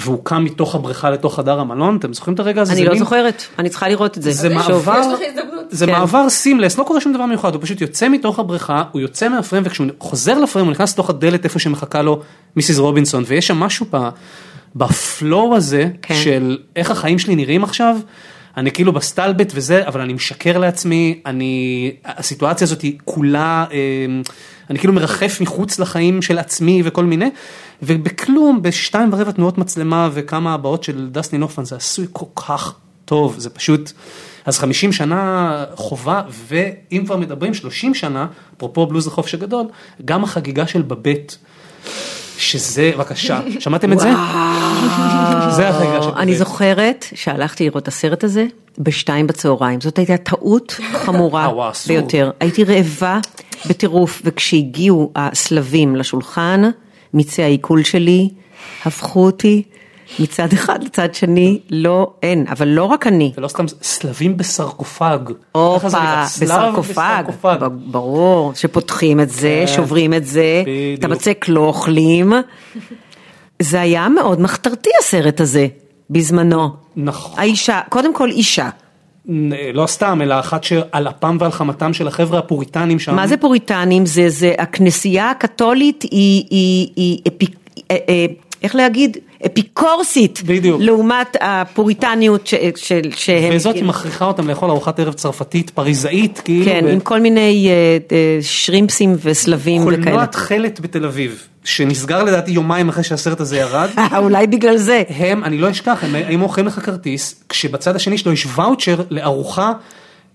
[0.00, 2.72] והוא קם מתוך הבריכה לתוך חדר המלון, אתם זוכרים את הרגע הזה?
[2.72, 4.30] אני לא מין- זוכרת, אני צריכה לראות את זה.
[4.30, 4.48] זה.
[4.48, 4.70] מעבר,
[5.00, 5.47] יש לך הזדמנות.
[5.70, 5.92] זה כן.
[5.92, 9.64] מעבר סימלס, לא קורה שום דבר מיוחד, הוא פשוט יוצא מתוך הבריכה, הוא יוצא מהפריים
[9.66, 12.22] וכשהוא חוזר לפריים הוא נכנס לתוך הדלת איפה שמחכה לו
[12.56, 13.86] מיסיס רובינסון ויש שם משהו
[14.76, 16.14] בפלואו הזה כן.
[16.14, 17.96] של איך החיים שלי נראים עכשיו.
[18.56, 23.76] אני כאילו בסטלבט וזה, אבל אני משקר לעצמי, אני, הסיטואציה הזאת היא כולה, אה,
[24.70, 27.30] אני כאילו מרחף מחוץ לחיים של עצמי וכל מיני,
[27.82, 33.34] ובכלום, בשתיים ורבע תנועות מצלמה וכמה הבעות של דסטין הופמן, זה עשוי כל כך טוב,
[33.38, 33.92] זה פשוט,
[34.48, 38.26] אז 50 שנה חובה, ואם כבר מדברים 30 שנה,
[38.56, 39.66] אפרופו בלוז החופש הגדול,
[40.04, 41.36] גם החגיגה של בבט.
[42.38, 44.10] שזה, בבקשה, שמעתם את זה?
[45.50, 46.38] זה החגיגה של אני בבט.
[46.38, 48.46] זוכרת שהלכתי לראות את הסרט הזה
[48.78, 51.70] בשתיים בצהריים, זאת הייתה טעות חמורה אה.
[51.86, 52.30] ביותר.
[52.40, 53.18] הייתי רעבה
[53.68, 56.62] בטירוף, וכשהגיעו הסלבים לשולחן,
[57.14, 58.28] מיצי העיכול שלי
[58.84, 59.62] הפכו אותי
[60.18, 63.32] מצד אחד לצד שני, לא, אין, אבל לא רק אני.
[63.36, 65.18] ולא סתם סלבים בסרקופג.
[65.52, 65.88] הופה,
[66.42, 70.62] בסרקופג, ברור, שפותחים את זה, כן, שוברים את זה.
[70.98, 72.32] את הבצק לא אוכלים.
[73.62, 75.66] זה היה מאוד מחתרתי הסרט הזה,
[76.10, 76.70] בזמנו.
[76.96, 77.40] נכון.
[77.40, 78.68] האישה, קודם כל אישה.
[79.74, 83.16] לא סתם, אלא אחת שעל אפם ועל חמתם של החבר'ה הפוריטנים שם.
[83.16, 84.06] מה זה פוריטנים?
[84.06, 87.56] זה, זה, הכנסייה הקתולית היא, היא, היא אפיק,
[87.90, 88.26] אה, אה,
[88.62, 89.16] איך להגיד?
[89.46, 90.42] אפיקורסית.
[90.46, 90.80] בדיוק.
[90.82, 93.56] לעומת הפוריטניות ש, של, שהם...
[93.56, 96.64] וזאת היא מכריחה אותם לאכול ארוחת ערב צרפתית פריזאית, כאילו.
[96.64, 100.02] כן, ב- עם כל מיני אה, אה, שרימפסים וסלבים וכאלה.
[100.02, 103.88] קולנוע תכלת בתל אביב, שנסגר לדעתי יומיים אחרי שהסרט הזה ירד.
[104.16, 105.02] אולי בגלל זה.
[105.08, 109.72] הם, אני לא אשכח, הם היו מוכרים לך כרטיס, כשבצד השני שלו יש ואוצ'ר לארוחה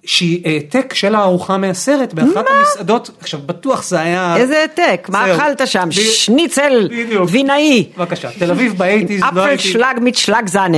[0.06, 4.36] שהיא העתק של הארוחה מהסרט באחת המסעדות, עכשיו בטוח זה היה...
[4.38, 5.36] איזה העתק, מה.
[5.36, 5.90] אכלת שם?
[5.90, 7.30] ב- שניצל בדיוק.
[7.32, 7.88] וינאי.
[7.98, 9.64] בבקשה, תל אביב באייטיז, לא אפל הייתי...
[9.64, 10.78] שלג מיט שלג זנה.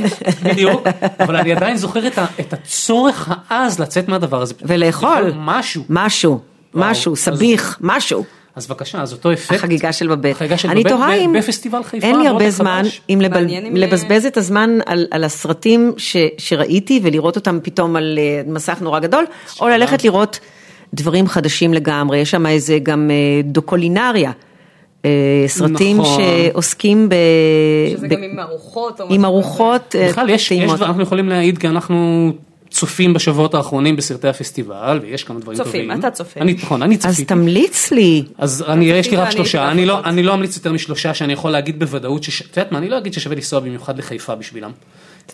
[0.42, 0.82] בדיוק,
[1.20, 4.54] אבל אני עדיין זוכר את, ה, את הצורך העז לצאת מהדבר הזה.
[4.62, 5.32] ולאכול.
[5.36, 5.82] משהו.
[5.88, 6.40] משהו,
[6.74, 8.24] משהו, אז- סביח, משהו.
[8.56, 9.52] אז בבקשה, אז אותו אפקט.
[9.56, 10.36] החגיגה של בבית.
[10.36, 11.32] החגיגה של אני בבית תוהה אם...
[11.38, 12.06] בפסטיבל חיפה.
[12.06, 12.82] אין לי הרבה זמן.
[13.10, 18.42] אם לבל- לבזבז את הזמן על, על הסרטים ש, שראיתי ולראות אותם פתאום על אה,
[18.46, 19.24] מסך נורא גדול,
[19.60, 20.38] או ללכת לראות
[20.94, 22.18] דברים חדשים לגמרי.
[22.18, 24.30] יש שם איזה גם אה, דוקולינריה.
[25.04, 25.10] אה,
[25.46, 26.20] סרטים נכון.
[26.52, 27.14] שעוסקים ב...
[27.96, 29.24] שזה ב- גם עם ארוחות או משהו עם.
[29.24, 32.30] ארוחות בכלל יש, יש אנחנו יכולים להעיד כי אנחנו
[32.72, 36.00] צופים בשבועות האחרונים בסרטי הפסטיבל ויש כמה דברים צופים, טובים.
[36.00, 36.40] אתה צופה.
[36.40, 37.24] אני, נכון, אני אז צפיתי.
[37.24, 38.22] תמליץ לי.
[38.38, 40.00] אז אני, יש לי רק שלושה, אני לא.
[40.04, 42.98] אני לא אמליץ יותר משלושה שאני יכול להגיד בוודאות, שש- את יודעת מה, אני לא
[42.98, 44.70] אגיד ששווה לנסוע במיוחד לחיפה בשבילם.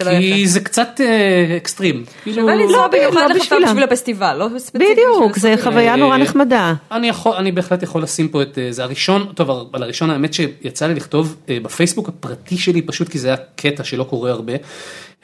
[0.00, 0.46] לא כי.
[0.48, 2.04] זה קצת אה, אקסטרים.
[2.22, 3.56] כאילו, שווה לנסוע לא, במיוחד לא לחיפה.
[3.66, 4.88] בשביל הפסטיבל, לא ספציפית.
[4.92, 5.54] בדיוק, זה.
[5.62, 6.74] חוויה נורא אה, נחמדה.
[6.92, 10.34] אני יכול, אני בהחלט יכול לשים פה את אה, זה הראשון, טוב, על הראשון האמת
[10.34, 14.52] שיצא לי לכתוב בפייסבוק הפרטי שלי, פשוט כי זה היה קטע שלא קורה הרבה,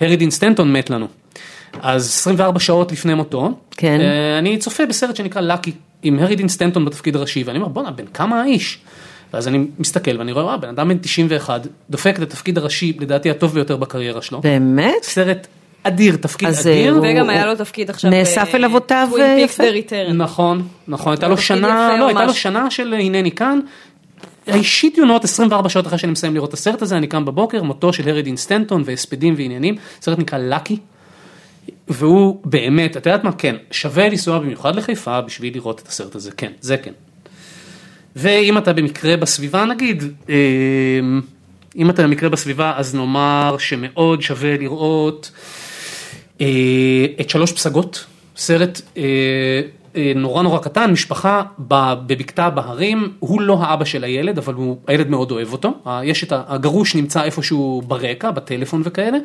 [0.00, 1.06] הרי דין סטנטון מת לנו.
[1.82, 4.00] אז 24 שעות לפני מותו, כן.
[4.00, 5.72] אה, אני צופה בסרט שנקרא לקי,
[6.02, 8.78] עם הרי דין סטנטון בתפקיד הראשי, ואני אומר בואנה, בן כמה האיש?
[9.34, 11.60] ואז אני מסתכל ואני רואה, בן אדם בן 91,
[11.90, 14.40] דופק את התפקיד הראשי, לדעתי הטוב ביותר בקריירה שלו.
[14.40, 15.02] באמת?
[15.02, 15.46] סרט
[15.82, 16.94] אדיר, תפקיד אז, אדיר.
[16.94, 18.10] אה, וגם הוא- היה לו תפקיד עכשיו.
[18.10, 19.62] נאסף אל אבותיו, אה, יפה.
[20.14, 22.34] נכון, נכון, הייתה לו שנה, לא, הייתה לו.
[22.34, 23.60] שנה של הנני כאן.
[24.46, 27.92] האישית יונות 24 שעות אחרי שאני מסיים לראות את הסרט הזה, אני קם בבוקר, מותו
[27.92, 30.76] של הארי דין סטנטון והספדים ועניינים, סרט נקרא לקי.
[31.88, 36.30] והוא באמת, את יודעת מה, כן, שווה לנסוע במיוחד לחיפה בשביל לראות את הסרט הזה,
[36.30, 36.92] כן, זה כן.
[38.16, 40.34] ואם אתה במקרה בסביבה נגיד, אה,
[41.76, 45.30] אם אתה במקרה בסביבה אז נאמר שמאוד שווה לראות
[46.40, 46.46] אה,
[47.20, 48.04] את שלוש פסגות,
[48.36, 49.02] סרט אה,
[49.96, 55.08] אה, נורא נורא קטן, משפחה בבקתה בהרים, הוא לא האבא של הילד, אבל הוא, הילד
[55.10, 55.74] מאוד אוהב אותו,
[56.04, 59.18] יש את הגרוש נמצא איפשהו ברקע, בטלפון וכאלה,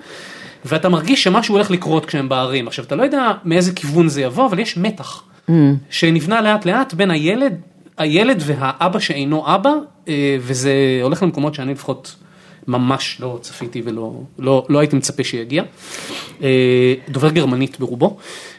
[0.65, 4.45] ואתה מרגיש שמשהו הולך לקרות כשהם בהרים, עכשיו אתה לא יודע מאיזה כיוון זה יבוא,
[4.45, 5.23] אבל יש מתח,
[5.89, 7.61] שנבנה לאט לאט בין הילד,
[7.97, 9.71] הילד והאבא שאינו אבא,
[10.07, 12.15] אה, וזה הולך למקומות שאני לפחות
[12.67, 15.63] ממש לא צפיתי ולא לא, לא הייתי מצפה שיגיע.
[16.43, 18.17] אה, דובר גרמנית ברובו.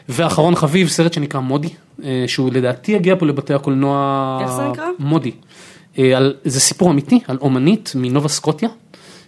[0.09, 1.69] ואחרון חביב, סרט שנקרא מודי,
[2.03, 4.39] אה, שהוא לדעתי יגיע פה לבתי הקולנוע.
[4.41, 4.85] איך זה נקרא?
[4.99, 5.31] מודי.
[6.15, 8.69] על, זה סיפור אמיתי על אומנית מנובה סקוטיה,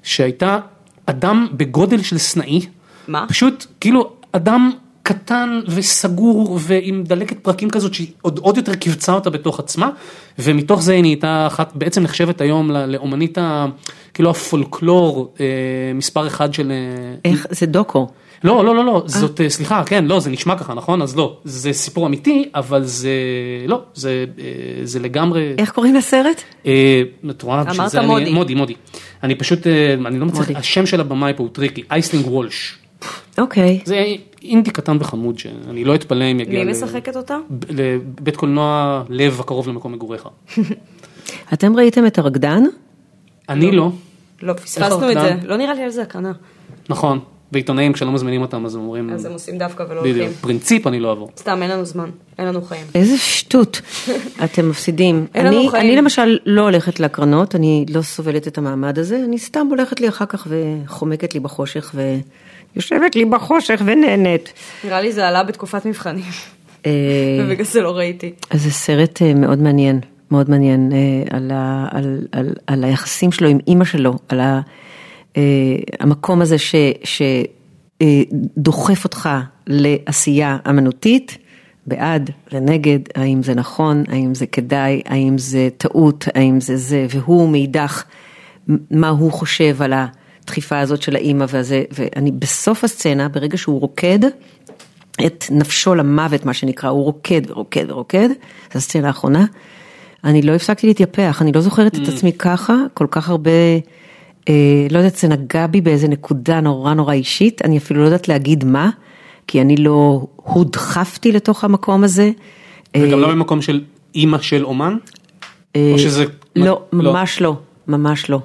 [0.03, 0.59] שהייתה
[1.05, 2.61] אדם בגודל של סנאי.
[3.07, 3.25] מה?
[3.27, 4.71] פשוט כאילו אדם
[5.03, 9.89] קטן וסגור ועם דלקת פרקים כזאת שהיא עוד, עוד יותר קיבצה אותה בתוך עצמה
[10.39, 13.65] ומתוך זה היא נהייתה אחת בעצם נחשבת היום לאומנית ה,
[14.13, 15.45] כאילו הפולקלור אה,
[15.95, 18.07] מספר אחד של אה, איך, זה דוקו.
[18.43, 21.37] לא לא לא לא זאת אה, סליחה כן לא זה נשמע ככה נכון אז לא
[21.43, 23.11] זה סיפור אמיתי אבל זה
[23.67, 24.45] לא זה אה,
[24.83, 26.41] זה לגמרי איך קוראים לסרט?
[26.65, 28.33] אה, את רואה, אמרת מודי.
[28.33, 28.73] מודי מודי
[29.23, 30.59] אני פשוט אה, אני לא מצליח.
[30.59, 32.77] השם של הבמאי פה הוא טריקי אשלינג וולש.
[33.37, 33.79] אוקיי.
[33.85, 34.05] זה
[34.43, 37.37] אינדי קטן וחמוד שאני לא אתפלא אם יגיע מי משחקת אותה?
[37.69, 40.27] לבית קולנוע לב הקרוב למקום מגוריך.
[41.53, 42.63] אתם ראיתם את הרקדן?
[43.49, 43.91] אני לא,
[44.41, 45.17] לא, פספסנו את?
[45.21, 45.35] זה.
[45.43, 46.31] לא נראה לי על זה הקרנה.
[46.89, 47.19] נכון,
[47.53, 50.33] ועיתונאים כשלא מזמינים אותם אז הם אומרים, אז הם עושים דווקא ולא בדיוק, הולכים.
[50.41, 51.31] פרינציפ אני לא אעבור.
[51.37, 52.09] סתם, אין לנו זמן.
[52.39, 52.85] אין לנו חיים.
[52.95, 53.81] איזה שטות,
[54.43, 55.25] אתם מפסידים.
[55.35, 55.85] אין לנו אני, חיים.
[55.85, 60.09] אני למשל לא הולכת להקרנות, אני לא סובלת את המעמד הזה, אני סתם הולכת לי
[60.09, 61.95] אחר כך וחומקת לי בחושך
[62.75, 64.53] ויושבת לי בחושך ונהנית.
[64.83, 66.23] נראה לי זה עלה בתקופת מבחנים.
[66.85, 66.91] אה,
[67.45, 68.33] ובגלל זה לא ראיתי.
[68.49, 69.99] אז זה סרט אה, מאוד מעניין,
[70.31, 74.61] מאוד מעניין, אה, על, ה, על, על, על היחסים שלו עם אימא שלו, על ה,
[75.99, 76.75] המקום הזה ש,
[78.03, 79.29] שדוחף אותך
[79.67, 81.37] לעשייה אמנותית,
[81.87, 87.49] בעד ונגד, האם זה נכון, האם זה כדאי, האם זה טעות, האם זה זה, והוא
[87.49, 88.03] מאידך,
[88.91, 94.19] מה הוא חושב על הדחיפה הזאת של האימא והזה, ואני בסוף הסצנה, ברגע שהוא רוקד,
[95.25, 98.29] את נפשו למוות, מה שנקרא, הוא רוקד ורוקד ורוקד,
[98.73, 99.45] זו הסצנה האחרונה.
[100.23, 103.79] אני לא הפסקתי להתייפח, אני לא זוכרת את עצמי ככה, כל כך הרבה, אה,
[104.89, 108.63] לא יודעת, זה נגע בי באיזה נקודה נורא נורא אישית, אני אפילו לא יודעת להגיד
[108.63, 108.89] מה,
[109.47, 112.31] כי אני לא הודחפתי לתוך המקום הזה.
[112.97, 113.81] וגם אה, לא ממקום של
[114.15, 114.97] אימא של אומן?
[115.75, 116.25] אה, או שזה...
[116.55, 117.55] לא, ממש לא,
[117.87, 118.39] ממש לא.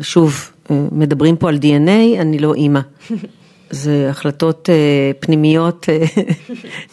[0.00, 2.80] שוב, אה, מדברים פה על DNA, אני לא אימא.
[3.70, 6.04] זה החלטות אה, פנימיות אה,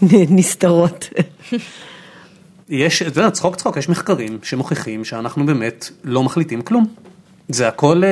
[0.30, 1.10] נסתרות.
[2.70, 6.86] יש, אתה יודע, צחוק צחוק, יש מחקרים שמוכיחים שאנחנו באמת לא מחליטים כלום.
[7.54, 8.10] זה הכל, אה,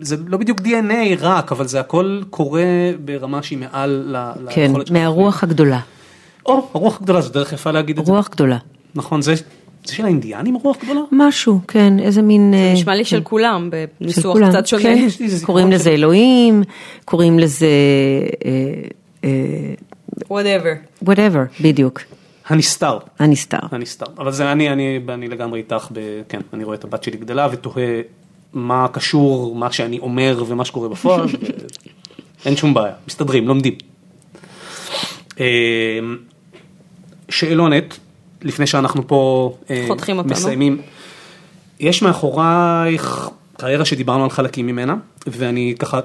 [0.00, 2.62] זה לא בדיוק DNA רק, אבל זה הכל קורה
[3.04, 5.00] ברמה שהיא מעל ל- כן, ליכולת שלנו.
[5.00, 5.80] מהרוח הגדולה.
[6.46, 8.12] או, הרוח הגדולה, זו דרך יפה להגיד את זה.
[8.12, 8.58] רוח גדולה.
[8.94, 9.34] נכון, זה
[9.86, 11.00] זה של האינדיאנים הרוח גדולה?
[11.12, 12.54] משהו, כן, איזה מין...
[12.54, 14.82] אה, נשמע לי כן, של כולם, של בניסוח כולם, קצת שונה.
[14.82, 15.06] כן,
[15.44, 16.62] קוראים לזה של- אלוהים,
[17.04, 17.66] קוראים לזה...
[18.44, 18.50] אה,
[19.24, 19.74] אה,
[20.24, 21.04] whatever.
[21.04, 22.00] whatever, בדיוק,
[22.48, 22.98] הנסתר.
[23.18, 23.58] הנסתר.
[23.70, 24.06] הנסתר.
[24.18, 25.98] אבל זה אני, אני, אני לגמרי איתך, ב,
[26.28, 28.00] כן, אני רואה את הבת שלי גדלה ותוהה
[28.54, 31.26] מה קשור, מה שאני אומר ומה שקורה בפועל.
[32.46, 33.74] אין שום בעיה, מסתדרים, לומדים.
[35.40, 35.46] אה,
[37.28, 37.98] שאלונת,
[38.42, 40.32] לפני שאנחנו פה אה, חותכים אותנו.
[40.32, 40.82] מסיימים,
[41.80, 46.00] יש מאחורייך קריירה שדיברנו על חלקים ממנה, ואני ככה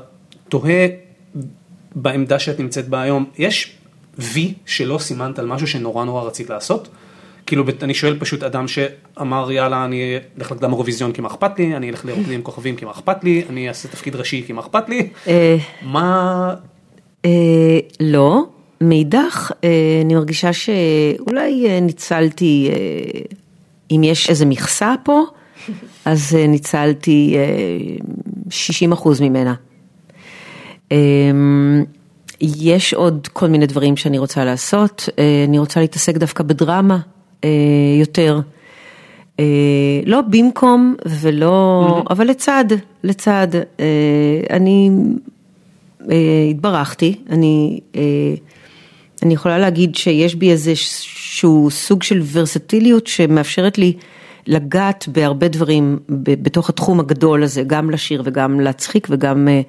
[0.50, 0.88] תוהה
[1.96, 3.76] בעמדה שאת נמצאת בה היום, יש
[4.20, 6.90] וי שלא סימנת על משהו שנורא נורא רצית לעשות?
[7.46, 11.76] כאילו אני שואל פשוט אדם שאמר יאללה אני אלך לקדם אירוויזיון כי מה אכפת לי,
[11.76, 14.62] אני אלך לרוקדים עם כוכבים כי מה אכפת לי, אני אעשה תפקיד ראשי כי מה
[14.62, 16.54] אכפת לי, אה, מה,
[17.26, 18.46] אה, לא,
[18.82, 19.70] מאידך, אה,
[20.06, 22.70] אני מרגישה שאולי ניצלתי,
[23.92, 25.24] אם יש איזה מכסה פה,
[26.06, 27.96] אז ניצלתי אה,
[28.50, 29.54] 60 אחוז ממנה.
[30.92, 30.98] אה,
[32.42, 35.10] יש עוד כל מיני דברים שאני רוצה לעשות,
[35.48, 37.00] אני רוצה להתעסק דווקא בדרמה
[38.00, 38.40] יותר.
[39.40, 39.46] אה,
[40.06, 42.66] לא במקום ולא, אבל לצד,
[43.04, 43.48] לצד.
[43.80, 43.86] אה,
[44.50, 44.90] אני
[46.12, 46.16] אה,
[46.50, 48.02] התברכתי, אני, אה,
[49.24, 53.94] אני יכולה להגיד שיש בי איזשהו סוג של ורסטיליות שמאפשרת לי
[54.48, 59.62] לגעת בהרבה דברים ב- בתוך התחום הגדול הזה, גם לשיר וגם להצחיק וגם אה,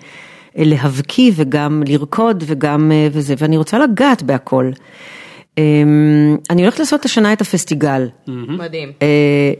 [0.56, 4.70] להבקיא וגם לרקוד וגם אה, וזה, ואני רוצה לגעת בהכל.
[5.58, 5.62] אה,
[6.50, 8.92] אני הולכת לעשות השנה את הפסטיגל, מדהים.
[9.02, 9.52] אה,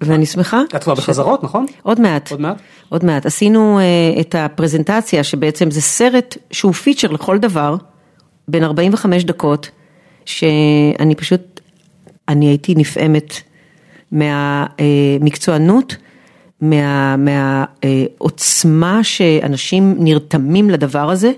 [0.00, 0.62] ואני שמחה.
[0.76, 1.66] את כבר בחזרות, נכון?
[1.82, 2.30] עוד מעט.
[2.30, 2.56] עוד מעט?
[2.88, 3.26] עוד מעט.
[3.26, 7.76] עשינו uh, את הפרזנטציה שבעצם זה סרט שהוא פיצ'ר לכל דבר,
[8.48, 9.70] בין 45 דקות,
[10.24, 11.60] שאני פשוט,
[12.28, 13.34] אני הייתי נפעמת
[14.12, 15.96] מהמקצוענות,
[16.60, 21.32] מה, מהעוצמה שאנשים נרתמים לדבר הזה,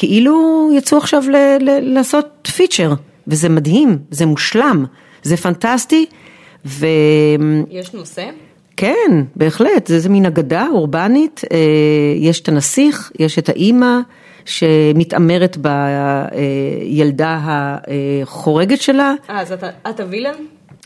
[0.00, 2.92] כאילו יצאו עכשיו ל, ל, לעשות פיצ'ר,
[3.26, 4.84] וזה מדהים, זה מושלם,
[5.22, 6.06] זה פנטסטי,
[6.66, 6.86] ו...
[7.70, 8.24] יש נושא?
[8.76, 11.58] כן, בהחלט, זה, זה מין אגדה אורבנית, אה,
[12.16, 13.98] יש את הנסיך, יש את האימא
[14.44, 15.56] שמתעמרת
[16.86, 20.32] בילדה החורגת שלה, אה, אז אתה- את הווילן?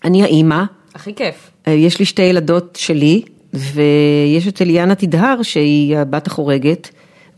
[0.05, 0.63] אני האימא,
[0.95, 1.51] הכי כיף.
[1.69, 3.23] אה, יש לי שתי ילדות שלי,
[3.55, 6.91] ויש את אליאנה תדהר שהיא הבת החורגת,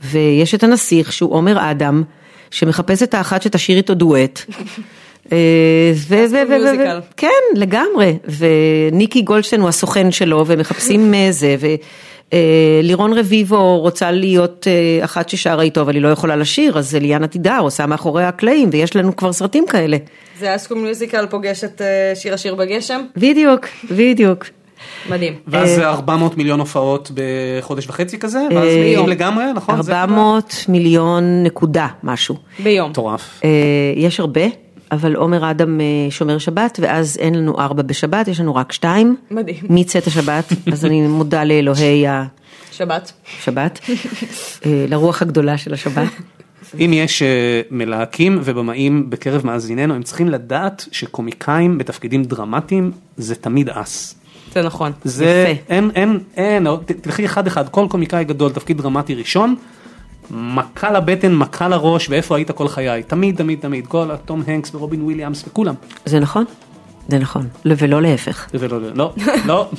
[0.03, 2.03] ויש את הנסיך שהוא עומר אדם,
[2.51, 4.41] שמחפש את האחת שתשאיר איתו דואט.
[5.33, 7.01] אה, ו- ו- ו-.
[7.17, 11.57] כן, לגמרי, וניקי גולדשטיין הוא הסוכן שלו, ומחפשים אה, זה,
[12.33, 17.27] ולירון רביבו רוצה להיות אה, אחת ששרה איתו, אבל היא לא יכולה לשיר, אז אליאנה
[17.27, 19.97] תדהר עושה מאחורי הקלעים, ויש לנו כבר סרטים כאלה.
[20.39, 23.03] זה אסקום מיוזיקל פוגש את אה, שיר השיר בגשם?
[23.17, 24.45] בדיוק, בדיוק.
[25.11, 25.35] מדהים.
[25.47, 29.83] ואז זה 400 מיליון הופעות בחודש וחצי כזה, ואז אה, מגיעים לגמרי, נכון?
[29.83, 32.37] זה 400 מיליון נקודה משהו.
[32.59, 32.91] ביום.
[32.91, 33.41] מטורף.
[33.45, 33.51] אה,
[33.97, 34.45] יש הרבה,
[34.93, 39.17] אבל עומר אדם אה, שומר שבת, ואז אין לנו ארבע בשבת, יש לנו רק שתיים.
[39.31, 39.57] מדהים.
[39.63, 42.07] מצאת השבת, אז אני מודה לאלוהי
[42.73, 43.13] שבת.
[43.39, 43.81] השבת,
[44.67, 46.09] אה, לרוח הגדולה של השבת.
[46.81, 53.69] אם יש אה, מלהקים ובמאים בקרב מאזיננו, הם צריכים לדעת שקומיקאים בתפקידים דרמטיים זה תמיד
[53.69, 54.15] אס.
[54.57, 54.93] זה נכון.
[55.05, 55.63] זה, יפה.
[55.69, 56.67] אין, אין, אין,
[57.01, 59.55] תלכי אחד אחד, כל קומיקאי גדול, תפקיד דרמטי ראשון,
[60.31, 65.03] מכה לבטן, מכה לראש, ואיפה היית כל חיי, תמיד, תמיד, תמיד, כל הטום הנקס ורובין
[65.03, 65.75] וויליאמס וכולם.
[66.05, 66.45] זה נכון?
[67.09, 68.47] זה נכון, לא- ולא להפך.
[68.55, 69.13] ולא, לא,
[69.47, 69.71] לא.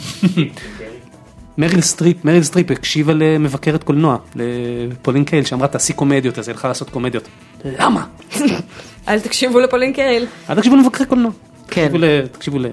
[1.58, 6.68] מריל סטריפ, מריל סטריפ הקשיבה למבקרת קולנוע, לפולין קייל, שאמרה תעשי קומדיות, אז היא הלכה
[6.68, 7.28] לעשות קומדיות.
[7.66, 8.06] למה?
[9.08, 10.26] אל תקשיבו לפולין קייל.
[10.50, 11.32] אל תקשיבו למבקרי קולנוע.
[11.68, 11.92] כן.
[12.32, 12.68] תקשיבו ל-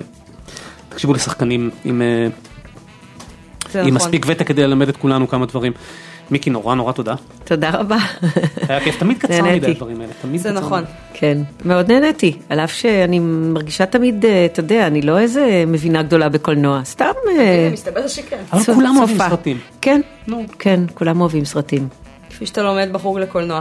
[0.95, 2.27] תקשיבו לשחקנים עם, אה,
[3.73, 3.97] זה עם נכון.
[3.97, 5.73] מספיק ותק כדי ללמד את כולנו כמה דברים.
[6.31, 7.15] מיקי, נורא נורא תודה.
[7.45, 7.97] תודה רבה.
[8.69, 9.43] היה כיף, תמיד קצר.
[9.43, 10.13] מדי הדברים האלה.
[10.23, 10.83] תמיד זה קצר נכון.
[10.83, 10.91] מדי.
[11.15, 16.03] כן, מאוד נהניתי, על אף שאני מרגישה תמיד, אה, אתה יודע, אני לא איזה מבינה
[16.03, 17.13] גדולה בקולנוע, סתם...
[17.39, 18.43] אה, מסתבר שכן.
[18.53, 19.19] אבל כולם אוהבים.
[19.19, 19.59] סרטים.
[19.81, 20.01] כן.
[20.59, 21.89] כן, כולם אוהבים סרטים.
[22.31, 23.61] כפי שאתה לומד בחוג לקולנוע.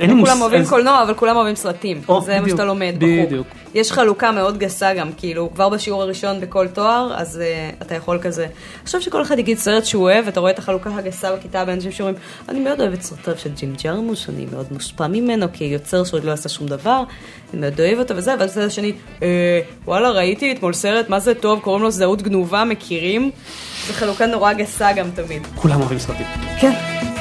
[0.00, 2.00] אין לא כולם אוהבים קולנוע, אבל כולם אוהבים סרטים.
[2.24, 2.94] זה מה שאתה לומד.
[2.98, 3.46] בדיוק.
[3.74, 8.18] יש חלוקה מאוד גסה גם, כאילו, כבר בשיעור הראשון בכל תואר, אז uh, אתה יכול
[8.18, 8.46] כזה...
[8.82, 12.16] עכשיו שכל אחד יגיד סרט שהוא אוהב, אתה רואה את החלוקה הגסה בכיתה באנשים שאומרים,
[12.48, 16.24] אני מאוד אוהב את סרטיו של ג'ים ג'רמוש, אני מאוד מושפע ממנו, כי יוצר שעוד
[16.24, 17.02] לא עשה שום דבר,
[17.52, 18.92] אני מאוד אוהב אותו וזה, ואז הצד השני,
[19.22, 23.30] אה, וואלה, ראיתי אתמול סרט, מה זה טוב, קוראים לו זהות גנובה, מכירים?
[23.86, 25.46] זו חלוקה נורא גסה גם תמיד.
[25.54, 26.26] כולם אוהבים סרטים.
[26.60, 27.15] כן.